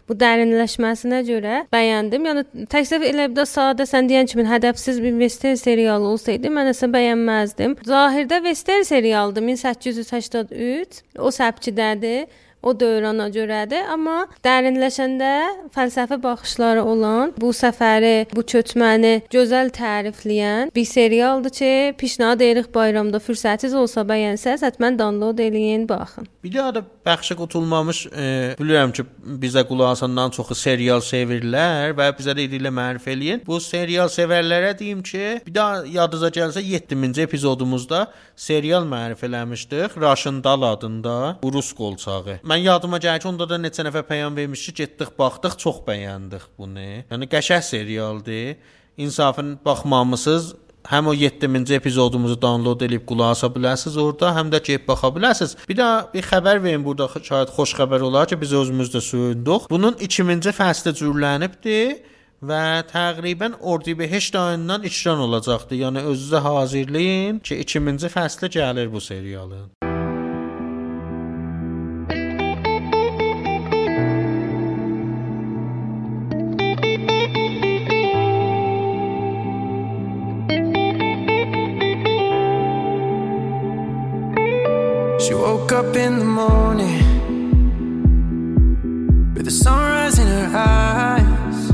bu 0.09 0.17
dərinləşməsinə 0.19 1.21
görə 1.27 1.63
bəyəndim. 1.73 2.29
Yəni 2.29 2.67
təkcə 2.71 3.01
elə 3.11 3.29
bir 3.31 3.37
də 3.41 3.47
sadə 3.49 3.87
sən 3.89 4.09
deyən 4.11 4.29
kimi 4.31 4.45
hədəfsiz 4.47 5.01
bir 5.03 5.17
western 5.19 5.59
serialı 5.59 6.13
olsaydı 6.33 6.49
mən 6.49 6.69
əsə 6.71 6.87
bəyənməzdim. 6.89 7.75
Zahirdə 7.85 8.39
western 8.41 8.83
serialdır 8.83 9.43
1883. 9.45 11.03
O 11.19 11.29
səbkidədir 11.29 12.25
o 12.63 12.73
dövrana 12.79 13.27
görədir, 13.33 13.85
amma 13.91 14.23
dərinləşəndə 14.45 15.31
fəlsəfi 15.75 16.17
baxışları 16.23 16.83
olan, 16.83 17.33
bu 17.39 17.51
səfəri, 17.55 18.29
bu 18.33 18.43
köçməni 18.47 19.13
gözəl 19.33 19.71
tərifləyən 19.75 20.71
bir 20.75 20.85
serialdır 20.87 21.55
ki, 21.59 21.73
pişnahad 21.99 22.41
edirik 22.41 22.71
bayramda 22.75 23.19
fürsətiniz 23.23 23.75
olsa 23.77 24.05
bəyənsəz, 24.07 24.63
həttəmən 24.65 24.99
download 24.99 25.39
eləyin, 25.43 25.87
baxın. 25.89 26.27
Bir 26.43 26.53
daha 26.55 26.75
da 26.75 26.83
bəxşə 27.05 27.37
qutulmamış, 27.39 28.05
e, 28.11 28.25
bilirəm 28.59 28.93
ki, 28.95 29.05
bizə 29.43 29.65
qulaq 29.67 29.93
asandan 29.97 30.33
çoxu 30.35 30.55
serial 30.57 31.03
sevirlər 31.03 31.95
və 31.97 32.09
bizə 32.17 32.35
də 32.37 32.47
ilə 32.47 32.71
mərifə 32.73 33.13
eləyin. 33.15 33.43
Bu 33.47 33.59
serial 33.63 34.11
sevərlərə 34.11 34.73
deyim 34.79 35.03
ki, 35.03 35.43
bir 35.47 35.55
daha 35.55 35.83
yadınıza 35.87 36.31
gəlsə 36.35 36.63
7-ci 36.63 37.25
epizodumuzda 37.27 38.05
serial 38.35 38.87
mərifə 38.87 39.27
eləmişdik. 39.29 39.97
Russian 39.99 40.43
Doll 40.43 40.67
adında, 40.71 41.37
rus 41.43 41.73
qolçağı. 41.73 42.39
Mən 42.53 42.61
yadıma 42.61 42.99
gəlir 43.01 43.23
ki, 43.23 43.25
onda 43.31 43.47
da 43.49 43.57
neçə 43.57 43.81
nəfər 43.87 44.03
peyam 44.05 44.35
vermişdi, 44.37 44.73
getdik, 44.77 45.15
baxdıq, 45.17 45.55
çox 45.63 45.79
bəyəndik 45.87 46.43
bunu. 46.59 46.83
Yəni 47.09 47.25
qəşəng 47.31 47.63
serialdır. 47.65 48.59
İnsafın 49.01 49.55
baxmamısınız, 49.65 50.51
həm 50.91 51.09
o 51.09 51.15
7-ci 51.17 51.73
epizodumuzu 51.79 52.37
download 52.41 52.85
edib 52.85 53.07
qulaq 53.09 53.33
asa 53.33 53.49
bilərsiniz 53.55 53.97
orada, 53.97 54.35
həm 54.37 54.51
də 54.53 54.59
gəlib 54.67 54.85
baxa 54.85 55.09
bilərsiniz. 55.15 55.55
Bir 55.69 55.79
də 55.81 55.89
bir 56.13 56.29
xəbər 56.29 56.61
verin 56.61 56.85
burada 56.85 57.09
şayad 57.29 57.49
xoş 57.55 57.73
xəbər 57.79 58.05
olar 58.05 58.29
ki, 58.29 58.37
biz 58.41 58.53
özümüz 58.61 58.93
də 58.93 59.01
söyündük. 59.01 59.65
Bunun 59.73 59.97
2-ci 59.97 60.53
fəsli 60.53 60.93
cürlənibdi 60.99 61.79
və 62.49 62.63
təqribən 62.91 63.57
Ordibehişt 63.61 64.37
ayından 64.43 64.85
icran 64.85 65.25
olacaqdı. 65.25 65.81
Yəni 65.87 66.05
özünüzə 66.05 66.45
hazırlayın 66.49 67.41
ki, 67.41 67.63
2-ci 67.65 68.13
fəsli 68.19 68.53
gəlir 68.59 68.93
bu 68.93 69.01
serialın. 69.01 69.71
Up 85.73 85.95
in 85.95 86.19
the 86.19 86.25
morning 86.25 87.03
with 89.33 89.45
the 89.45 89.51
sunrise 89.51 90.19
in 90.19 90.27
her 90.27 90.51
eyes. 90.55 91.71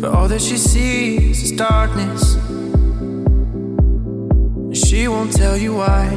But 0.00 0.12
all 0.14 0.28
that 0.28 0.42
she 0.42 0.58
sees 0.58 1.42
is 1.42 1.52
darkness. 1.52 2.34
And 4.66 4.76
she 4.76 5.08
won't 5.08 5.32
tell 5.32 5.56
you 5.56 5.76
why. 5.76 6.10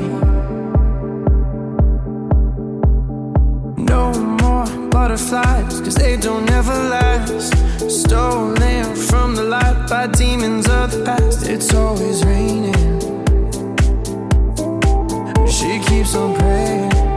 No 3.78 4.12
more 4.42 4.66
butterflies, 4.90 5.80
cause 5.80 5.96
they 5.96 6.18
don't 6.18 6.50
ever 6.52 6.74
last. 6.74 7.54
Stolen 7.90 8.96
from 8.96 9.36
the 9.36 9.44
light 9.44 9.88
by 9.90 10.08
demons 10.08 10.68
of 10.68 10.92
the 10.92 11.04
past. 11.06 11.48
It's 11.48 11.74
always 11.74 12.26
raining. 12.26 13.23
She 15.48 15.80
keeps 15.80 16.16
on 16.16 16.34
praying. 16.36 17.13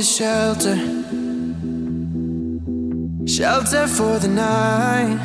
Is 0.00 0.16
shelter. 0.16 0.76
Shelter 3.36 3.86
for 3.86 4.18
the 4.24 4.28
night. 4.28 5.20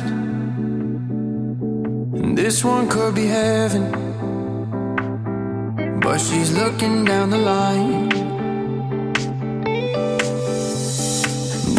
And 2.18 2.36
this 2.36 2.62
one 2.62 2.86
could 2.88 3.14
be 3.14 3.26
heaven. 3.26 3.84
But 6.00 6.18
she's 6.18 6.50
looking 6.60 7.04
down 7.06 7.30
the 7.30 7.42
line. 7.54 8.08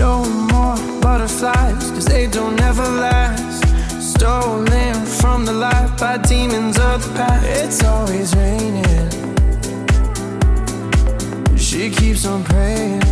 No 0.03 0.13
more 0.53 0.77
butterflies, 0.99 1.91
cause 1.95 2.05
they 2.05 2.25
don't 2.37 2.59
ever 2.69 2.87
last. 3.05 3.61
Stolen 4.13 4.95
from 5.19 5.45
the 5.45 5.53
light 5.53 5.91
by 5.99 6.17
demons 6.17 6.77
of 6.79 6.97
the 7.05 7.11
past. 7.17 7.45
It's 7.61 7.83
always 7.83 8.35
raining. 8.35 8.46
Keeps 11.89 12.25
on 12.25 12.43
praying. 12.43 13.06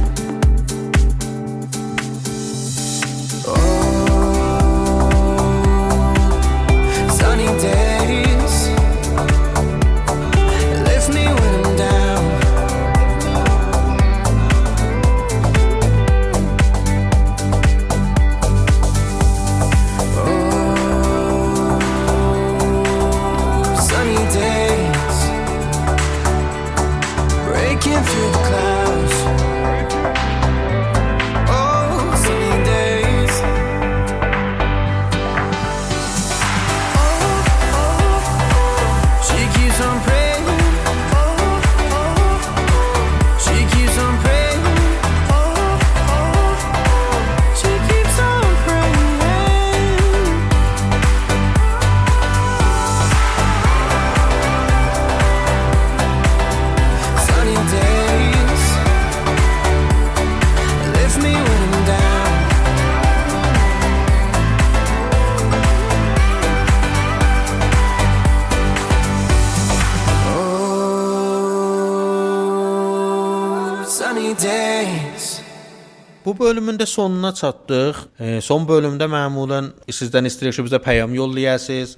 Bu 76.36 76.44
bölümün 76.44 76.78
də 76.78 76.86
sonuna 76.86 77.34
çatdıq. 77.34 77.96
E, 78.20 78.42
son 78.42 78.66
bölümdə 78.68 79.06
məmulən 79.08 79.70
sizdən 79.88 80.26
istəyirik 80.28 80.58
ki, 80.58 80.66
bizə 80.68 80.80
peyam 80.84 81.14
yollayasınız, 81.16 81.94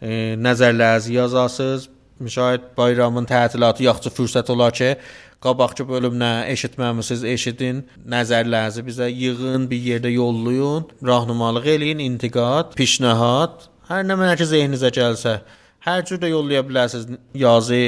e, 0.00 0.08
nəzərlərinizi 0.40 1.12
yazasınız. 1.12 1.88
Müşahid 2.20 2.64
bayramın 2.78 3.26
tətilatı 3.28 3.84
yaxşı 3.84 4.12
fürsət 4.16 4.52
olar 4.54 4.72
ki, 4.72 4.94
qabaqçı 5.44 5.84
bölümlə 5.90 6.30
eşitməmisiniz, 6.54 7.24
eşidin, 7.34 7.82
nəzərlərinizi 8.08 8.86
bizə 8.86 9.10
yığın, 9.10 9.68
bir 9.70 9.84
yerdə 9.90 10.14
yollayın, 10.14 10.88
rahnumalıq 11.04 11.68
eləyin, 11.74 12.00
intiqad, 12.06 12.72
pişnahad, 12.78 13.68
hər 13.90 14.08
nə 14.08 14.16
mənə 14.16 14.38
ki 14.40 14.48
zehninizə 14.54 14.92
gəlsə. 14.96 15.40
Hər 15.82 16.04
cür 16.06 16.20
də 16.22 16.28
yollaya 16.30 16.62
bilərsiniz. 16.62 17.16
Yazı, 17.34 17.78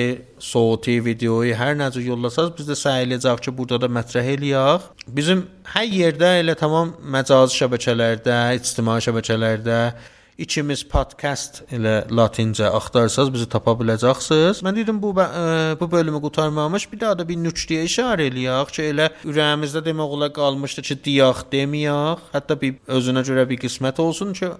sauti, 0.43 0.97
videoyu 1.05 1.55
hər 1.55 1.77
nə 1.79 1.93
cür 1.95 2.03
yollasanız 2.09 2.57
biz 2.59 2.67
də 2.73 2.77
səy 2.81 3.05
eləyəcək 3.05 3.45
ki, 3.45 3.53
burada 3.55 3.85
da 3.85 3.91
mətrəh 3.95 4.33
eləyək. 4.33 4.89
Bizim 5.15 5.45
hər 5.77 5.87
yerdə 6.01 6.33
elə 6.41 6.57
tamam 6.59 6.91
məcazi 7.15 7.55
şəbəkələrdə, 7.61 8.41
ictimai 8.59 8.99
şəbəkələrdə 9.07 9.79
ikimiz 10.43 10.83
podkast 10.91 11.63
ilə 11.71 12.01
latincə 12.11 12.67
axtarsanız 12.81 13.31
bizi 13.37 13.47
tapa 13.55 13.77
biləcəksiniz. 13.79 14.65
Mən 14.67 14.81
dedim 14.81 14.99
bu 14.99 15.15
ə, 15.15 15.79
bu 15.79 15.87
bölümü 15.93 16.19
qurtarmamış 16.27 16.91
bir 16.91 17.05
daha 17.05 17.21
da 17.23 17.29
bir 17.29 17.39
nüqtəyə 17.47 17.87
işarə 17.87 18.27
eləyək 18.27 18.75
ki, 18.75 18.91
elə 18.91 19.11
ürəyimizdə 19.23 19.87
demək 19.87 20.19
olar 20.19 20.35
qalmışdı 20.35 20.83
ki, 20.91 20.99
deyək, 21.07 21.47
deməyək, 21.55 22.31
hətta 22.35 22.59
bir 22.59 22.81
özünə 22.99 23.23
görə 23.31 23.47
bir 23.55 23.63
qismət 23.69 24.03
olsun 24.03 24.35
ki, 24.35 24.51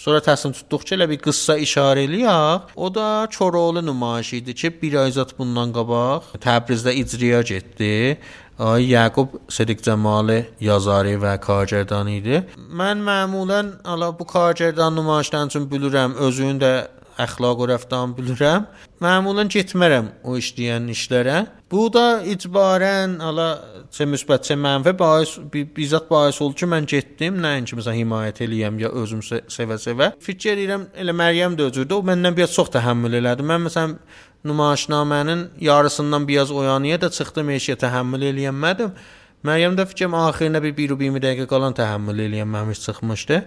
Sonra 0.00 0.22
təslim 0.24 0.54
tutduqca 0.56 0.96
elə 0.96 1.06
bir 1.10 1.18
qıssa 1.20 1.58
işarə 1.60 2.06
eləyək. 2.06 2.70
O 2.76 2.88
da 2.94 3.26
Çoroğlu 3.30 3.82
nümayişi 3.86 4.36
idi 4.40 4.54
ki, 4.54 4.70
bir 4.82 4.94
ay 5.02 5.10
zət 5.12 5.34
bundan 5.38 5.74
qabaq 5.76 6.30
Təbrizdə 6.40 6.94
icraya 7.02 7.42
getdi. 7.50 8.16
Ay 8.58 8.86
Yaqub 8.94 9.34
Sadiq 9.56 9.82
Cəmalı 9.84 10.38
yazarı 10.60 11.18
və 11.20 11.34
kargərdan 11.44 12.08
idi. 12.12 12.40
Mən 12.80 13.04
məmulən 13.04 13.74
ala 13.84 14.08
bu 14.16 14.24
kargərdan 14.32 14.96
nümayişdən 14.96 15.52
üçün 15.52 15.68
bilirəm, 15.68 16.16
özünün 16.28 16.64
də 16.64 16.72
əxlaq 17.24 17.58
və 17.60 17.66
rəftarını 17.72 18.16
bilirəm. 18.18 18.64
Məmulən 19.04 19.50
getmərəm 19.52 20.08
o 20.24 20.36
işləyən 20.40 20.88
işlərə. 20.94 21.36
Bu 21.70 21.86
da 21.94 22.22
icbarən 22.26 23.18
ala 23.22 23.48
çə 23.94 24.06
müsbət 24.10 24.48
çə 24.48 24.56
mənfi 24.58 24.92
bahis 24.98 25.36
bi- 25.52 25.66
bizzat 25.76 26.10
bahis 26.10 26.40
oldu 26.42 26.58
ki, 26.62 26.66
mən 26.72 26.88
getdim, 26.90 27.38
nəinki 27.44 27.78
məsələn 27.78 28.00
himayət 28.02 28.42
eləyəm 28.46 28.80
ya 28.82 28.90
özüm 29.02 29.22
se- 29.22 29.44
sevə-sevə. 29.56 30.12
Fikir 30.20 30.56
edirəm 30.58 30.88
elə 30.96 31.14
Məryəm 31.22 31.56
də 31.58 31.70
özürdü. 31.70 31.94
O 31.94 32.02
məndən 32.10 32.36
biraz 32.36 32.52
çox 32.58 32.72
təhəmmül 32.74 33.14
elədi. 33.20 33.46
Mən 33.52 33.66
məsələn 33.68 33.96
nümayişnamənin 34.44 35.48
yarısından 35.60 36.28
biraz 36.28 36.50
oyanıya 36.50 37.00
da 37.00 37.10
çıxdım, 37.10 37.48
heç 37.54 37.70
təhəmmül 37.84 38.22
eləyəmədim. 38.32 38.90
Məryəm 39.44 39.76
də 39.78 39.86
fikrim 39.88 40.12
axirinə 40.16 40.60
bir 40.62 40.74
1 40.76 40.90
20 41.00 41.20
dəqiqə 41.24 41.46
qalan 41.48 41.72
təhəmmül 41.76 42.18
eləyəməmiş 42.26 42.82
çıxmışdı. 42.86 43.38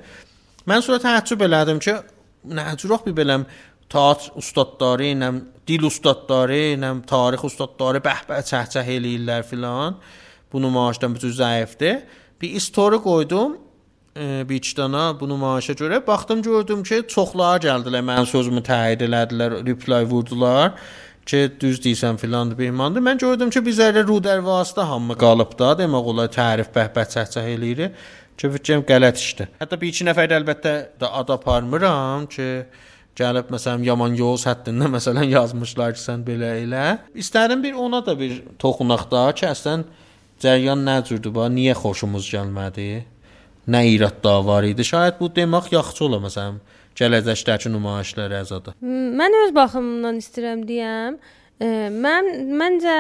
Mən 0.69 0.81
sonra 0.81 0.97
təəccüb 1.03 1.43
elədim 1.47 1.79
ki, 1.83 1.93
cürə 2.43 2.99
bir 3.05 3.15
beləm 3.21 3.45
teatr 3.89 4.31
ustadları, 4.39 5.11
nə 5.19 5.31
dil 5.67 5.85
ustadları, 5.87 6.75
nə 6.81 6.93
tarix 7.09 7.45
ustadları 7.49 8.01
bəh-bəh 8.03 8.41
çəhçəh 8.49 8.89
eləyirlər 8.97 9.45
filan. 9.47 9.99
Bu 10.53 10.61
nümayişdən 10.61 11.17
cür 11.21 11.33
zəifdir. 11.39 12.01
Bir 12.41 12.59
story 12.59 12.99
qoydum 13.01 13.57
e, 14.17 14.49
bir 14.49 14.55
iki 14.55 14.75
dana 14.77 15.05
bu 15.19 15.29
nümayişə 15.29 15.77
görə 15.79 16.01
baxdım 16.07 16.41
gördüm 16.41 16.83
ki, 16.83 17.03
çoxları 17.07 17.67
gəldilər, 17.67 18.05
mənim 18.09 18.29
sözümü 18.29 18.61
təyid 18.65 19.05
elədilər, 19.07 19.59
reply 19.67 20.03
vurdular 20.09 20.73
ki, 21.25 21.45
düz 21.61 21.79
deyirsən 21.85 22.19
filan 22.21 22.51
behmandır. 22.57 23.05
Mən 23.05 23.21
gördüm 23.21 23.53
ki, 23.53 23.63
bizərdə 23.65 24.03
rudərvasıda 24.07 24.87
hamı 24.89 25.17
qalıb 25.17 25.55
da, 25.59 25.73
demək 25.79 26.11
olar 26.13 26.33
tərif 26.33 26.73
bəhbət 26.75 27.15
çəhçəh 27.17 27.53
eləyir. 27.55 27.93
Ki, 28.37 28.49
fikrim 28.55 28.83
qələt 28.87 29.21
işdir. 29.21 29.51
Hətta 29.61 29.79
bir 29.79 29.91
iki 29.93 30.07
nəfər 30.07 30.29
də 30.31 30.39
əlbəttə 30.41 30.73
də 31.01 31.09
ad 31.21 31.31
aparmıram 31.35 32.25
ki, 32.31 32.47
gəlib 33.19 33.51
məsələn 33.53 33.85
yaman 33.85 34.17
yol 34.17 34.39
həddində 34.41 34.89
məsələn 34.97 35.29
yazmışlar 35.31 35.95
ki, 35.97 36.01
sən 36.01 36.25
belə 36.27 36.55
elə. 36.63 36.85
İstərdim 37.13 37.63
bir 37.65 37.79
ona 37.79 38.01
da 38.05 38.17
bir 38.19 38.39
toxunaq 38.61 39.07
da 39.11 39.25
ki, 39.37 39.47
əslən 39.51 39.85
cəryan 40.43 40.85
nə 40.85 40.99
cürdür 41.07 41.33
bu? 41.35 41.45
Niyə 41.53 41.75
xoşumuz 41.77 42.29
gəlmədi? 42.33 42.87
Nə 43.73 43.83
irad 43.93 44.17
da 44.23 44.39
var 44.43 44.65
idi? 44.67 44.83
Şayad 44.83 45.19
bu 45.21 45.29
demək 45.31 45.69
yaxşı 45.71 46.03
ola 46.09 46.19
məsələn 46.25 46.57
gələcəkdəki 46.99 47.71
nümayişlərə 47.73 48.41
əzadı. 48.43 48.73
Mən 48.83 49.37
öz 49.43 49.53
baxımımdan 49.55 50.19
istəyirəm 50.21 50.65
deyəm. 50.67 51.19
Mən 52.03 52.31
məncə 52.59 52.97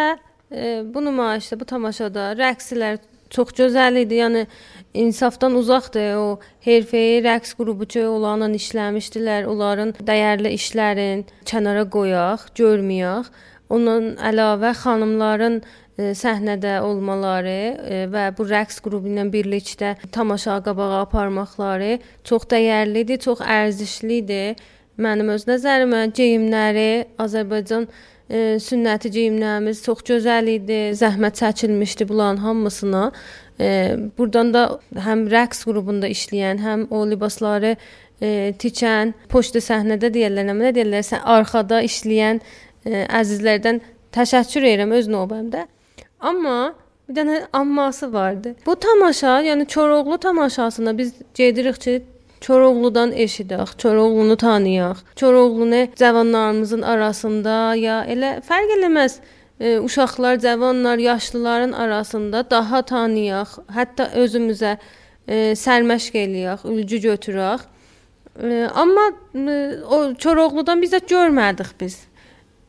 bu 0.93 1.03
nümayişdə, 1.03 1.57
bu 1.59 1.67
tamaşada 1.67 2.31
rəqslər 2.39 3.01
çox 3.33 3.53
gözəl 3.57 4.01
idi. 4.03 4.19
Yəni 4.21 4.45
insafdan 4.93 5.55
uzaqdır 5.57 6.17
o 6.21 6.27
herfeyi 6.65 7.21
rəqs 7.25 7.55
qrupu 7.57 7.87
ki, 7.95 8.05
onlarla 8.07 8.51
işləmişdilər. 8.59 9.47
Onların 9.51 9.95
dəyərli 10.09 10.53
işlərin 10.57 11.25
kənara 11.49 11.87
qoyaq, 11.95 12.51
görməyək. 12.59 13.31
Ondan 13.73 14.11
əlavə 14.21 14.73
xanımların 14.77 15.61
e, 15.97 16.11
səhnədə 16.17 16.77
olmaları 16.85 17.57
e, 17.57 17.99
və 18.13 18.27
bu 18.37 18.45
rəqs 18.49 18.81
qrupu 18.85 19.09
ilə 19.09 19.25
birlikdə 19.33 19.95
tamaşa 20.13 20.59
qabağa 20.67 21.01
aparmaqları 21.07 21.97
çox 22.27 22.45
dəyərlidir, 22.53 23.21
çox 23.25 23.41
ərzişlidir. 23.41 24.61
Mənim 25.01 25.31
öz 25.33 25.47
nəzərimə 25.49 26.03
geyimləri 26.13 26.89
Azərbaycan 27.17 27.87
e, 28.33 28.41
sünnəti 28.63 29.11
geyimlərimiz 29.13 29.83
çox 29.85 30.03
gözəl 30.09 30.49
idi. 30.55 30.79
Zəhmət 30.97 31.39
çəkilmişdi 31.41 32.07
bunların 32.09 32.41
hamısına. 32.43 33.03
E, 33.59 33.69
burdan 34.17 34.53
da 34.53 34.63
həm 35.07 35.27
rəqs 35.31 35.63
qrupunda 35.69 36.09
işləyən, 36.09 36.61
həm 36.65 36.87
o 36.89 37.03
libasları 37.09 37.75
e, 37.75 38.53
tikən, 38.59 39.13
poçt 39.29 39.59
səhnədə 39.61 40.09
deyirlər, 40.13 40.49
nə 40.49 40.73
deyirlər, 40.75 41.05
sən 41.05 41.21
arxada 41.37 41.83
işləyən 41.85 42.41
e, 42.41 43.05
əzizlərdən 43.21 43.83
təşəkkür 44.15 44.71
edirəm 44.71 44.97
öz 44.99 45.11
növbəmdə. 45.13 45.67
Amma 46.23 46.73
Bir 47.09 47.15
dənə 47.15 47.47
amması 47.53 48.13
vardı. 48.13 48.55
Bu 48.65 48.75
tamaşa, 48.75 49.41
yəni 49.41 49.67
Çoroğlu 49.67 50.17
tamaşasına 50.17 50.97
biz 50.97 51.13
gedirik 51.33 51.81
ki, 51.81 52.03
Çoroğludan 52.43 53.11
eşidək, 53.11 53.77
Çoroğlunu 53.77 54.35
tanıyaq. 54.37 54.97
Çoroğlunu 55.15 55.87
cavanlarımızın 55.95 56.81
arasında 56.81 57.75
ya 57.79 58.01
elə 58.03 58.41
fərq 58.43 58.73
eləməz 58.77 59.15
e, 59.59 59.79
uşaqlar, 59.79 60.39
cavanlar, 60.39 60.97
yaşlıların 60.97 61.71
arasında 61.71 62.43
daha 62.49 62.81
tanıyaq, 62.81 63.55
hətta 63.71 64.09
özümüzə 64.19 64.75
e, 65.27 65.55
sərməşq 65.55 66.19
eləyək, 66.25 66.67
ülgü 66.67 66.99
götürək. 67.07 67.63
E, 68.43 68.67
amma 68.75 69.07
e, 69.35 69.79
o 69.87 70.13
Çoroğludan 70.15 70.81
biz 70.81 70.93
də 70.93 70.99
görmədik 71.07 71.79
biz. 71.79 72.01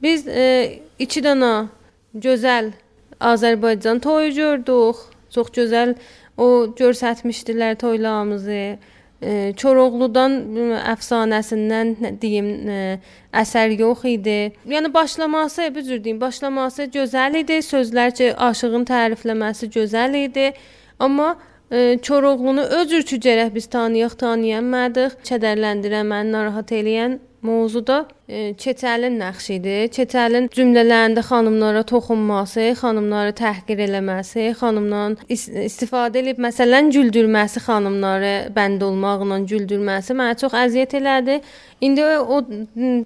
Biz 0.03 0.29
e, 0.29 0.81
iki 0.99 1.23
dənə 1.25 1.67
gözəl 2.15 2.73
Azərbaycan 3.21 4.01
toyu 4.01 4.35
gördük. 4.35 5.03
Çox 5.35 5.51
gözəl 5.51 5.97
o 6.39 6.67
göstərmişdilər 6.79 7.75
toylarımızı. 7.77 8.77
E, 9.25 9.53
Çoroğludan 9.57 10.37
e, 10.57 10.67
əfsanəsindən 10.93 11.95
nə 12.03 12.13
deyim, 12.21 12.51
e, 12.69 12.79
əsər 13.33 13.73
yox 13.79 14.05
idi. 14.11 14.53
Yəni 14.69 14.93
başlaması, 14.95 15.71
bu 15.75 15.83
cür 15.87 16.05
deyim, 16.05 16.21
başlaması 16.21 16.89
gözəl 16.95 17.41
idi. 17.41 17.61
Sözlərcə 17.65 18.35
aşığın 18.49 18.85
tərifləməsi 18.91 19.71
gözəl 19.79 20.19
idi. 20.25 20.51
Amma 20.99 21.35
e, 21.71 21.99
Çoroğlunu 22.03 22.67
öz 22.81 22.93
ürkü 23.01 23.21
gərək 23.29 23.55
biz 23.55 23.71
tanıyaq, 23.73 24.19
tanıyamadıq. 24.21 25.17
Kədərləndirən, 25.31 26.11
məni 26.13 26.37
narahat 26.37 26.75
eləyən 26.77 27.19
mövzuda 27.45 28.05
e, 28.29 28.55
Keçəlin 28.59 29.19
nəqşidir. 29.21 29.89
Keçəlin 29.95 30.49
cümlələrində 30.55 31.23
xanımlara 31.27 31.83
toxunması, 31.89 32.71
xanımları 32.81 33.35
təhqir 33.39 33.83
eləməsi, 33.87 34.47
xanımdan 34.61 35.19
is 35.29 35.47
istifadə 35.49 36.23
edib 36.23 36.41
məsələn 36.45 36.89
güldürməsi, 36.95 37.63
xanımları 37.67 38.35
bənd 38.57 38.85
olmaqla 38.89 39.43
güldürməsi 39.51 40.17
mənə 40.17 40.39
çox 40.41 40.57
əziyyət 40.65 40.97
elədi. 41.01 41.41
İndi 41.85 42.05
o 42.05 42.41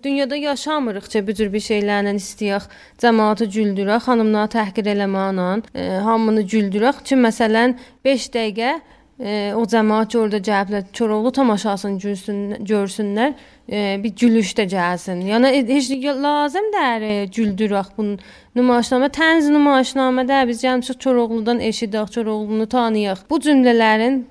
dünyada 0.05 0.37
yaşamırıq 0.37 1.09
ki, 1.13 1.25
bu 1.27 1.35
cür 1.41 1.51
bir 1.53 1.65
şeylərlə 1.65 2.15
istəyək 2.21 2.69
cəmaatı 3.03 3.49
güldürək, 3.57 4.05
xanımları 4.07 4.55
təhqir 4.55 4.93
eləməklə, 4.95 5.49
e, 5.75 5.89
hamını 6.07 6.47
güldürək 6.55 7.03
ki, 7.09 7.19
məsələn 7.27 7.75
5 8.07 8.31
dəqiqə 8.37 8.79
e, 9.19 9.53
o 9.57 9.65
cəmaət 9.67 10.13
ki, 10.13 10.19
orada 10.19 10.39
gəliblər, 10.49 10.87
Koroğlu 10.99 11.33
tamaşasını 11.33 11.99
görsün, 11.99 12.41
görsünlər, 12.67 13.35
e, 13.69 13.99
bir 14.03 14.15
gülüş 14.17 14.55
də 14.59 14.69
gəlsin. 14.71 15.23
Yəni 15.27 15.53
heç 15.69 15.91
lazım 16.23 16.73
deyil 16.73 17.29
güldürək 17.35 17.93
bu 17.99 18.09
nümayişnamə, 18.57 19.11
tənz 19.11 19.51
nümayişnamədə 19.53 20.47
biz 20.49 20.65
gəlmişik 20.65 21.03
Koroğludan 21.05 21.61
eşidək, 21.61 22.15
Koroğlunu 22.15 22.67
tanıyaq. 22.67 23.27
Bu 23.31 23.41
cümlələrin 23.41 24.25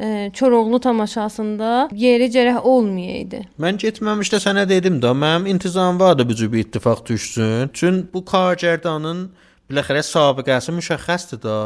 e, 0.00 0.32
Koroğlu 0.38 0.80
tamaşasında 0.80 1.88
yeri 1.92 2.30
gərək 2.32 2.60
olmayaydı. 2.60 3.44
Mən 3.60 3.80
getməmişdə 3.84 4.40
sənə 4.42 4.68
dedim 4.68 5.00
də, 5.02 5.12
mənim 5.12 5.48
intizam 5.54 6.00
vardı 6.00 6.28
bu 6.28 6.34
cür 6.34 6.52
bir 6.52 6.58
ittifaq 6.58 7.06
düşsün. 7.06 7.70
Çün 7.72 8.06
bu 8.14 8.24
kargərdanın 8.24 9.26
biləxərə 9.70 10.04
sabiqəsi 10.06 10.74
müşəxxəsdir 10.78 11.42
də. 11.42 11.58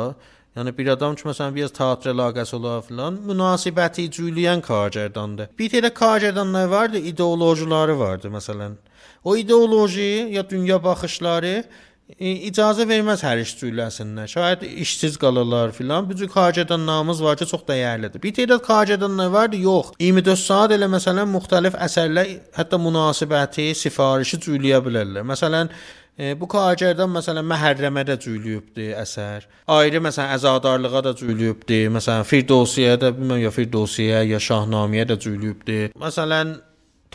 Yəni 0.56 0.72
bir 0.78 0.86
adam 0.88 1.14
ki 1.14 1.26
məsələn 1.28 1.52
biraz 1.52 1.72
teatr 1.76 2.14
əlaqəsi 2.14 2.54
ola 2.56 2.78
filan 2.84 3.18
münasibəti 3.28 4.06
cüyləyən 4.16 4.62
kargərdandır. 4.64 5.50
Bir 5.58 5.68
təhlə 5.72 5.90
kargərdanlar 5.98 6.70
vardı, 6.72 7.02
ideolojiyaları 7.10 7.98
vardı 7.98 8.30
məsələn. 8.32 8.78
O 9.24 9.36
ideoloji 9.36 10.28
ya 10.32 10.44
dünya 10.48 10.78
baxışları 10.84 11.52
e, 12.18 12.30
icazə 12.48 12.86
verməz 12.88 13.24
hər 13.26 13.42
iş 13.42 13.52
cüyləsinlər. 13.60 14.30
Şayad 14.32 14.64
işsiz 14.84 15.18
qalırlar 15.20 15.76
filan. 15.76 16.08
Bu 16.08 16.16
cür 16.16 16.32
kargərdanlarımız 16.32 17.22
var 17.24 17.36
ki, 17.36 17.50
çox 17.52 17.66
dəyərlidir. 17.68 18.22
Bir 18.22 18.32
tədad 18.40 18.64
kargərdanlar 18.64 19.28
vardı, 19.36 19.60
yox. 19.60 19.92
24 20.00 20.40
saat 20.40 20.72
elə 20.78 20.88
məsələn 20.96 21.28
müxtəlif 21.36 21.76
əsərlər, 21.88 22.32
hətta 22.56 22.80
münasibəti, 22.80 23.68
sifarişi 23.84 24.40
cüyləyə 24.48 24.80
bilərlər. 24.88 25.28
Məsələn, 25.34 25.74
bu 26.16 26.48
kargərdan 26.48 27.10
məsələn 27.12 27.44
məhərrəmə 27.44 28.04
də 28.08 28.16
cüylüyübdü 28.24 28.86
əsər. 29.02 29.44
Ayrı 29.68 30.00
məsələn 30.06 30.32
əzadarlığa 30.36 31.02
da 31.04 31.12
cüylüyübdü. 31.16 31.82
Məsələn 31.96 32.24
Firdosiyə 32.24 32.94
də 33.02 33.12
bilmirəm 33.18 33.42
ya 33.44 33.50
Firdosiyə 33.52 34.22
ya 34.30 34.40
Şahnaməyə 34.40 35.10
də 35.12 35.18
cüylüyübdü. 35.20 35.80
Məsələn 36.00 36.56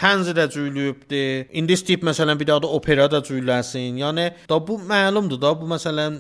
Tənzi 0.02 0.34
də 0.34 0.48
cüylüyübdü. 0.50 1.24
İndi 1.60 1.76
istəyib 1.78 2.06
məsələn 2.08 2.40
bir 2.40 2.48
daha 2.48 2.62
da 2.64 2.68
opera 2.68 3.10
da 3.12 3.20
cüyləsin. 3.26 3.98
Yəni 4.02 4.32
da 4.50 4.58
bu 4.68 4.80
məlumdur 4.90 5.42
da 5.42 5.52
bu 5.58 5.68
məsələn 5.70 6.16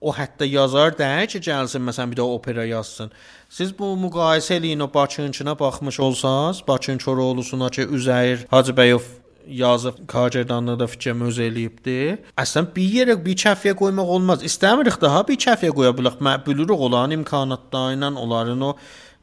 o 0.00 0.12
hətta 0.14 0.46
yazar 0.46 0.94
da 0.98 1.08
ki, 1.26 1.40
gəlsin 1.42 1.82
məsələn 1.82 2.12
bir 2.12 2.20
də 2.20 2.26
opera 2.26 2.64
yazsın. 2.64 3.10
Siz 3.48 3.72
bu 3.78 3.94
müqayisə 4.04 4.58
eləyin 4.58 4.82
o 4.84 4.94
Bakınkına 4.94 5.58
baxmış 5.58 6.00
olsanız, 6.00 6.62
Bakın 6.68 6.98
Koroğlusuna 6.98 7.68
ki, 7.70 7.82
Üzeyir 7.82 8.46
Hacıbəyov 8.52 9.02
yazıb 9.48 10.04
kargərdanlığı 10.08 10.78
da 10.80 10.86
fikrimi 10.86 11.28
öz 11.28 11.38
eləyibdi. 11.48 11.98
Əslən 12.38 12.70
bir 12.76 12.94
yerə 12.98 13.18
bir 13.24 13.36
kəfiyə 13.42 13.74
qoymaq 13.78 14.14
olmaz. 14.16 14.44
İstəmirik 14.46 15.00
daha 15.02 15.24
bir 15.28 15.38
kəfiyə 15.44 15.74
qoya 15.74 15.92
bilək. 15.96 16.18
Mən 16.24 16.44
bilirik 16.46 16.86
olan 16.88 17.14
imkanatları 17.16 17.98
ilə 17.98 18.12
onların 18.24 18.64
o 18.68 18.72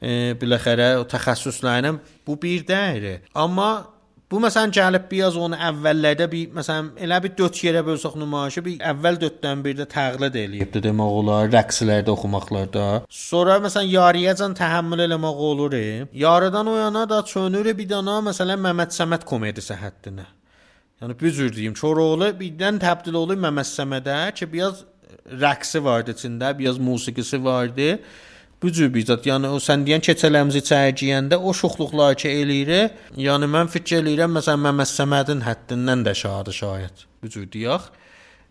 e, 0.02 0.34
biləxərə 0.42 0.96
o 1.02 1.06
təxəssüslərlə 1.10 1.96
bu 2.28 2.38
bir 2.42 2.66
deyil. 2.68 3.22
Amma 3.36 3.95
Bu 4.32 4.40
məsələn 4.42 4.72
gəlib 4.74 5.04
biraz 5.12 5.36
onu 5.38 5.58
əvvəllərdə 5.68 6.26
bir 6.32 6.54
məsələn 6.58 6.88
elə 7.06 7.20
bir 7.22 7.34
4 7.38 7.60
yerə 7.68 7.84
bölsək 7.86 8.16
nümayişi 8.18 8.64
bir 8.66 8.80
əvvəl 8.92 9.20
4-dən 9.22 9.62
birdə 9.68 9.86
təqlid 9.92 10.38
eləyibdi 10.42 10.82
demək 10.82 11.18
olar, 11.20 11.52
rəqslərdə 11.54 12.10
oxumaqlarda. 12.16 12.86
Sonra 13.20 13.60
məsələn 13.62 13.92
yarıyacan 13.92 14.58
təhəmmül 14.58 15.06
eləmək 15.06 15.44
olur. 15.50 15.78
Yarıdan 16.26 16.74
o 16.74 16.76
yana 16.78 17.06
da 17.10 17.22
çönür 17.22 17.70
bir 17.78 17.90
dana 17.90 18.18
məsələn 18.32 18.66
Məmməd 18.66 18.98
Səməd 18.98 19.30
komediyası 19.30 19.78
həddinə. 19.84 20.26
Yəni 21.02 21.20
bir 21.22 21.32
cür 21.38 21.54
deyim, 21.54 21.78
Çoroğlu 21.78 22.34
birdən 22.42 22.82
təbdil 22.82 23.22
olur 23.22 23.38
Məmməd 23.46 23.70
Səmədə 23.78 24.20
ki, 24.34 24.50
biraz 24.50 24.82
rəqsi 25.46 25.84
vardı 25.86 26.18
içində, 26.18 26.50
biraz 26.58 26.82
musiqisi 26.82 27.44
vardı 27.46 28.00
bu 28.66 28.72
cür 28.74 28.90
bir 28.94 29.06
zət. 29.06 29.28
Yəni 29.30 29.52
o 29.54 29.60
sən 29.62 29.84
deyən 29.86 30.02
keçələmizi 30.06 30.64
çərgiyəndə 30.66 31.38
o 31.38 31.54
şuxluqlar 31.54 32.18
ki 32.22 32.32
eləyir. 32.42 32.72
Yəni 33.28 33.50
mən 33.52 33.70
fikir 33.74 34.02
eləyirəm 34.02 34.34
məsələn 34.40 34.66
Məmməd 34.66 34.92
Səmədin 34.92 35.46
həddindən 35.46 36.02
də 36.08 36.16
şadı 36.18 36.56
şayət. 36.62 37.06
Bu 37.22 37.30
cür 37.36 37.46
deyək. 37.54 37.92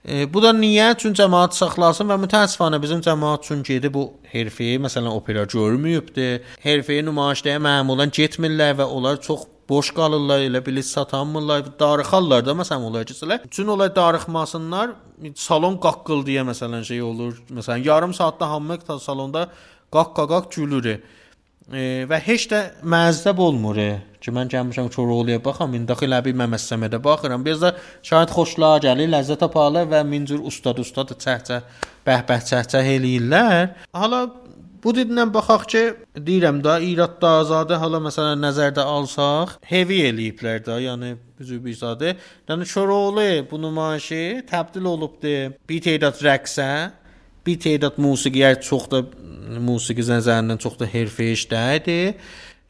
E, 0.05 0.35
bu 0.35 0.43
da 0.45 0.53
niyə? 0.53 0.91
Çünki 1.01 1.23
cəmaət 1.23 1.57
saxlasın 1.57 2.11
və 2.13 2.19
mütəəssifanə 2.27 2.81
bizim 2.83 3.01
cəmaət 3.05 3.49
üçün 3.49 3.65
gedib 3.67 3.97
bu 3.97 4.05
herfəyə 4.35 4.79
məsələn 4.85 5.11
opera 5.11 5.47
görməyibdi. 5.49 6.29
Herfəyə 6.65 7.07
nümayişləyə 7.09 7.63
məmulən 7.65 8.15
getmirlər 8.15 8.79
və 8.83 8.87
onlar 8.99 9.21
çox 9.25 9.49
boş 9.69 9.91
qalırlar, 9.97 10.45
elə 10.45 10.61
bilet 10.67 10.85
satanmırlar, 10.85 11.71
darıxarlar 11.81 12.45
da 12.45 12.53
məsələn 12.61 12.85
onlar 12.91 13.07
keçirlər. 13.09 13.47
Üçün 13.49 13.73
onlar 13.73 13.95
darıxmasınlar, 13.97 14.93
salon 15.41 15.79
qaqqıldıya 15.81 16.45
məsələn 16.51 16.85
şey 16.85 17.03
olur. 17.03 17.39
Məsələn 17.51 17.87
yarım 17.87 18.15
saatda 18.15 18.51
hamı 18.51 18.79
salonda 19.01 19.49
qaq-qaq 19.95 20.51
gülür. 20.55 20.99
E, 21.73 22.05
və 22.05 22.19
heç 22.21 22.45
də 22.51 22.61
məzəb 22.85 23.39
olmur 23.41 23.79
ki, 24.21 24.33
mən 24.37 24.51
gəlmişəm 24.53 24.91
Koroğluya 24.93 25.41
baxam, 25.45 25.73
indi 25.77 25.89
daxil 25.89 26.13
əbi 26.13 26.35
məməssəmədə 26.37 27.01
baxıram. 27.05 27.45
Biraz 27.45 27.63
da 27.65 27.71
şahid 28.05 28.33
xoşla 28.37 28.77
gəlir, 28.85 29.09
ləzzət 29.15 29.45
aparlar 29.47 29.89
və 29.89 30.03
min 30.05 30.27
cür 30.29 30.45
ustad 30.45 30.81
ustad 30.85 31.15
çəhçə 31.25 31.63
bəhbəh 32.05 32.43
çəhçə 32.51 32.83
eləyirlər. 32.95 33.71
Hala 33.97 34.27
bu 34.85 34.93
dindən 34.93 35.33
baxaq 35.33 35.65
ki, 35.73 35.83
deyirəm 36.27 36.61
də 36.65 36.77
İradda 36.85 37.31
azadə 37.41 37.79
hala 37.81 38.03
məsələn 38.05 38.45
nəzərdə 38.45 38.85
alsaq, 38.85 39.57
heavy 39.65 40.03
eləyiblər 40.11 40.61
də, 40.67 40.77
yəni 40.85 41.15
büzü 41.41 41.61
zadə. 41.81 42.13
Yəni 42.49 42.69
Koroğlu 42.75 43.31
bu 43.51 43.63
nümayişi 43.63 44.45
təbdil 44.53 44.85
olubdu. 44.93 45.55
Bir 45.69 45.81
tədad 45.89 46.21
rəqsə, 46.29 46.69
bir 47.47 47.61
tədad 47.61 48.01
musiqiyə 48.01 48.55
çox 48.65 48.89
da 48.93 49.03
musiqi 49.61 50.07
nəzərindən 50.09 50.61
çox 50.63 50.79
da 50.81 50.89
hərfəyə 50.89 51.35
işlədi. 51.39 51.99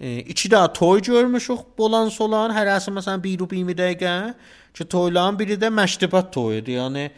E, 0.00 0.16
iki 0.34 0.50
də 0.50 0.62
toy 0.74 1.02
görmüşük 1.06 1.76
bolan 1.78 2.10
solan, 2.10 2.54
hərəsi 2.54 2.92
məsələn 2.94 3.22
1-20 3.22 3.78
dəqiqə 3.78 4.16
ki, 4.74 4.88
toyların 4.90 5.38
biri 5.38 5.60
də 5.60 5.70
məştibat 5.70 6.32
toyudur. 6.34 6.74
Yəni 6.80 7.08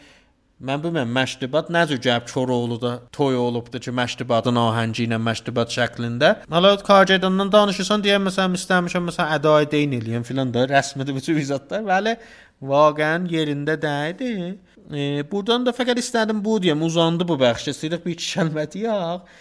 Mən 0.57 0.81
bilmirəm 0.81 1.11
məştibat 1.13 1.67
nə 1.69 1.83
cür 1.85 1.99
gəlib 2.01 2.31
Koroğluda 2.31 2.91
toy 3.13 3.35
olubdu 3.37 3.77
ki, 3.77 3.91
məştibatın 3.93 4.57
ahəngi 4.57 5.03
ilə 5.05 5.19
məştibat 5.21 5.69
şəklində. 5.69 6.31
Hələ 6.49 6.71
kargedandan 6.87 7.51
danışırsan 7.53 8.01
deyə 8.01 8.17
məsələn 8.25 8.57
istəmişəm 8.57 9.05
məsələn 9.11 9.35
ədai 9.35 9.67
deyin 9.69 9.93
eləyəm 9.99 10.25
filan 10.25 10.49
da 10.55 10.63
rəsmidir 10.71 11.13
bu 11.13 11.21
cür 11.27 11.37
izatlar. 11.43 11.85
Bəli, 11.85 12.15
vaqəən 12.71 13.29
yerində 13.29 13.77
deyildi. 13.83 14.57
E, 14.87 15.23
buradan 15.31 15.65
da 15.65 15.73
fəqət 15.75 15.99
istədim 15.99 16.39
bu 16.43 16.57
deyəm, 16.63 16.83
uzandı 16.87 17.27
bu 17.27 17.35
bəxş. 17.41 17.71
İstəyirik 17.73 18.05
bir 18.05 18.15
iki 18.15 18.27
kəlmə 18.37 18.67
deyək. 18.73 19.31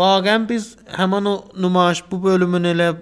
Vaqəən 0.00 0.48
biz 0.48 0.74
həmin 0.94 1.30
o 1.32 1.36
nümayiş 1.58 2.04
bu 2.10 2.22
bölümün 2.24 2.70
elə 2.74 2.92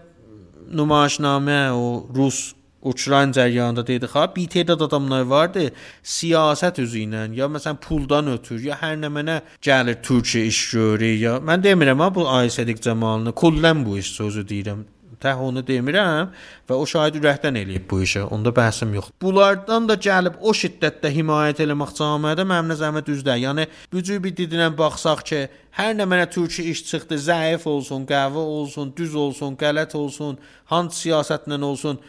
nümayişnamə 0.72 1.60
o 1.76 2.06
rus 2.16 2.54
Ukrayna 2.86 3.32
cəryanında 3.32 3.86
dedik 3.86 4.10
ha, 4.14 4.26
bir 4.36 4.46
tədad 4.46 4.84
adamlar 4.86 5.24
vardı, 5.26 5.70
siyasət 6.06 6.78
üzü 6.84 7.02
ilə 7.06 7.24
ya 7.34 7.48
məsələn 7.50 7.80
puldan 7.82 8.30
ötür, 8.30 8.60
ya 8.62 8.76
hər 8.78 8.94
nə 9.00 9.10
mənə 9.10 9.40
gəlir 9.66 9.98
Türkiyə 10.06 10.46
iş 10.52 10.60
görür, 10.74 11.16
ya 11.18 11.38
mən 11.42 11.64
demirəm 11.64 12.04
ha 12.04 12.12
bu 12.14 12.28
Aysədik 12.30 12.78
Cəmalını, 12.86 13.34
kullən 13.42 13.82
bu 13.86 13.98
iş 13.98 14.12
sözü 14.20 14.46
deyirəm. 14.52 14.84
Tək 15.22 15.40
onu 15.40 15.62
demirəm 15.64 16.32
və 16.68 16.76
o 16.76 16.84
şahid 16.88 17.16
ürəkdən 17.16 17.56
eləyib 17.62 17.86
bu 17.88 18.02
işə. 18.04 18.26
Onda 18.32 18.52
bəhsim 18.54 18.92
yox. 18.96 19.08
Bunlardan 19.22 19.86
da 19.88 19.96
gəlib 20.06 20.36
o 20.40 20.52
şiddətdə 20.52 21.08
himayət 21.14 21.62
eləmək 21.64 21.94
cəmiyyətdə 21.96 22.44
mənim 22.50 22.72
nəzərimə 22.74 23.02
düzdür. 23.06 23.38
Yəni 23.40 23.64
bu 23.92 24.02
cür 24.04 24.20
bir 24.24 24.34
didinən 24.36 24.76
baxsaq 24.76 25.22
ki, 25.30 25.40
hər 25.78 25.96
nə 25.96 26.04
mənə 26.10 26.28
Türkiyə 26.34 26.74
iş 26.74 26.84
çıxdı, 26.90 27.20
zəif 27.28 27.64
olsun, 27.70 28.04
qəvi 28.08 28.42
olsun, 28.42 28.92
düz 28.96 29.16
olsun, 29.16 29.56
qələt 29.56 29.96
olsun, 29.96 30.36
hansı 30.72 31.06
siyasətlə 31.06 31.60
olsun, 31.64 32.00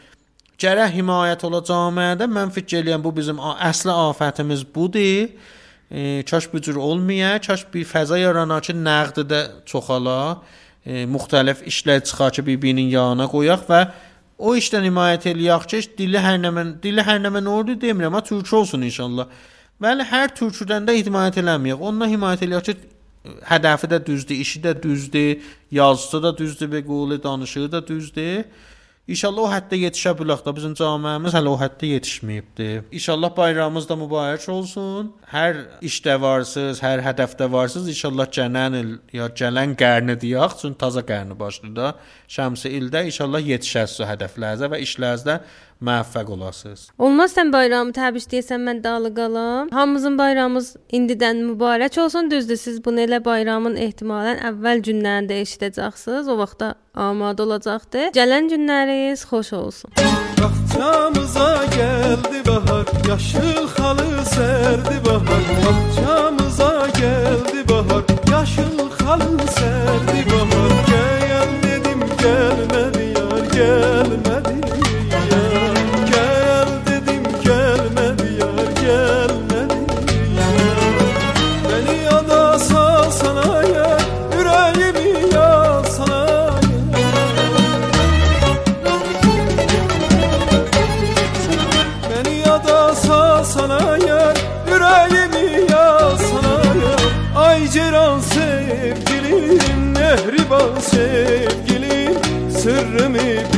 gərək 0.59 0.97
himayət 0.99 1.47
ola 1.47 1.63
cəmiyyətdə 1.71 2.27
mən 2.27 2.51
fikir 2.59 2.83
eləyirəm 2.83 3.07
bu 3.07 3.15
bizim 3.15 3.39
əsli 3.39 3.95
afətimiz 3.95 4.67
budur. 4.75 5.31
E, 5.87 6.23
kaş 6.27 6.49
bu 6.51 6.59
cür 6.59 6.75
olmaya, 6.75 7.37
kaş 7.39 7.63
bir 7.73 7.85
fəza 7.87 8.17
yarana 8.19 8.59
ki, 8.59 8.73
nəqddə 8.75 9.39
çoxala 9.65 10.41
e, 10.87 11.03
müxtəlif 11.03 11.65
işlər 11.67 12.03
çıxar 12.07 12.31
ki, 12.37 12.45
bir-birinin 12.47 12.89
yanına 12.95 13.27
qoyaq 13.31 13.65
və 13.67 13.81
o 14.37 14.55
işdən 14.55 14.87
himayət 14.87 15.27
eləyək 15.33 15.67
ki, 15.71 15.81
dili 15.99 16.21
hər 16.23 16.39
nə 16.39 16.53
mən 16.55 16.75
dili 16.83 17.03
hər 17.03 17.19
nə 17.23 17.33
mən 17.35 17.49
ordu 17.51 17.75
demirəm, 17.81 18.13
amma 18.13 18.23
türk 18.23 18.53
olsun 18.53 18.85
inşallah. 18.87 19.27
Bəli, 19.83 20.05
hər 20.09 20.31
türküdən 20.37 20.87
də 20.87 20.95
himayət 21.01 21.41
eləməyək. 21.43 21.83
Ondan 21.89 22.09
himayət 22.09 22.47
eləyək 22.47 22.69
ki, 22.69 22.77
hədəfi 23.49 23.89
də 23.91 23.99
düzdür, 24.05 24.39
işi 24.45 24.61
də 24.63 24.73
düzdür, 24.83 25.43
yazısı 25.71 26.23
da 26.23 26.31
düzdür, 26.37 26.71
və 26.71 26.81
qulu 26.85 27.19
danışığı 27.23 27.71
da 27.71 27.83
düzdür. 27.87 28.45
İnşallah 29.07 29.45
o 29.45 29.47
həddə 29.47 29.77
yetişə 29.79 30.11
bilək 30.19 30.41
də 30.43 30.51
bizim 30.57 30.73
cəmiyyəmiz 30.75 31.35
hələ 31.37 31.47
o 31.47 31.55
həddə 31.55 31.87
yetişməyibdi. 31.93 32.65
İnşallah 32.91 33.31
bayramımız 33.37 33.85
da 33.87 33.95
mübarək 34.01 34.49
olsun. 34.51 35.13
Hər 35.31 35.61
işdə 35.87 36.17
varsınız, 36.19 36.81
hər 36.83 36.99
hədəfdə 37.05 37.47
varsınız. 37.53 37.87
İnşallah 37.93 38.27
gələn 38.35 38.75
il 38.81 38.89
ya 39.15 39.29
gələn 39.31 39.77
qarnı 39.79 40.17
deyək, 40.19 40.57
çünki 40.59 40.77
taza 40.83 41.05
qarnı 41.07 41.39
başlayır 41.39 41.75
da. 41.77 41.93
Şəmsi 42.27 42.73
ildə 42.81 43.05
inşallah 43.07 43.47
yetişəsiz 43.53 44.03
hədəflərinizə 44.11 44.71
və 44.75 44.81
işlərinizdə 44.83 45.39
müvəffəq 45.81 46.31
olasınız. 46.35 46.89
Olmaz 46.97 47.35
sən 47.37 47.51
bayramı 47.53 47.93
təbrik 47.97 48.27
deyəsən 48.31 48.63
mən 48.67 48.83
dalı 48.83 49.13
qalam. 49.15 49.69
Hamımızın 49.71 50.17
bayramımız 50.17 50.75
indidən 50.91 51.43
mübarək 51.51 51.99
olsun. 52.01 52.31
Düzdür, 52.31 52.55
siz 52.55 52.85
bunu 52.85 53.05
elə 53.05 53.23
bayramın 53.25 53.75
ehtimalən 53.75 54.41
əvvəl 54.51 54.83
günlərində 54.89 55.41
eşidəcəksiniz. 55.43 56.29
O 56.29 56.37
vaxtda 56.37 56.75
amadə 56.95 57.41
olacaqdır. 57.47 58.11
Gələn 58.17 58.49
günləriniz 58.53 59.25
xoş 59.29 59.53
olsun. 59.53 59.91
Bahçamıza 60.41 61.65
geldi 61.65 62.47
bahar 62.47 62.85
Yaşıl 63.09 63.67
halı 63.77 64.25
serdi 64.25 64.97
bahar 65.05 65.45
Bahçamıza 65.65 66.87
geldi 66.87 67.69
bahar 67.69 68.03
Yaşıl 68.31 68.91
halı 69.05 69.47
serdi 69.47 70.25
bahar 70.31 70.71
Gel 70.87 71.49
dedim 71.63 71.99
gelmedi 72.21 73.13
yar 73.19 73.43
gelmedi 73.53 74.67
sevgili 100.97 102.09
sırrımı 102.51 103.56